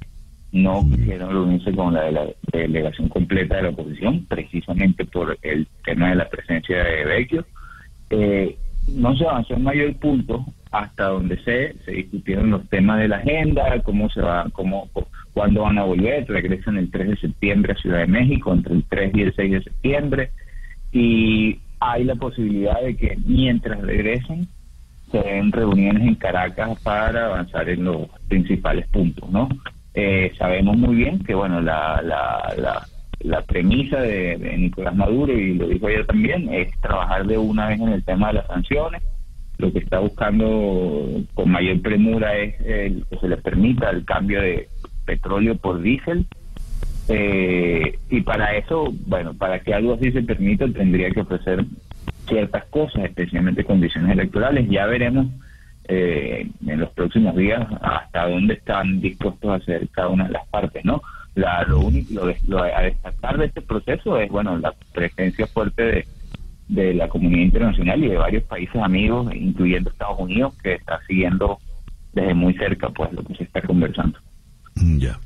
No 0.52 0.86
quisieron 0.90 1.30
reunirse 1.30 1.72
con 1.72 1.94
la, 1.94 2.02
de 2.02 2.12
la 2.12 2.26
delegación 2.52 3.08
completa 3.08 3.56
de 3.56 3.62
la 3.62 3.68
oposición, 3.70 4.24
precisamente 4.26 5.04
por 5.04 5.36
el 5.42 5.66
tema 5.84 6.10
de 6.10 6.16
la 6.16 6.28
presencia 6.28 6.82
de 6.82 7.04
Vecchio. 7.04 7.44
Eh, 8.10 8.56
no 8.88 9.16
se 9.16 9.26
avanzó 9.26 9.54
en 9.54 9.64
mayor 9.64 9.94
punto 9.96 10.46
hasta 10.70 11.04
donde 11.04 11.38
se, 11.42 11.74
se 11.84 11.92
discutieron 11.92 12.50
los 12.50 12.68
temas 12.68 12.98
de 12.98 13.08
la 13.08 13.16
agenda, 13.16 13.80
cómo 13.82 14.10
se 14.10 14.20
va, 14.20 14.46
cómo, 14.52 14.88
cuándo 15.32 15.62
van 15.62 15.78
a 15.78 15.84
volver, 15.84 16.26
regresan 16.28 16.76
el 16.76 16.90
3 16.90 17.10
de 17.10 17.16
septiembre 17.16 17.72
a 17.72 17.76
Ciudad 17.76 17.98
de 18.00 18.06
México, 18.06 18.52
entre 18.52 18.74
el 18.74 18.84
3 18.84 19.12
y 19.14 19.22
el 19.22 19.34
6 19.34 19.52
de 19.52 19.62
septiembre, 19.62 20.30
y 20.92 21.60
hay 21.80 22.04
la 22.04 22.14
posibilidad 22.16 22.80
de 22.82 22.96
que 22.96 23.16
mientras 23.24 23.80
regresen 23.80 24.48
se 25.10 25.18
den 25.18 25.52
reuniones 25.52 26.02
en 26.02 26.14
Caracas 26.16 26.80
para 26.82 27.26
avanzar 27.26 27.68
en 27.68 27.84
los 27.84 28.08
principales 28.28 28.88
puntos, 28.88 29.30
¿no? 29.30 29.48
Eh, 29.94 30.32
sabemos 30.36 30.76
muy 30.76 30.96
bien 30.96 31.20
que, 31.20 31.34
bueno, 31.34 31.60
la, 31.60 32.02
la, 32.02 32.54
la, 32.58 32.86
la 33.20 33.40
premisa 33.42 34.00
de, 34.00 34.36
de 34.36 34.58
Nicolás 34.58 34.94
Maduro, 34.94 35.32
y 35.32 35.54
lo 35.54 35.68
dijo 35.68 35.86
ayer 35.86 36.04
también, 36.06 36.52
es 36.52 36.70
trabajar 36.80 37.24
de 37.26 37.38
una 37.38 37.68
vez 37.68 37.80
en 37.80 37.88
el 37.88 38.04
tema 38.04 38.28
de 38.28 38.34
las 38.34 38.46
sanciones, 38.46 39.02
lo 39.58 39.72
que 39.72 39.78
está 39.78 40.00
buscando 40.00 41.22
con 41.34 41.50
mayor 41.50 41.80
premura 41.80 42.36
es 42.36 42.56
que 42.56 43.18
se 43.20 43.28
le 43.28 43.36
permita 43.38 43.90
el 43.90 44.04
cambio 44.04 44.40
de 44.40 44.68
petróleo 45.04 45.56
por 45.56 45.80
diésel. 45.80 46.26
Eh, 47.08 47.98
y 48.10 48.20
para 48.22 48.56
eso, 48.56 48.92
bueno, 49.06 49.32
para 49.34 49.60
que 49.60 49.72
algo 49.72 49.94
así 49.94 50.10
se 50.12 50.22
permita, 50.22 50.66
tendría 50.68 51.10
que 51.10 51.20
ofrecer 51.20 51.64
ciertas 52.28 52.64
cosas, 52.66 53.04
especialmente 53.04 53.64
condiciones 53.64 54.12
electorales. 54.12 54.68
Ya 54.68 54.86
veremos 54.86 55.28
eh, 55.88 56.50
en 56.66 56.80
los 56.80 56.90
próximos 56.90 57.36
días 57.36 57.66
hasta 57.80 58.28
dónde 58.28 58.54
están 58.54 59.00
dispuestos 59.00 59.50
a 59.50 59.54
hacer 59.54 59.88
cada 59.90 60.08
una 60.08 60.26
de 60.26 60.32
las 60.32 60.46
partes, 60.48 60.84
¿no? 60.84 61.00
La, 61.36 61.62
lo 61.64 61.80
único 61.80 62.28
lo, 62.48 62.62
a 62.62 62.82
destacar 62.82 63.38
de 63.38 63.46
este 63.46 63.60
proceso 63.60 64.18
es, 64.18 64.28
bueno, 64.30 64.58
la 64.58 64.74
presencia 64.92 65.46
fuerte 65.46 65.82
de 65.82 66.06
de 66.68 66.94
la 66.94 67.08
comunidad 67.08 67.42
internacional 67.42 68.02
y 68.02 68.08
de 68.08 68.16
varios 68.16 68.44
países 68.44 68.76
amigos, 68.82 69.32
incluyendo 69.34 69.90
Estados 69.90 70.18
Unidos, 70.18 70.54
que 70.62 70.74
está 70.74 71.00
siguiendo 71.06 71.58
desde 72.12 72.34
muy 72.34 72.54
cerca 72.54 72.88
pues 72.90 73.12
lo 73.12 73.22
que 73.24 73.34
se 73.34 73.44
está 73.44 73.62
conversando. 73.62 74.18
Mm, 74.74 74.98
ya. 74.98 75.18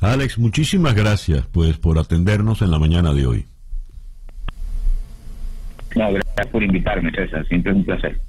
Alex, 0.00 0.38
muchísimas 0.38 0.94
gracias 0.94 1.46
pues 1.46 1.78
por 1.78 1.98
atendernos 1.98 2.62
en 2.62 2.70
la 2.70 2.78
mañana 2.78 3.12
de 3.12 3.26
hoy. 3.26 3.46
gracias 5.94 6.46
por 6.50 6.62
invitarme, 6.62 7.10
César, 7.12 7.46
siempre 7.46 7.72
es 7.72 7.78
un 7.78 7.84
placer. 7.84 8.20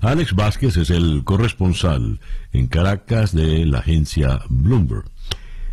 Alex 0.00 0.34
Vázquez 0.34 0.76
es 0.76 0.90
el 0.90 1.24
corresponsal 1.24 2.20
en 2.52 2.68
Caracas 2.68 3.34
de 3.34 3.66
la 3.66 3.78
agencia 3.78 4.40
Bloomberg. 4.48 5.04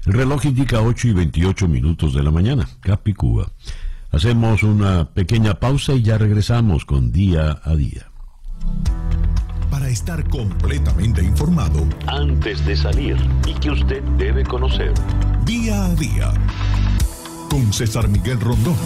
El 0.07 0.13
reloj 0.13 0.45
indica 0.45 0.81
8 0.81 1.09
y 1.09 1.13
28 1.13 1.67
minutos 1.67 2.13
de 2.13 2.23
la 2.23 2.31
mañana, 2.31 2.67
Capicúa. 2.81 3.51
Hacemos 4.15 4.63
una 4.63 5.03
pequeña 5.03 5.55
pausa 5.55 5.93
y 5.93 6.01
ya 6.01 6.17
regresamos 6.17 6.85
con 6.85 7.11
día 7.11 7.59
a 7.61 7.75
día. 7.75 8.09
Para 9.69 9.89
estar 9.89 10.23
completamente 10.29 11.21
informado 11.21 11.85
antes 12.07 12.65
de 12.65 12.77
salir 12.77 13.17
y 13.45 13.53
que 13.55 13.71
usted 13.71 14.01
debe 14.17 14.45
conocer. 14.45 14.93
Día 15.43 15.83
a 15.83 15.95
día 15.95 16.33
con 17.49 17.73
César 17.73 18.07
Miguel 18.07 18.39
Rondón. 18.39 18.77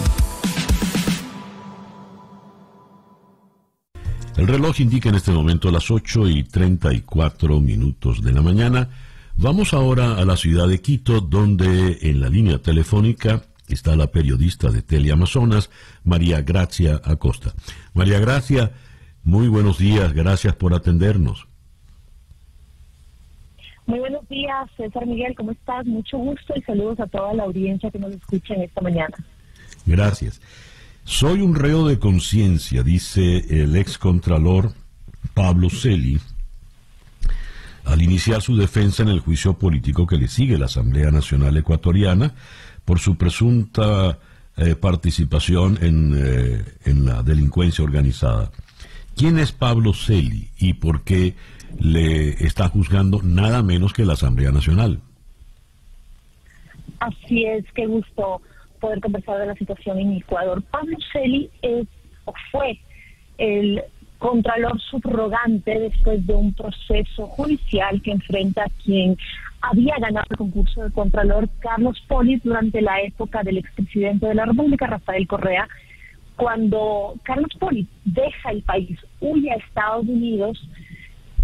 El 4.36 4.48
reloj 4.48 4.80
indica 4.80 5.10
en 5.10 5.14
este 5.14 5.30
momento 5.30 5.70
las 5.70 5.92
8 5.92 6.28
y 6.28 6.42
34 6.42 7.60
minutos 7.60 8.20
de 8.20 8.32
la 8.32 8.42
mañana. 8.42 8.88
Vamos 9.36 9.74
ahora 9.74 10.16
a 10.16 10.24
la 10.24 10.36
ciudad 10.36 10.66
de 10.66 10.80
Quito, 10.80 11.20
donde 11.20 11.98
en 12.02 12.20
la 12.20 12.28
línea 12.28 12.58
telefónica 12.58 13.44
está 13.74 13.96
la 13.96 14.08
periodista 14.08 14.70
de 14.70 14.82
Teleamazonas, 14.82 15.70
María 16.04 16.42
Gracia 16.42 17.00
Acosta. 17.04 17.52
María 17.94 18.18
Gracia, 18.20 18.72
muy 19.22 19.48
buenos 19.48 19.78
días, 19.78 20.12
gracias 20.12 20.54
por 20.54 20.74
atendernos. 20.74 21.46
Muy 23.86 23.98
buenos 23.98 24.28
días, 24.28 24.70
César 24.76 25.04
Miguel, 25.06 25.34
¿cómo 25.36 25.50
estás? 25.50 25.84
Mucho 25.84 26.16
gusto 26.16 26.54
y 26.56 26.62
saludos 26.62 27.00
a 27.00 27.06
toda 27.06 27.34
la 27.34 27.42
audiencia 27.42 27.90
que 27.90 27.98
nos 27.98 28.12
escucha 28.12 28.54
en 28.54 28.62
esta 28.62 28.80
mañana. 28.80 29.16
Gracias. 29.84 30.40
Soy 31.04 31.40
un 31.40 31.56
reo 31.56 31.88
de 31.88 31.98
conciencia, 31.98 32.82
dice 32.84 33.44
el 33.62 33.74
ex 33.74 33.98
contralor 33.98 34.72
Pablo 35.34 35.70
Celi, 35.70 36.20
al 37.84 38.02
iniciar 38.02 38.42
su 38.42 38.56
defensa 38.56 39.02
en 39.02 39.08
el 39.08 39.18
juicio 39.18 39.54
político 39.54 40.06
que 40.06 40.16
le 40.16 40.28
sigue 40.28 40.58
la 40.58 40.66
Asamblea 40.66 41.10
Nacional 41.10 41.56
Ecuatoriana 41.56 42.34
por 42.84 42.98
su 42.98 43.16
presunta 43.16 44.18
eh, 44.56 44.74
participación 44.74 45.78
en, 45.80 46.14
eh, 46.16 46.64
en, 46.84 47.06
la 47.06 47.22
delincuencia 47.22 47.84
organizada. 47.84 48.50
¿Quién 49.16 49.38
es 49.38 49.52
Pablo 49.52 49.92
Celi 49.92 50.48
y 50.58 50.74
por 50.74 51.02
qué 51.04 51.34
le 51.78 52.30
está 52.44 52.68
juzgando 52.68 53.20
nada 53.22 53.62
menos 53.62 53.92
que 53.92 54.04
la 54.04 54.14
Asamblea 54.14 54.50
Nacional? 54.50 55.00
Así 56.98 57.44
es, 57.44 57.64
qué 57.74 57.86
gusto 57.86 58.42
poder 58.80 59.00
conversar 59.00 59.38
de 59.38 59.46
la 59.46 59.54
situación 59.54 59.98
en 59.98 60.12
Ecuador. 60.12 60.62
Pablo 60.70 60.96
Celi 61.12 61.50
es 61.62 61.86
o 62.24 62.34
fue 62.50 62.78
el 63.38 63.82
contralor 64.18 64.78
subrogante 64.80 65.78
después 65.78 66.26
de 66.26 66.34
un 66.34 66.52
proceso 66.52 67.26
judicial 67.26 68.00
que 68.02 68.12
enfrenta 68.12 68.64
a 68.64 68.70
quien 68.84 69.16
había 69.60 69.96
ganado 69.98 70.26
el 70.30 70.36
concurso 70.36 70.82
de 70.82 70.92
Contralor 70.92 71.48
Carlos 71.60 72.02
Polis 72.08 72.42
durante 72.42 72.80
la 72.80 73.00
época 73.02 73.42
del 73.42 73.58
expresidente 73.58 74.26
de 74.26 74.34
la 74.34 74.46
República, 74.46 74.86
Rafael 74.86 75.26
Correa, 75.26 75.68
cuando 76.36 77.14
Carlos 77.22 77.50
Polis 77.58 77.86
deja 78.04 78.50
el 78.50 78.62
país, 78.62 78.98
huye 79.20 79.50
a 79.50 79.56
Estados 79.56 80.06
Unidos, 80.06 80.58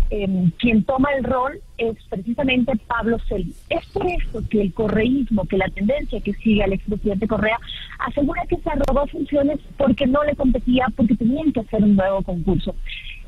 em, 0.09 0.51
quien 0.52 0.84
toma 0.84 1.10
el 1.18 1.24
rol 1.24 1.60
es 1.76 1.97
precisamente 2.09 2.72
Pablo 2.86 3.18
Celi. 3.28 3.52
Es 3.68 3.84
por 3.86 4.06
eso 4.06 4.43
que 4.48 4.62
el 4.62 4.72
correísmo, 4.72 5.44
que 5.44 5.59
la 5.59 5.68
tendencia 5.68 6.20
que 6.20 6.32
sigue 6.34 6.62
al 6.62 6.72
expresidente 6.72 7.28
Correa, 7.28 7.59
asegura 7.98 8.47
que 8.48 8.56
se 8.56 8.70
robó 8.86 9.06
funciones 9.09 9.59
porque 9.76 10.06
no 10.06 10.24
le 10.24 10.34
competía, 10.34 10.86
porque 10.97 11.16
tenían 11.16 11.52
que 11.52 11.60
hacer 11.60 11.82
un 11.82 11.97
nuevo 11.97 12.22
concurso. 12.22 12.74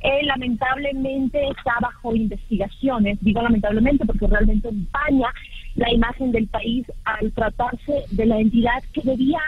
Él 0.02 0.26
lamentablemente 0.26 1.40
está 1.48 1.74
bajo 1.80 2.14
investigaciones, 2.14 3.18
digo 3.20 3.42
lamentablemente 3.42 4.06
porque 4.06 4.26
realmente 4.26 4.68
empaña 4.68 5.28
la 5.74 5.92
imagen 5.92 6.32
del 6.32 6.46
país 6.46 6.86
al 7.04 7.32
tratarse 7.32 8.04
de 8.10 8.26
la 8.26 8.38
entidad 8.38 8.82
que 8.92 9.02
debía 9.02 9.40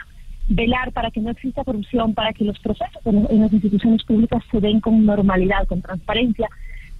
velar 0.48 0.93
para 0.93 1.10
que 1.10 1.20
no 1.20 1.31
exista 1.31 1.64
corrupción, 1.64 2.12
para 2.14 2.32
que 2.32 2.44
los 2.44 2.59
procesos 2.59 3.01
en, 3.06 3.40
las 3.40 3.52
instituciones 3.52 4.02
públicas 4.05 4.43
se 4.51 4.60
den 4.60 4.81
con 4.81 5.06
normalidad, 5.06 5.66
con 5.68 5.81
transparencia, 5.81 6.48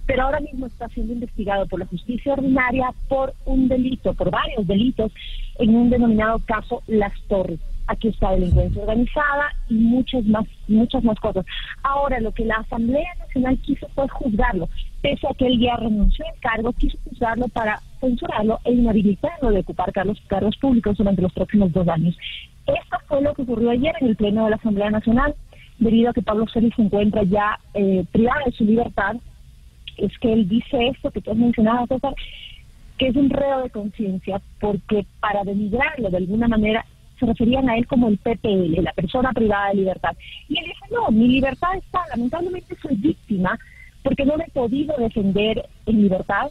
pero 0.05 0.23
ahora 0.23 0.39
mismo 0.39 0.65
está 0.65 0.87
siendo 0.89 1.13
investigado 1.13 1.67
por 1.67 1.79
la 1.79 1.85
justicia 1.85 2.33
ordinaria 2.33 2.89
por 3.09 3.33
un 3.45 3.67
delito, 3.67 4.13
por 4.13 4.31
varios 4.31 4.65
delitos, 4.65 5.11
en 5.59 5.75
un 5.75 5.89
denominado 5.89 6.39
caso 6.45 6.81
Las 6.87 7.13
Torres. 7.27 7.59
Aquí 7.91 8.07
está 8.07 8.31
delincuencia 8.31 8.81
organizada 8.81 9.53
y 9.67 9.73
muchas 9.73 10.23
más, 10.25 10.45
muchas 10.69 11.03
más 11.03 11.19
cosas. 11.19 11.45
Ahora, 11.83 12.21
lo 12.21 12.31
que 12.31 12.45
la 12.45 12.55
Asamblea 12.55 13.13
Nacional 13.19 13.57
quiso 13.59 13.85
fue 13.89 14.07
juzgarlo, 14.07 14.69
pese 15.01 15.27
a 15.27 15.33
que 15.33 15.47
él 15.47 15.59
ya 15.59 15.75
renunció 15.75 16.25
al 16.25 16.39
cargo, 16.39 16.71
quiso 16.71 16.97
juzgarlo 17.03 17.49
para 17.49 17.81
censurarlo 17.99 18.61
e 18.63 18.71
inhabilitarlo 18.71 19.51
de 19.51 19.59
ocupar 19.59 19.91
cargos, 19.91 20.21
públicos 20.61 20.97
durante 20.97 21.21
los 21.21 21.33
próximos 21.33 21.73
dos 21.73 21.85
años. 21.89 22.17
Esto 22.65 22.97
fue 23.07 23.21
lo 23.21 23.33
que 23.33 23.41
ocurrió 23.41 23.71
ayer 23.71 23.93
en 23.99 24.07
el 24.07 24.15
Pleno 24.15 24.45
de 24.45 24.51
la 24.51 24.55
Asamblea 24.55 24.89
Nacional, 24.89 25.35
debido 25.79 26.11
a 26.11 26.13
que 26.13 26.21
Pablo 26.21 26.45
Celis 26.53 26.73
se 26.75 26.83
encuentra 26.83 27.23
ya 27.23 27.59
eh, 27.73 28.05
privado 28.13 28.39
de 28.45 28.53
su 28.53 28.63
libertad. 28.63 29.17
Es 29.97 30.17
que 30.19 30.31
él 30.31 30.47
dice 30.47 30.87
esto 30.87 31.11
que 31.11 31.19
tú 31.19 31.31
has 31.31 31.37
mencionado, 31.37 31.87
César, 31.87 32.13
que 32.97 33.07
es 33.07 33.15
un 33.17 33.29
reo 33.29 33.63
de 33.63 33.69
conciencia, 33.69 34.41
porque 34.61 35.05
para 35.19 35.43
denigrarlo 35.43 36.09
de 36.09 36.17
alguna 36.17 36.47
manera 36.47 36.85
se 37.21 37.27
referían 37.27 37.69
a 37.69 37.77
él 37.77 37.85
como 37.85 38.09
el 38.09 38.17
PPL, 38.17 38.81
la 38.81 38.93
persona 38.93 39.31
privada 39.31 39.69
de 39.69 39.75
libertad. 39.75 40.17
Y 40.49 40.57
él 40.57 40.65
dice, 40.65 40.93
no, 40.93 41.09
mi 41.11 41.27
libertad 41.27 41.75
está, 41.75 42.01
lamentablemente 42.09 42.75
soy 42.81 42.95
víctima, 42.95 43.57
porque 44.03 44.25
no 44.25 44.35
me 44.37 44.45
he 44.45 44.49
podido 44.49 44.97
defender 44.97 45.63
en 45.85 46.01
libertad, 46.01 46.47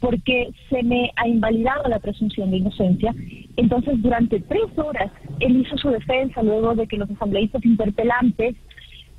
porque 0.00 0.50
se 0.68 0.82
me 0.82 1.10
ha 1.16 1.28
invalidado 1.28 1.88
la 1.88 2.00
presunción 2.00 2.50
de 2.50 2.58
inocencia. 2.58 3.14
Entonces, 3.56 4.02
durante 4.02 4.40
tres 4.40 4.66
horas, 4.76 5.10
él 5.38 5.56
hizo 5.58 5.78
su 5.78 5.90
defensa 5.90 6.42
luego 6.42 6.74
de 6.74 6.86
que 6.88 6.96
los 6.96 7.10
asambleístas 7.10 7.64
interpelantes 7.64 8.56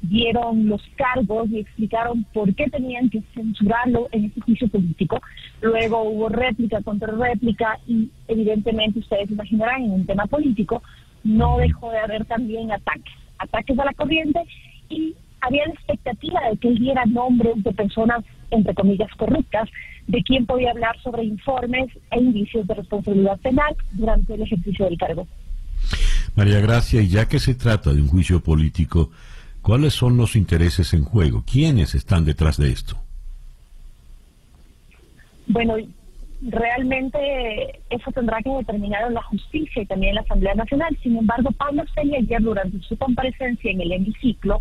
dieron 0.02 0.68
los 0.68 0.82
cargos 0.96 1.50
y 1.50 1.60
explicaron 1.60 2.26
por 2.34 2.54
qué 2.56 2.70
tenían 2.70 3.10
que 3.10 3.22
censurarlo 3.34 4.08
en 4.12 4.26
ese 4.26 4.42
juicio 4.42 4.68
político. 4.68 5.22
Luego 5.62 6.04
hubo 6.04 6.30
réplica 6.30 6.82
contra 6.82 7.12
réplica 7.12 7.80
y 7.88 8.10
evidentemente 8.28 9.00
ustedes 9.00 9.30
imaginarán 9.30 9.84
en 9.84 9.92
un 9.92 10.06
tema 10.06 10.26
político 10.26 10.82
no 11.24 11.58
dejó 11.58 11.92
de 11.92 12.00
haber 12.00 12.26
también 12.26 12.72
ataques, 12.72 13.14
ataques 13.38 13.78
a 13.78 13.86
la 13.86 13.94
corriente 13.94 14.40
y 14.90 15.16
había 15.42 15.66
la 15.68 15.74
expectativa 15.74 16.42
de 16.50 16.58
que 16.58 16.68
él 16.70 16.80
diera 16.80 17.06
nombres 17.06 17.64
de 17.64 17.72
personas, 17.72 18.24
entre 18.52 18.74
comillas, 18.74 19.10
corruptas, 19.16 19.70
de 20.08 20.22
quién 20.24 20.46
podía 20.46 20.72
hablar 20.72 21.00
sobre 21.02 21.24
informes 21.24 21.90
e 22.12 22.20
indicios 22.20 22.68
de 22.68 22.74
responsabilidad 22.74 23.40
penal 23.40 23.76
durante 23.94 24.34
el 24.34 24.42
ejercicio 24.42 24.86
del 24.86 24.98
cargo. 24.98 25.28
María 26.36 26.60
Gracia, 26.60 27.02
y 27.02 27.10
ya 27.10 27.28
que 27.28 27.40
se 27.40 27.56
trata 27.56 27.94
de 27.94 28.02
un 28.02 28.08
juicio 28.08 28.42
político, 28.42 29.12
¿cuáles 29.70 29.94
son 29.94 30.18
los 30.18 30.36
intereses 30.36 30.96
en 30.96 31.04
juego? 31.04 31.44
¿Quiénes 31.46 31.94
están 31.94 32.26
detrás 32.26 32.58
de 32.58 32.72
esto? 32.72 32.96
Bueno, 35.46 35.76
realmente 36.42 37.20
eso 37.92 38.12
tendrá 38.12 38.42
que 38.42 38.50
determinar 38.50 39.12
la 39.12 39.22
justicia 39.22 39.84
y 39.84 39.86
también 39.86 40.16
la 40.16 40.22
Asamblea 40.22 40.56
Nacional. 40.56 40.98
Sin 41.04 41.16
embargo, 41.18 41.52
Pablo 41.52 41.84
Celia 41.94 42.18
ayer 42.18 42.42
durante 42.42 42.80
su 42.80 42.98
comparecencia 42.98 43.70
en 43.70 43.82
el 43.82 43.92
hemiciclo 43.92 44.58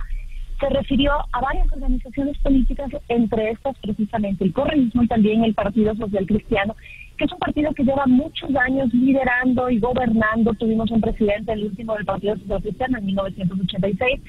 se 0.61 0.69
refirió 0.69 1.13
a 1.33 1.41
varias 1.41 1.73
organizaciones 1.73 2.37
políticas, 2.39 2.91
entre 3.09 3.53
estas 3.53 3.79
precisamente 3.79 4.45
el 4.45 4.53
correísmo 4.53 5.05
y 5.05 5.09
también 5.09 5.43
el 5.43 5.55
Partido 5.55 5.95
Social 5.95 6.27
Cristiano, 6.27 6.77
que 7.17 7.25
es 7.25 7.33
un 7.33 7.39
partido 7.39 7.73
que 7.73 7.85
lleva 7.85 8.05
muchos 8.07 8.55
años 8.57 8.93
liderando 8.93 9.71
y 9.71 9.79
gobernando. 9.79 10.53
Tuvimos 10.53 10.91
un 10.91 11.01
presidente, 11.01 11.53
el 11.55 11.65
último 11.65 11.95
del 11.95 12.05
Partido 12.05 12.37
Social 12.37 12.61
Cristiano, 12.61 12.99
en 12.99 13.07
1986, 13.07 14.21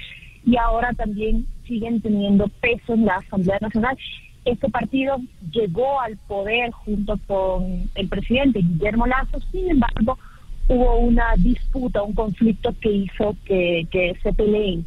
y 0.46 0.58
ahora 0.58 0.94
también 0.94 1.46
siguen 1.68 2.02
teniendo 2.02 2.48
peso 2.62 2.94
en 2.94 3.06
la 3.06 3.16
Asamblea 3.16 3.58
Nacional. 3.62 3.98
Este 4.46 4.70
partido 4.70 5.18
llegó 5.52 6.00
al 6.00 6.18
poder 6.28 6.72
junto 6.72 7.20
con 7.28 7.90
el 7.96 8.08
presidente 8.08 8.60
Guillermo 8.60 9.06
Lazo, 9.06 9.40
sin 9.52 9.70
embargo, 9.70 10.18
hubo 10.68 10.98
una 10.98 11.36
disputa, 11.38 12.04
un 12.04 12.14
conflicto 12.14 12.74
que 12.80 12.92
hizo 12.92 13.36
que, 13.46 13.88
que 13.92 14.16
se 14.24 14.34
peleen. 14.34 14.86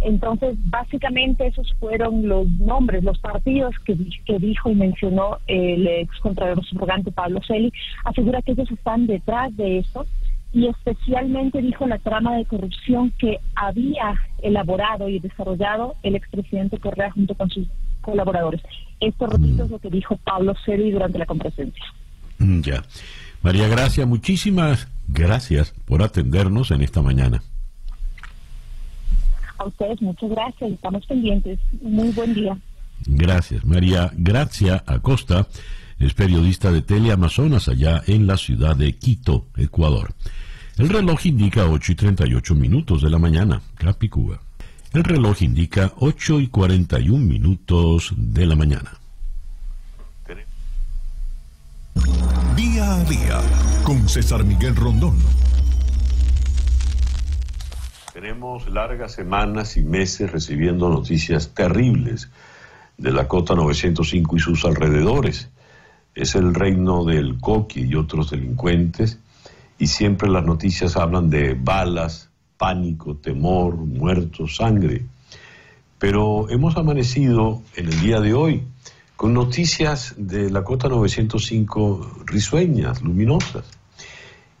Entonces, 0.00 0.56
básicamente 0.64 1.46
esos 1.46 1.72
fueron 1.78 2.28
los 2.28 2.48
nombres, 2.58 3.04
los 3.04 3.18
partidos 3.20 3.72
que, 3.84 3.96
que 4.26 4.38
dijo 4.38 4.68
y 4.68 4.74
mencionó 4.74 5.38
el 5.46 5.86
ex 5.86 6.18
contralor 6.18 6.64
subrogante 6.64 7.12
Pablo 7.12 7.40
Celi. 7.46 7.72
Asegura 8.04 8.42
que 8.42 8.52
ellos 8.52 8.70
están 8.70 9.06
detrás 9.06 9.56
de 9.56 9.78
eso 9.78 10.04
y 10.52 10.66
especialmente 10.66 11.62
dijo 11.62 11.86
la 11.86 11.98
trama 11.98 12.36
de 12.36 12.44
corrupción 12.44 13.12
que 13.18 13.38
había 13.54 14.14
elaborado 14.42 15.08
y 15.08 15.18
desarrollado 15.18 15.94
el 16.02 16.14
expresidente 16.14 16.78
Correa 16.78 17.10
junto 17.10 17.34
con 17.34 17.48
sus 17.48 17.66
colaboradores. 18.02 18.60
Esto, 19.00 19.26
repito, 19.26 19.64
es 19.64 19.70
lo 19.70 19.78
que 19.78 19.90
dijo 19.90 20.16
Pablo 20.18 20.54
Celi 20.64 20.90
durante 20.90 21.18
la 21.18 21.26
conferencia. 21.26 21.84
Mm, 22.38 22.60
ya. 22.60 22.82
María 23.42 23.66
Gracia, 23.68 24.06
muchísimas 24.06 24.88
gracias 25.08 25.74
por 25.86 26.02
atendernos 26.02 26.70
en 26.70 26.82
esta 26.82 27.02
mañana. 27.02 27.42
A 29.58 29.64
ustedes 29.64 30.02
muchas 30.02 30.30
gracias, 30.30 30.72
estamos 30.72 31.06
pendientes. 31.06 31.58
Muy 31.80 32.10
buen 32.10 32.34
día. 32.34 32.58
Gracias. 33.06 33.64
María 33.64 34.10
Gracia 34.14 34.82
Acosta 34.86 35.46
es 35.98 36.14
periodista 36.14 36.70
de 36.70 36.82
Teleamazonas 36.82 37.68
allá 37.68 38.02
en 38.06 38.26
la 38.26 38.36
ciudad 38.36 38.76
de 38.76 38.96
Quito, 38.96 39.46
Ecuador. 39.56 40.14
El 40.78 40.88
reloj 40.88 41.26
indica 41.26 41.66
8 41.66 41.92
y 41.92 41.94
38 41.94 42.54
minutos 42.54 43.02
de 43.02 43.10
la 43.10 43.18
mañana, 43.18 43.60
Capicúa. 43.76 44.40
El 44.92 45.04
reloj 45.04 45.42
indica 45.42 45.92
8 45.96 46.40
y 46.40 46.48
41 46.48 47.24
minutos 47.24 48.12
de 48.16 48.46
la 48.46 48.56
mañana. 48.56 48.92
Día 52.56 52.94
a 52.94 53.04
día 53.04 53.40
con 53.84 54.08
César 54.08 54.44
Miguel 54.44 54.74
Rondón. 54.74 55.16
Tenemos 58.12 58.68
largas 58.68 59.12
semanas 59.12 59.76
y 59.76 59.82
meses 59.82 60.30
recibiendo 60.30 60.88
noticias 60.88 61.54
terribles 61.54 62.30
de 62.98 63.12
la 63.12 63.28
Cota 63.28 63.54
905 63.54 64.36
y 64.36 64.40
sus 64.40 64.64
alrededores. 64.64 65.48
Es 66.14 66.34
el 66.34 66.54
reino 66.54 67.04
del 67.04 67.38
coqui 67.40 67.82
y 67.82 67.94
otros 67.94 68.30
delincuentes 68.30 69.18
y 69.78 69.86
siempre 69.86 70.28
las 70.28 70.44
noticias 70.44 70.96
hablan 70.96 71.30
de 71.30 71.54
balas, 71.54 72.30
pánico, 72.56 73.16
temor, 73.16 73.76
muertos, 73.76 74.56
sangre. 74.56 75.04
Pero 75.98 76.50
hemos 76.50 76.76
amanecido 76.76 77.62
en 77.74 77.86
el 77.86 78.00
día 78.00 78.20
de 78.20 78.34
hoy 78.34 78.62
con 79.16 79.34
noticias 79.34 80.14
de 80.16 80.50
la 80.50 80.64
Cota 80.64 80.88
905 80.88 82.24
risueñas, 82.26 83.02
luminosas. 83.02 83.64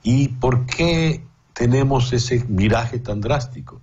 ¿Y 0.02 0.28
por 0.28 0.66
qué 0.66 1.22
tenemos 1.52 2.12
ese 2.12 2.44
miraje 2.48 2.98
tan 2.98 3.20
drástico? 3.20 3.80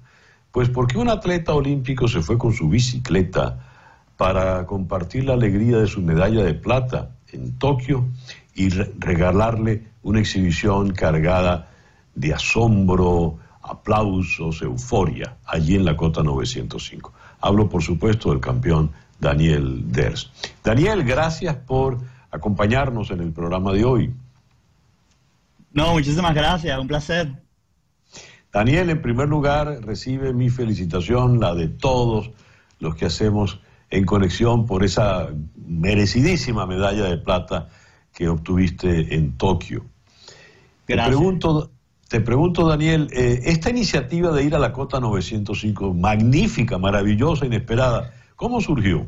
Pues 0.51 0.69
porque 0.69 0.97
un 0.97 1.09
atleta 1.09 1.53
olímpico 1.53 2.07
se 2.07 2.21
fue 2.21 2.37
con 2.37 2.53
su 2.53 2.69
bicicleta 2.69 3.68
para 4.19 4.65
compartir 4.65 5.23
la 5.23 5.35
alegría 5.35 5.77
de 5.77 5.87
su 5.87 6.01
medalla 6.01 6.43
de 6.43 6.53
plata 6.53 7.11
en 7.31 7.57
Tokio 7.57 8.05
y 8.53 8.67
regalarle 8.67 9.85
una 10.03 10.19
exhibición 10.19 10.91
cargada 10.91 11.69
de 12.15 12.33
asombro, 12.33 13.37
aplausos, 13.61 14.61
euforia, 14.61 15.37
allí 15.45 15.75
en 15.75 15.85
la 15.85 15.95
cota 15.95 16.21
905. 16.21 17.13
Hablo, 17.39 17.69
por 17.69 17.81
supuesto, 17.81 18.31
del 18.31 18.41
campeón 18.41 18.91
Daniel 19.21 19.89
Ders. 19.89 20.29
Daniel, 20.65 21.05
gracias 21.05 21.55
por 21.55 21.97
acompañarnos 22.29 23.11
en 23.11 23.21
el 23.21 23.31
programa 23.31 23.71
de 23.71 23.85
hoy. 23.85 24.13
No, 25.71 25.93
muchísimas 25.93 26.35
gracias, 26.35 26.77
un 26.77 26.89
placer. 26.89 27.41
Daniel, 28.51 28.89
en 28.89 29.01
primer 29.01 29.29
lugar, 29.29 29.79
recibe 29.81 30.33
mi 30.33 30.49
felicitación, 30.49 31.39
la 31.39 31.55
de 31.55 31.69
todos 31.69 32.31
los 32.79 32.95
que 32.95 33.05
hacemos 33.05 33.61
en 33.89 34.05
conexión 34.05 34.65
por 34.65 34.83
esa 34.83 35.29
merecidísima 35.55 36.65
medalla 36.65 37.05
de 37.05 37.17
plata 37.17 37.69
que 38.13 38.27
obtuviste 38.27 39.15
en 39.15 39.37
Tokio. 39.37 39.85
Te 40.85 40.95
pregunto, 40.95 41.71
te 42.07 42.21
pregunto 42.21 42.67
Daniel, 42.67 43.07
eh, 43.11 43.41
esta 43.45 43.69
iniciativa 43.69 44.31
de 44.31 44.43
ir 44.43 44.55
a 44.55 44.59
la 44.59 44.73
cota 44.73 44.99
905, 44.99 45.93
magnífica, 45.93 46.77
maravillosa, 46.77 47.45
inesperada, 47.45 48.13
¿cómo 48.35 48.61
surgió? 48.61 49.07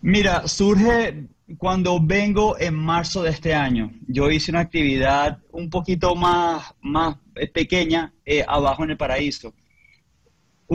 Mira, 0.00 0.46
surge 0.48 1.26
cuando 1.58 1.98
vengo 2.00 2.58
en 2.58 2.74
marzo 2.74 3.22
de 3.22 3.30
este 3.30 3.54
año. 3.54 3.92
Yo 4.06 4.30
hice 4.30 4.50
una 4.50 4.60
actividad 4.60 5.38
un 5.50 5.70
poquito 5.70 6.14
más, 6.14 6.74
más 6.80 7.16
pequeña 7.52 8.12
eh, 8.24 8.44
abajo 8.46 8.84
en 8.84 8.90
el 8.90 8.96
paraíso. 8.96 9.52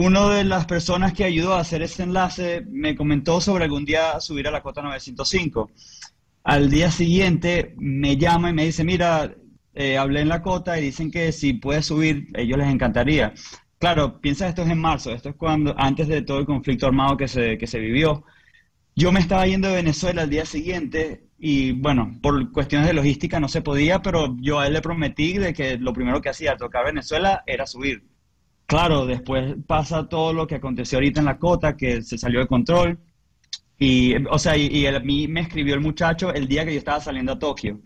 Una 0.00 0.32
de 0.32 0.44
las 0.44 0.64
personas 0.64 1.12
que 1.12 1.24
ayudó 1.24 1.54
a 1.54 1.60
hacer 1.60 1.82
ese 1.82 2.04
enlace 2.04 2.64
me 2.70 2.94
comentó 2.94 3.40
sobre 3.40 3.64
algún 3.64 3.84
día 3.84 4.20
subir 4.20 4.46
a 4.46 4.52
la 4.52 4.62
cota 4.62 4.80
905. 4.80 5.72
Al 6.44 6.70
día 6.70 6.92
siguiente 6.92 7.74
me 7.78 8.16
llama 8.16 8.50
y 8.50 8.52
me 8.52 8.64
dice, 8.64 8.84
mira, 8.84 9.34
eh, 9.74 9.98
hablé 9.98 10.20
en 10.20 10.28
la 10.28 10.40
cota 10.40 10.78
y 10.78 10.84
dicen 10.84 11.10
que 11.10 11.32
si 11.32 11.54
puedes 11.54 11.86
subir, 11.86 12.28
ellos 12.34 12.58
les 12.58 12.68
encantaría. 12.68 13.34
Claro, 13.78 14.20
piensa 14.20 14.46
esto 14.46 14.62
es 14.62 14.70
en 14.70 14.78
marzo, 14.78 15.10
esto 15.10 15.30
es 15.30 15.34
cuando 15.34 15.74
antes 15.76 16.06
de 16.06 16.22
todo 16.22 16.38
el 16.38 16.46
conflicto 16.46 16.86
armado 16.86 17.16
que 17.16 17.26
se, 17.26 17.58
que 17.58 17.66
se 17.66 17.80
vivió. 17.80 18.22
Yo 18.94 19.10
me 19.10 19.18
estaba 19.18 19.48
yendo 19.48 19.66
de 19.66 19.74
Venezuela 19.74 20.22
al 20.22 20.30
día 20.30 20.46
siguiente 20.46 21.24
y 21.40 21.72
bueno, 21.72 22.16
por 22.22 22.52
cuestiones 22.52 22.86
de 22.86 22.94
logística 22.94 23.40
no 23.40 23.48
se 23.48 23.62
podía, 23.62 24.00
pero 24.00 24.36
yo 24.38 24.60
a 24.60 24.68
él 24.68 24.74
le 24.74 24.80
prometí 24.80 25.38
de 25.38 25.52
que 25.52 25.76
lo 25.76 25.92
primero 25.92 26.20
que 26.20 26.28
hacía 26.28 26.52
al 26.52 26.58
tocar 26.58 26.84
Venezuela 26.84 27.42
era 27.48 27.66
subir. 27.66 28.04
Claro, 28.68 29.06
después 29.06 29.56
pasa 29.66 30.08
todo 30.10 30.34
lo 30.34 30.46
que 30.46 30.56
aconteció 30.56 30.98
ahorita 30.98 31.20
en 31.20 31.26
la 31.26 31.38
cota, 31.38 31.74
que 31.74 32.02
se 32.02 32.18
salió 32.18 32.40
de 32.40 32.46
control. 32.46 32.98
Y, 33.78 34.14
o 34.26 34.38
sea, 34.38 34.56
y, 34.58 34.86
a 34.86 35.00
mí 35.00 35.26
me 35.26 35.40
escribió 35.40 35.74
el 35.74 35.80
muchacho 35.80 36.34
el 36.34 36.46
día 36.48 36.66
que 36.66 36.72
yo 36.74 36.78
estaba 36.78 37.00
saliendo 37.00 37.32
a 37.32 37.38
Tokio. 37.38 37.80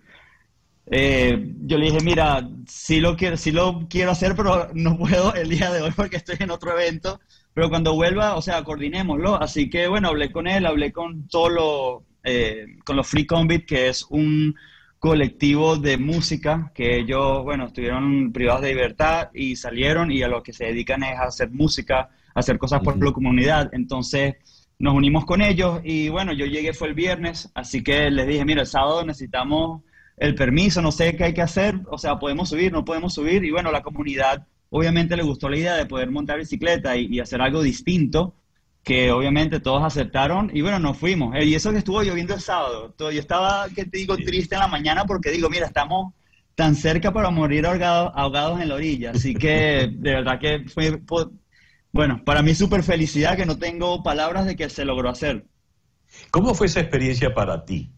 Eh, 0.87 1.55
yo 1.67 1.79
le 1.79 1.87
dije, 1.87 2.01
mira, 2.03 2.49
sí 2.67 3.01
lo, 3.01 3.17
quiero, 3.17 3.37
sí 3.37 3.53
lo 3.53 3.87
quiero 3.89 4.11
hacer, 4.11 4.35
pero 4.35 4.71
no 4.75 4.99
puedo 4.99 5.33
el 5.35 5.51
día 5.51 5.73
de 5.73 5.83
hoy 5.83 5.93
porque 5.97 6.17
estoy 6.17 6.37
en 6.41 6.51
otro 6.51 6.73
evento. 6.73 7.21
Pero 7.55 7.69
cuando 7.71 7.95
vuelva, 7.95 8.35
o 8.35 8.43
sea, 8.43 8.65
coordinémoslo. 8.65 9.37
Así 9.41 9.71
que, 9.71 9.87
bueno, 9.87 10.09
hablé 10.09 10.33
con 10.33 10.49
él, 10.49 10.67
hablé 10.67 10.93
con 10.93 11.29
todo 11.29 11.49
lo, 11.49 12.05
eh, 12.25 12.67
con 12.85 12.97
los 12.97 13.07
Free 13.07 13.27
Convit, 13.27 13.67
que 13.67 13.89
es 13.89 14.05
un 14.11 14.57
colectivo 15.03 15.79
de 15.79 15.99
música 15.99 16.71
que 16.77 16.97
ellos, 17.01 17.43
bueno, 17.43 17.67
estuvieron 17.67 18.33
privados 18.33 18.63
de 18.63 18.69
libertad 18.69 19.31
y 19.35 19.57
salieron 19.57 20.13
y 20.13 20.23
a 20.23 20.29
lo 20.29 20.45
que 20.45 20.53
se 20.53 20.67
dedican 20.67 21.03
es 21.03 21.19
a 21.19 21.25
hacer 21.25 21.51
música, 21.51 22.11
a 22.33 22.39
hacer 22.39 22.57
cosas 22.57 22.83
por 22.83 23.05
la 23.05 23.11
comunidad. 23.11 23.69
Entonces 23.73 24.37
nos 24.79 24.95
unimos 24.95 25.25
con 25.25 25.43
ellos 25.43 25.81
y 25.83 26.09
bueno, 26.09 26.33
yo 26.33 26.47
llegué 26.47 26.73
fue 26.73 26.87
el 26.87 26.95
viernes, 26.95 27.51
así 27.53 27.83
que 27.83 28.13
les 28.13 28.29
dije, 28.29 28.45
mira, 28.45 28.61
el 28.61 28.69
sábado 28.69 29.05
necesitamos 29.05 29.83
el 30.19 30.37
permiso, 30.37 30.81
no 30.81 30.93
sé 30.93 31.17
qué 31.17 31.25
hay 31.25 31.35
que 31.35 31.43
hacer, 31.43 31.81
o 31.91 31.99
sea, 31.99 32.21
podemos 32.21 32.51
subir, 32.51 32.71
no 32.71 32.85
podemos 32.85 33.13
subir 33.13 33.45
y 33.45 33.51
bueno, 33.51 33.73
la 33.73 33.83
comunidad 33.83 34.47
obviamente 34.71 35.17
le 35.17 35.25
gustó 35.25 35.49
la 35.49 35.59
idea 35.59 35.75
de 35.75 35.87
poder 35.87 36.13
montar 36.13 36.39
bicicleta 36.39 36.97
y, 36.97 37.19
hacer 37.19 37.43
algo 37.43 37.61
distinto, 37.61 38.37
que 38.83 39.13
obviamente 39.13 39.61
todos 39.61 39.83
aceptaron 39.85 40.51
y 40.53 40.61
bueno, 40.63 40.79
nos 40.79 40.99
fuimos. 40.99 41.35
Eh, 41.37 41.45
y 41.45 41.55
eso 41.55 41.71
que 41.71 41.79
estuvo 41.79 42.03
lloviendo 42.03 42.35
el 42.35 42.41
sábado. 42.41 42.95
Yo 42.99 43.09
estaba, 43.11 43.69
que 43.69 43.85
te 43.85 43.99
digo, 43.99 44.17
triste 44.17 44.55
en 44.55 44.61
la 44.61 44.69
mañana 44.69 45.05
porque 45.05 45.31
digo, 45.31 45.49
mira, 45.49 45.67
estamos 45.67 46.15
tan 46.55 46.75
cerca 46.75 47.13
para 47.13 47.31
morir 47.31 47.67
ahogados, 47.67 48.13
ahogados 48.15 48.61
en 48.61 48.69
la 48.69 48.75
orilla. 48.75 49.13
Así 49.13 49.35
que 49.35 49.89
de 49.93 50.15
verdad 50.15 50.39
que 50.41 50.65
fue, 50.69 51.01
bueno, 51.93 52.23
para 52.25 52.43
mí 52.43 52.55
súper 52.55 52.83
felicidad 52.83 53.37
que 53.37 53.47
no 53.47 53.59
tengo 53.59 54.03
palabras 54.03 54.47
de 54.47 54.57
que 54.57 54.69
se 54.69 54.85
logró 54.85 55.09
hacer. 55.09 55.47
¿Cómo 56.31 56.55
fue 56.55 56.67
esa 56.67 56.81
experiencia 56.81 57.35
para 57.35 57.65
ti? 57.65 57.93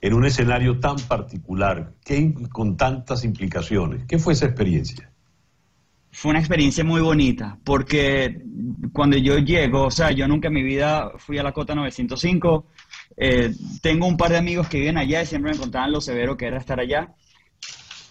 En 0.00 0.14
un 0.14 0.24
escenario 0.24 0.80
tan 0.80 0.96
particular, 0.96 1.92
que 2.04 2.32
con 2.50 2.76
tantas 2.78 3.22
implicaciones. 3.24 4.04
¿Qué 4.06 4.18
fue 4.18 4.32
esa 4.32 4.46
experiencia? 4.46 5.09
Fue 6.12 6.30
una 6.30 6.40
experiencia 6.40 6.84
muy 6.84 7.00
bonita, 7.00 7.58
porque 7.64 8.42
cuando 8.92 9.16
yo 9.16 9.38
llego, 9.38 9.84
o 9.84 9.90
sea, 9.90 10.10
yo 10.10 10.26
nunca 10.26 10.48
en 10.48 10.54
mi 10.54 10.62
vida 10.62 11.12
fui 11.18 11.38
a 11.38 11.42
la 11.42 11.52
cota 11.52 11.74
905, 11.74 12.66
eh, 13.16 13.52
tengo 13.80 14.06
un 14.06 14.16
par 14.16 14.30
de 14.30 14.38
amigos 14.38 14.68
que 14.68 14.78
viven 14.80 14.98
allá 14.98 15.22
y 15.22 15.26
siempre 15.26 15.52
me 15.52 15.58
contaban 15.58 15.92
lo 15.92 16.00
severo 16.00 16.36
que 16.36 16.46
era 16.46 16.58
estar 16.58 16.80
allá, 16.80 17.14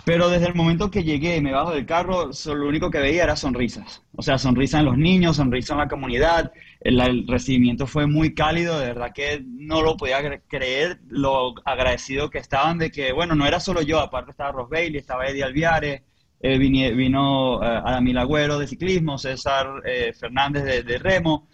pero 0.05 0.29
desde 0.29 0.47
el 0.47 0.55
momento 0.55 0.89
que 0.89 1.03
llegué 1.03 1.35
y 1.35 1.41
me 1.41 1.51
bajo 1.51 1.71
del 1.71 1.85
carro, 1.85 2.29
lo 2.45 2.67
único 2.67 2.89
que 2.89 2.99
veía 2.99 3.23
era 3.23 3.35
sonrisas, 3.35 4.01
o 4.15 4.21
sea, 4.21 4.37
sonrisas 4.37 4.79
en 4.79 4.85
los 4.85 4.97
niños, 4.97 5.35
sonrisas 5.35 5.71
en 5.71 5.77
la 5.79 5.87
comunidad, 5.89 6.51
el, 6.79 6.99
el 7.01 7.27
recibimiento 7.27 7.85
fue 7.85 8.07
muy 8.07 8.33
cálido, 8.33 8.79
de 8.79 8.87
verdad 8.87 9.11
que 9.13 9.43
no 9.45 9.81
lo 9.81 9.97
podía 9.97 10.41
creer, 10.47 11.01
lo 11.09 11.53
agradecido 11.65 12.29
que 12.29 12.37
estaban 12.37 12.77
de 12.77 12.91
que, 12.91 13.11
bueno, 13.11 13.35
no 13.35 13.45
era 13.45 13.59
solo 13.59 13.81
yo, 13.81 13.99
aparte 13.99 14.31
estaba 14.31 14.53
Ross 14.53 14.69
Bailey, 14.69 14.99
estaba 14.99 15.27
Eddie 15.27 15.43
Alviare, 15.43 16.03
eh, 16.41 16.57
vino, 16.57 17.61
eh, 17.61 17.81
Adamil 17.85 18.17
Agüero 18.17 18.59
de 18.59 18.67
ciclismo, 18.67 19.17
César 19.17 19.81
eh, 19.85 20.13
Fernández 20.17 20.85
de, 20.85 20.97
remo. 20.97 21.49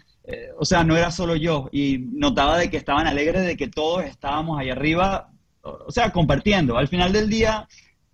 o 0.58 0.64
sea, 0.64 0.84
no 0.84 0.96
era 0.96 1.10
solo 1.10 1.34
yo 1.36 1.68
y 1.72 1.98
notaba 1.98 2.58
de 2.58 2.70
que 2.70 2.76
estaban 2.76 3.06
alegres 3.06 3.44
de 3.44 3.56
que 3.56 3.68
todos 3.68 4.04
estábamos 4.04 4.58
ahí 4.58 4.70
arriba, 4.70 5.30
o 5.62 5.90
sea, 5.90 6.12
compartiendo. 6.12 6.78
Al 6.78 6.88
final 6.88 7.12
del 7.12 7.28
día, 7.28 7.66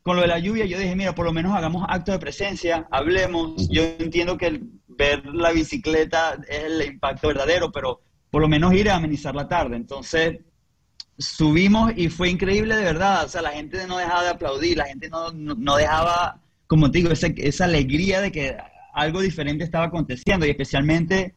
con 0.03 0.17
lo 0.17 0.23
de 0.23 0.29
la 0.29 0.39
lluvia, 0.39 0.65
yo 0.65 0.79
dije, 0.79 0.97
mira, 0.97 1.15
por 1.15 1.27
lo 1.27 1.33
menos 1.33 1.55
hagamos 1.55 1.85
acto 1.89 2.13
de 2.13 2.19
presencia, 2.19 2.87
hablemos. 2.91 3.69
Yo 3.69 3.83
entiendo 3.99 4.39
que 4.39 4.63
ver 4.89 5.27
la 5.27 5.53
bicicleta 5.53 6.39
es 6.49 6.65
el 6.65 6.83
impacto 6.83 7.29
verdadero, 7.29 7.71
pero 7.71 8.01
por 8.31 8.41
lo 8.41 8.49
menos 8.49 8.73
ir 8.73 8.91
a 8.91 8.97
amenizar 8.97 9.35
la 9.35 9.47
tarde. 9.47 9.77
Entonces, 9.77 10.41
subimos 11.19 11.93
y 11.97 12.09
fue 12.09 12.31
increíble 12.31 12.77
de 12.77 12.85
verdad. 12.85 13.27
O 13.27 13.29
sea, 13.29 13.43
la 13.43 13.53
gente 13.53 13.87
no 13.87 13.99
dejaba 13.99 14.23
de 14.23 14.31
aplaudir, 14.31 14.79
la 14.79 14.87
gente 14.87 15.11
no, 15.11 15.31
no 15.33 15.77
dejaba 15.77 16.42
como 16.73 16.91
te 16.91 17.01
digo, 17.01 17.11
esa, 17.11 17.27
esa 17.37 17.67
alegría 17.67 18.23
de 18.23 18.33
que 18.33 18.57
algo 18.95 19.21
diferente 19.21 19.63
estaba 19.63 19.85
aconteciendo 19.85 20.47
y 20.47 20.49
especialmente 20.49 21.35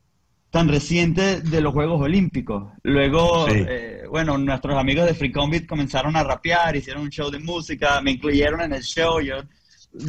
tan 0.50 0.70
reciente 0.70 1.42
de 1.42 1.60
los 1.60 1.74
Juegos 1.74 2.02
Olímpicos. 2.02 2.72
Luego, 2.84 3.46
eh, 3.50 4.04
bueno, 4.10 4.38
nuestros 4.38 4.78
amigos 4.78 5.06
de 5.06 5.14
Free 5.14 5.34
Combat 5.34 5.66
comenzaron 5.66 6.16
a 6.16 6.24
rapear, 6.24 6.78
hicieron 6.78 7.04
un 7.04 7.10
show 7.10 7.30
de 7.30 7.40
música, 7.40 8.00
me 8.00 8.12
incluyeron 8.12 8.62
en 8.62 8.72
el 8.72 8.84
show, 8.84 9.20
yo 9.20 9.36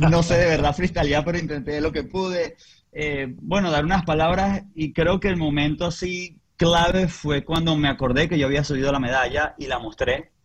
no 0.09 0.23
sé 0.23 0.35
de 0.35 0.47
verdad 0.47 0.73
freestylear, 0.77 1.25
pero 1.25 1.39
intenté 1.39 1.81
lo 1.81 1.91
que 1.91 2.05
pude. 2.05 2.55
Eh, 2.93 3.27
bueno, 3.43 3.73
dar 3.73 3.85
unas 3.85 4.05
palabras 4.05 4.63
y 4.77 4.93
creo 4.93 5.19
que 5.19 5.27
el 5.27 5.37
momento 5.37 5.87
así 5.87 6.39
clave 6.57 7.09
fue 7.09 7.45
cuando 7.45 7.77
me 7.77 7.89
acordé 7.89 8.29
que 8.29 8.39
yo 8.39 8.47
había 8.47 8.63
subido 8.63 8.93
la 8.93 9.01
medalla 9.01 9.57
y 9.59 9.67
la 9.67 9.81
mostré 9.81 10.36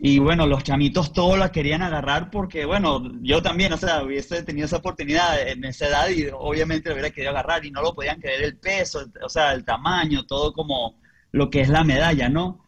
y 0.00 0.20
bueno, 0.20 0.46
los 0.46 0.62
chamitos 0.62 1.12
todos 1.12 1.38
la 1.38 1.50
querían 1.50 1.82
agarrar 1.82 2.30
porque, 2.30 2.64
bueno, 2.64 3.02
yo 3.20 3.42
también, 3.42 3.72
o 3.72 3.76
sea, 3.76 4.04
hubiese 4.04 4.44
tenido 4.44 4.66
esa 4.66 4.76
oportunidad 4.76 5.48
en 5.48 5.64
esa 5.64 5.88
edad 5.88 6.08
y 6.08 6.28
obviamente 6.32 6.88
lo 6.88 6.94
hubiera 6.94 7.10
querido 7.10 7.32
agarrar 7.32 7.64
y 7.64 7.72
no 7.72 7.82
lo 7.82 7.94
podían 7.94 8.20
creer 8.20 8.42
el 8.42 8.58
peso, 8.58 9.04
o 9.20 9.28
sea, 9.28 9.52
el 9.52 9.64
tamaño, 9.64 10.24
todo 10.24 10.52
como 10.52 11.00
lo 11.32 11.50
que 11.50 11.62
es 11.62 11.68
la 11.68 11.82
medalla, 11.82 12.28
¿no? 12.28 12.64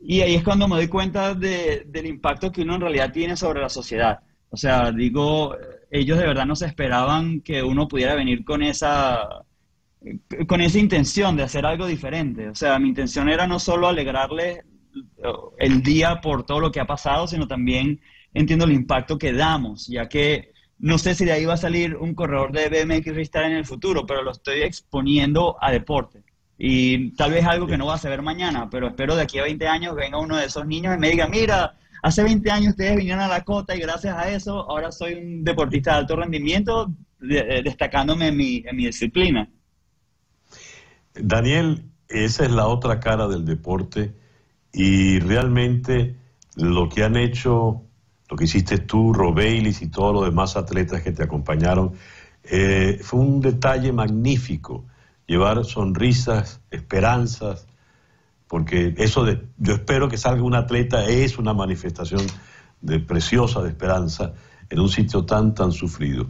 Y 0.00 0.20
ahí 0.20 0.34
es 0.34 0.44
cuando 0.44 0.68
me 0.68 0.76
doy 0.76 0.88
cuenta 0.88 1.34
de, 1.34 1.84
del 1.86 2.06
impacto 2.06 2.52
que 2.52 2.62
uno 2.62 2.74
en 2.74 2.82
realidad 2.82 3.12
tiene 3.12 3.36
sobre 3.36 3.62
la 3.62 3.70
sociedad. 3.70 4.20
O 4.50 4.56
sea, 4.56 4.92
digo, 4.92 5.56
ellos 5.90 6.18
de 6.18 6.26
verdad 6.26 6.44
no 6.44 6.54
se 6.54 6.66
esperaban 6.66 7.40
que 7.40 7.62
uno 7.62 7.88
pudiera 7.88 8.14
venir 8.14 8.44
con 8.44 8.62
esa, 8.62 9.26
con 10.46 10.60
esa 10.60 10.78
intención 10.78 11.36
de 11.36 11.44
hacer 11.44 11.64
algo 11.64 11.86
diferente. 11.86 12.48
O 12.50 12.54
sea, 12.54 12.78
mi 12.78 12.88
intención 12.88 13.30
era 13.30 13.46
no 13.46 13.58
solo 13.58 13.88
alegrarles 13.88 14.60
el 15.58 15.82
día 15.82 16.20
por 16.20 16.44
todo 16.44 16.60
lo 16.60 16.70
que 16.70 16.80
ha 16.80 16.86
pasado, 16.86 17.26
sino 17.26 17.46
también 17.46 18.00
entiendo 18.32 18.64
el 18.64 18.72
impacto 18.72 19.18
que 19.18 19.32
damos, 19.32 19.86
ya 19.86 20.08
que 20.08 20.52
no 20.78 20.98
sé 20.98 21.14
si 21.14 21.24
de 21.24 21.32
ahí 21.32 21.44
va 21.44 21.54
a 21.54 21.58
salir 21.58 21.96
un 21.96 22.14
corredor 22.14 22.52
de 22.52 22.68
BMX 22.68 23.12
freestyle 23.12 23.46
en 23.46 23.56
el 23.56 23.64
futuro, 23.64 24.04
pero 24.06 24.22
lo 24.22 24.32
estoy 24.32 24.62
exponiendo 24.62 25.56
a 25.60 25.70
deporte. 25.70 26.22
Y 26.58 27.10
tal 27.12 27.32
vez 27.32 27.44
algo 27.44 27.66
que 27.66 27.78
no 27.78 27.86
va 27.86 27.94
a 27.94 27.98
saber 27.98 28.22
mañana, 28.22 28.68
pero 28.70 28.88
espero 28.88 29.16
de 29.16 29.22
aquí 29.22 29.38
a 29.38 29.44
20 29.44 29.66
años 29.66 29.94
venga 29.94 30.18
uno 30.18 30.36
de 30.36 30.46
esos 30.46 30.66
niños 30.66 30.94
y 30.96 31.00
me 31.00 31.10
diga, 31.10 31.26
mira, 31.28 31.76
hace 32.02 32.22
20 32.22 32.50
años 32.50 32.70
ustedes 32.70 32.96
vinieron 32.96 33.22
a 33.22 33.28
la 33.28 33.42
cota 33.42 33.74
y 33.74 33.80
gracias 33.80 34.16
a 34.16 34.30
eso 34.30 34.70
ahora 34.70 34.92
soy 34.92 35.14
un 35.14 35.44
deportista 35.44 35.92
de 35.92 35.98
alto 35.98 36.16
rendimiento, 36.16 36.92
destacándome 37.18 38.28
en 38.28 38.36
mi, 38.36 38.62
en 38.66 38.76
mi 38.76 38.86
disciplina. 38.86 39.48
Daniel, 41.14 41.84
esa 42.08 42.44
es 42.44 42.50
la 42.50 42.66
otra 42.66 43.00
cara 43.00 43.26
del 43.26 43.44
deporte 43.44 44.14
y 44.74 45.20
realmente 45.20 46.16
lo 46.56 46.88
que 46.88 47.04
han 47.04 47.16
hecho, 47.16 47.82
lo 48.28 48.36
que 48.36 48.44
hiciste 48.44 48.78
tú, 48.78 49.12
Robeilis 49.12 49.80
y 49.82 49.88
todos 49.88 50.12
los 50.12 50.24
demás 50.24 50.56
atletas 50.56 51.02
que 51.02 51.12
te 51.12 51.22
acompañaron, 51.22 51.92
eh, 52.42 52.98
fue 53.00 53.20
un 53.20 53.40
detalle 53.40 53.92
magnífico. 53.92 54.84
Llevar 55.26 55.64
sonrisas, 55.64 56.60
esperanzas, 56.70 57.66
porque 58.48 58.94
eso 58.98 59.24
de, 59.24 59.42
yo 59.58 59.74
espero 59.74 60.08
que 60.08 60.18
salga 60.18 60.42
un 60.42 60.54
atleta 60.54 61.06
es 61.06 61.38
una 61.38 61.54
manifestación 61.54 62.20
de 62.82 63.00
preciosa 63.00 63.62
de 63.62 63.70
esperanza 63.70 64.34
en 64.68 64.80
un 64.80 64.88
sitio 64.88 65.24
tan, 65.24 65.54
tan 65.54 65.72
sufrido. 65.72 66.26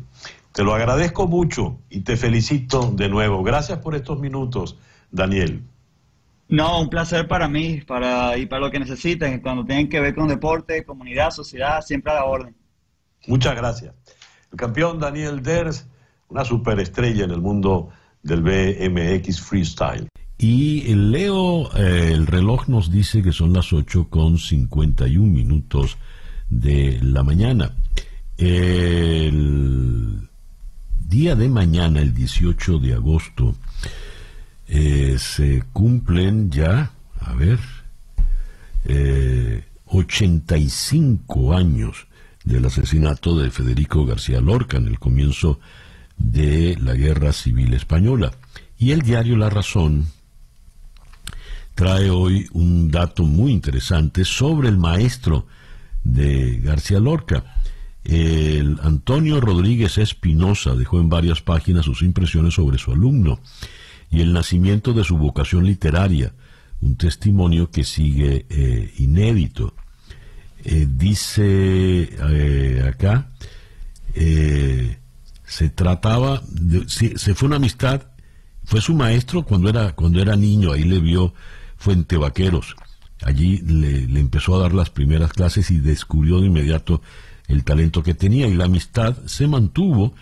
Te 0.52 0.62
lo 0.62 0.74
agradezco 0.74 1.26
mucho 1.26 1.78
y 1.90 2.00
te 2.00 2.16
felicito 2.16 2.92
de 2.94 3.08
nuevo. 3.08 3.42
Gracias 3.42 3.78
por 3.78 3.96
estos 3.96 4.20
minutos, 4.20 4.78
Daniel. 5.10 5.64
No, 6.48 6.80
un 6.80 6.90
placer 6.90 7.26
para 7.26 7.48
mí 7.48 7.80
para, 7.86 8.36
y 8.36 8.46
para 8.46 8.60
lo 8.60 8.70
que 8.70 8.78
necesiten. 8.78 9.40
Cuando 9.40 9.64
tienen 9.64 9.88
que 9.88 10.00
ver 10.00 10.14
con 10.14 10.28
deporte, 10.28 10.84
comunidad, 10.84 11.30
sociedad, 11.30 11.80
siempre 11.80 12.12
a 12.12 12.16
la 12.16 12.24
orden. 12.24 12.54
Muchas 13.26 13.56
gracias. 13.56 13.94
El 14.52 14.58
campeón 14.58 15.00
Daniel 15.00 15.42
Ders, 15.42 15.86
una 16.28 16.44
superestrella 16.44 17.24
en 17.24 17.30
el 17.30 17.40
mundo 17.40 17.90
del 18.22 18.42
BMX 18.42 19.40
Freestyle. 19.40 20.08
Y 20.36 20.82
Leo, 20.94 21.70
eh, 21.76 22.10
el 22.12 22.26
reloj 22.26 22.68
nos 22.68 22.90
dice 22.90 23.22
que 23.22 23.32
son 23.32 23.52
las 23.52 23.72
8 23.72 24.08
con 24.10 24.38
51 24.38 25.26
minutos 25.26 25.96
de 26.50 26.98
la 27.02 27.22
mañana. 27.22 27.72
El 28.36 30.28
día 31.08 31.36
de 31.36 31.48
mañana, 31.48 32.00
el 32.00 32.12
18 32.12 32.78
de 32.78 32.94
agosto, 32.94 33.54
eh, 34.68 35.16
se 35.18 35.62
cumplen 35.72 36.50
ya, 36.50 36.92
a 37.20 37.34
ver, 37.34 37.58
85 39.86 41.52
eh, 41.52 41.56
años 41.56 42.06
del 42.44 42.66
asesinato 42.66 43.36
de 43.38 43.50
Federico 43.50 44.04
García 44.04 44.40
Lorca 44.40 44.76
en 44.76 44.86
el 44.86 44.98
comienzo 44.98 45.60
de 46.16 46.76
la 46.80 46.94
Guerra 46.94 47.32
Civil 47.32 47.74
Española. 47.74 48.32
Y 48.78 48.92
el 48.92 49.02
diario 49.02 49.36
La 49.36 49.50
Razón 49.50 50.06
trae 51.74 52.10
hoy 52.10 52.46
un 52.52 52.90
dato 52.90 53.24
muy 53.24 53.52
interesante 53.52 54.24
sobre 54.24 54.68
el 54.68 54.78
maestro 54.78 55.46
de 56.04 56.60
García 56.62 57.00
Lorca. 57.00 57.56
El 58.04 58.78
Antonio 58.82 59.40
Rodríguez 59.40 59.98
Espinosa 59.98 60.74
dejó 60.74 61.00
en 61.00 61.08
varias 61.08 61.40
páginas 61.40 61.86
sus 61.86 62.02
impresiones 62.02 62.54
sobre 62.54 62.78
su 62.78 62.92
alumno 62.92 63.40
y 64.10 64.20
el 64.20 64.32
nacimiento 64.32 64.92
de 64.92 65.04
su 65.04 65.16
vocación 65.16 65.64
literaria, 65.64 66.32
un 66.80 66.96
testimonio 66.96 67.70
que 67.70 67.84
sigue 67.84 68.46
eh, 68.48 68.92
inédito. 68.98 69.74
Eh, 70.64 70.86
dice 70.88 72.08
eh, 72.30 72.84
acá, 72.88 73.30
se 75.46 75.68
trataba, 75.70 76.42
de, 76.48 76.88
se, 76.88 77.34
fue 77.34 77.46
una 77.46 77.56
amistad, 77.56 78.02
fue 78.64 78.80
su 78.80 78.94
maestro 78.94 79.42
cuando 79.42 79.68
era, 79.68 79.92
cuando 79.92 80.20
era 80.20 80.36
niño, 80.36 80.72
ahí 80.72 80.84
le 80.84 81.00
vio 81.00 81.34
Fuente 81.76 82.16
Vaqueros. 82.16 82.76
Allí 83.22 83.58
le, 83.58 84.20
empezó 84.20 84.56
a 84.56 84.60
dar 84.60 84.74
las 84.74 84.90
primeras 84.90 85.32
clases 85.32 85.70
y 85.70 85.78
descubrió 85.78 86.40
de 86.40 86.46
inmediato 86.46 87.00
el 87.48 87.64
talento 87.64 88.02
que 88.02 88.14
tenía 88.14 88.46
y 88.48 88.54
la 88.54 88.64
amistad 88.64 89.16
se 89.26 89.46
mantuvo 89.46 90.14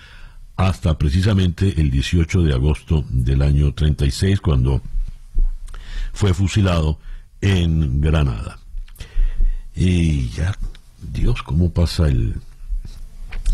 hasta 0.68 0.96
precisamente 0.96 1.80
el 1.80 1.90
18 1.90 2.42
de 2.42 2.54
agosto 2.54 3.04
del 3.08 3.42
año 3.42 3.72
36 3.72 4.40
cuando 4.40 4.82
fue 6.12 6.34
fusilado 6.34 6.98
en 7.40 8.00
Granada. 8.00 8.58
Y 9.74 10.28
ya, 10.30 10.56
Dios, 11.00 11.42
¿cómo 11.42 11.70
pasa 11.70 12.08
el... 12.08 12.34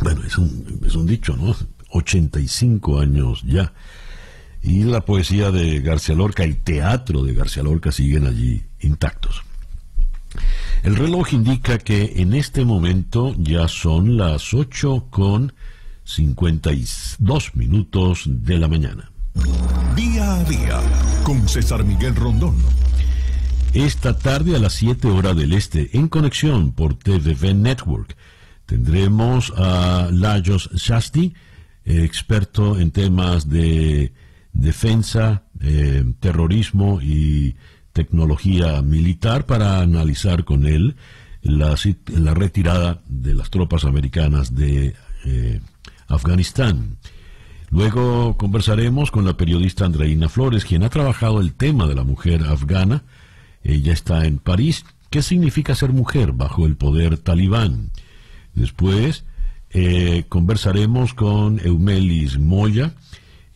Bueno, 0.03 0.23
es 0.25 0.39
un, 0.39 0.81
es 0.87 0.95
un 0.95 1.07
dicho, 1.07 1.37
¿no? 1.37 1.55
85 1.91 3.01
años 3.01 3.43
ya 3.45 3.73
y 4.63 4.83
la 4.85 5.01
poesía 5.01 5.51
de 5.51 5.81
García 5.81 6.15
Lorca, 6.15 6.45
el 6.45 6.59
teatro 6.59 7.23
de 7.23 7.35
García 7.35 7.63
Lorca 7.63 7.93
siguen 7.93 8.27
allí 8.27 8.63
intactos. 8.81 9.43
El 10.83 10.97
reloj 10.97 11.33
indica 11.33 11.79
que 11.79 12.15
en 12.17 12.35
este 12.35 12.65
momento 12.65 13.35
ya 13.39 13.69
son 13.69 14.17
las 14.17 14.55
8 14.55 15.07
con 15.11 15.53
52 16.09 17.55
minutos 17.55 18.23
de 18.27 18.59
la 18.59 18.67
mañana. 18.67 19.13
Día 19.95 20.37
a 20.37 20.45
día 20.45 20.81
con 21.23 21.47
César 21.47 21.85
Miguel 21.85 22.17
Rondón. 22.17 22.57
Esta 23.75 24.17
tarde 24.17 24.57
a 24.57 24.59
las 24.59 24.73
7 24.73 25.07
horas 25.09 25.37
del 25.37 25.53
este, 25.53 25.97
en 25.97 26.09
conexión 26.09 26.73
por 26.73 26.95
TVV 26.95 27.55
Network, 27.55 28.17
tendremos 28.65 29.53
a 29.55 30.09
Lajos 30.11 30.71
Shasti, 30.73 31.35
experto 31.85 32.81
en 32.81 32.91
temas 32.91 33.51
de 33.51 34.15
defensa, 34.55 35.45
eh, 35.61 36.05
terrorismo 36.21 37.01
y 37.03 37.55
tecnología 37.93 38.81
militar 38.81 39.45
para 39.45 39.83
analizar 39.83 40.45
con 40.45 40.67
él 40.67 40.97
la, 41.43 41.77
la 42.07 42.35
retirada 42.35 43.03
de 43.07 43.35
las 43.35 43.51
tropas 43.51 43.85
americanas 43.85 44.55
de 44.55 44.95
eh, 45.27 45.61
Afganistán. 46.09 46.99
Luego 47.71 48.37
conversaremos 48.37 49.11
con 49.11 49.25
la 49.25 49.37
periodista 49.37 49.85
Andreina 49.85 50.29
Flores, 50.29 50.65
quien 50.65 50.83
ha 50.83 50.89
trabajado 50.89 51.41
el 51.41 51.55
tema 51.55 51.87
de 51.87 51.95
la 51.95 52.05
mujer 52.05 52.45
afgana. 52.45 53.05
Ella 53.63 53.93
está 53.93 54.25
en 54.25 54.39
París. 54.39 54.85
¿Qué 55.11 55.23
significa 55.23 55.75
ser 55.75 55.93
mujer 55.93 56.33
bajo 56.33 56.67
el 56.67 56.77
poder 56.77 57.19
talibán? 57.19 57.91
Después 58.55 59.25
eh, 59.71 60.25
conversaremos 60.29 61.15
con 61.15 61.61
Eumelis 61.65 62.39
Moya, 62.39 62.95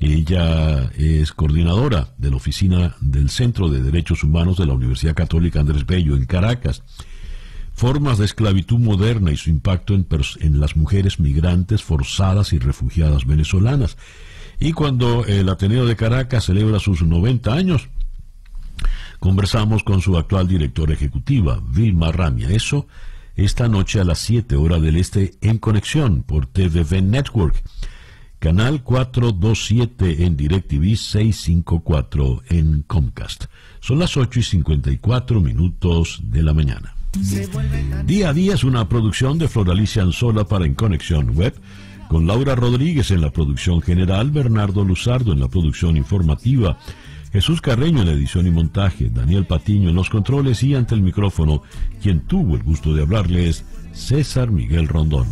ella 0.03 0.91
es 0.99 1.33
coordinadora 1.33 2.13
de 2.19 2.31
la 2.31 2.37
oficina 2.37 2.97
del 3.01 3.31
Centro 3.31 3.69
de 3.69 3.81
Derechos 3.81 4.25
Humanos 4.25 4.57
de 4.59 4.67
la 4.67 4.75
Universidad 4.75 5.15
Católica 5.15 5.61
Andrés 5.61 5.87
Bello 5.87 6.17
en 6.17 6.27
Caracas. 6.27 6.83
Formas 7.83 8.17
de 8.19 8.27
esclavitud 8.27 8.79
moderna 8.79 9.33
y 9.33 9.37
su 9.37 9.51
impacto 9.51 9.95
en, 9.95 10.07
en 10.39 10.61
las 10.61 10.77
mujeres 10.77 11.19
migrantes 11.19 11.83
forzadas 11.83 12.53
y 12.53 12.61
refugiadas 12.61 13.27
venezolanas. 13.27 13.97
Y 14.61 14.73
cuando 14.73 15.25
el 15.27 15.49
Ateneo 15.49 15.85
de 15.85 15.97
Caracas 15.97 16.45
celebra 16.45 16.79
sus 16.79 17.03
90 17.03 17.53
años, 17.53 17.89
conversamos 19.19 19.83
con 19.83 20.01
su 20.01 20.17
actual 20.17 20.47
directora 20.47 20.93
ejecutiva, 20.93 21.61
Vilma 21.61 22.13
Ramia. 22.13 22.51
Eso 22.51 22.87
esta 23.35 23.67
noche 23.67 23.99
a 23.99 24.05
las 24.05 24.21
7 24.21 24.55
horas 24.55 24.81
del 24.81 24.95
Este 24.95 25.35
en 25.41 25.59
conexión 25.59 26.23
por 26.23 26.47
TVV 26.47 27.03
Network. 27.03 27.61
Canal 28.39 28.85
427 28.85 30.25
en 30.25 30.37
DirecTV 30.37 30.97
654 30.97 32.43
en 32.49 32.83
Comcast. 32.83 33.47
Son 33.81 33.99
las 33.99 34.17
8 34.17 34.39
y 34.39 34.43
54 34.45 35.41
minutos 35.41 36.21
de 36.23 36.45
la 36.45 36.55
mañana. 36.55 36.95
Día 38.07 38.31
a 38.31 38.33
día 38.33 38.55
es 38.55 38.65
una 38.65 38.89
producción 38.89 39.39
de 39.39 39.47
Floralicia 39.47 40.03
Anzola 40.03 40.45
para 40.45 40.65
En 40.65 40.75
Conexión 40.75 41.37
Web, 41.37 41.55
con 42.09 42.27
Laura 42.27 42.55
Rodríguez 42.55 43.11
en 43.11 43.21
la 43.21 43.31
producción 43.31 43.83
general, 43.83 44.31
Bernardo 44.31 44.83
Luzardo 44.83 45.33
en 45.33 45.41
la 45.41 45.49
producción 45.49 45.99
informativa, 45.99 46.79
Jesús 47.31 47.61
Carreño 47.61 48.01
en 48.01 48.07
la 48.07 48.13
edición 48.13 48.47
y 48.47 48.51
montaje, 48.51 49.11
Daniel 49.11 49.45
Patiño 49.45 49.91
en 49.91 49.97
los 49.97 50.09
controles 50.09 50.63
y 50.63 50.75
ante 50.75 50.95
el 50.95 51.03
micrófono, 51.03 51.63
quien 52.03 52.21
tuvo 52.21 52.57
el 52.57 52.63
gusto 52.63 52.95
de 52.95 53.03
hablarles, 53.03 53.65
César 53.93 54.51
Miguel 54.51 54.89
Rondón. 54.89 55.27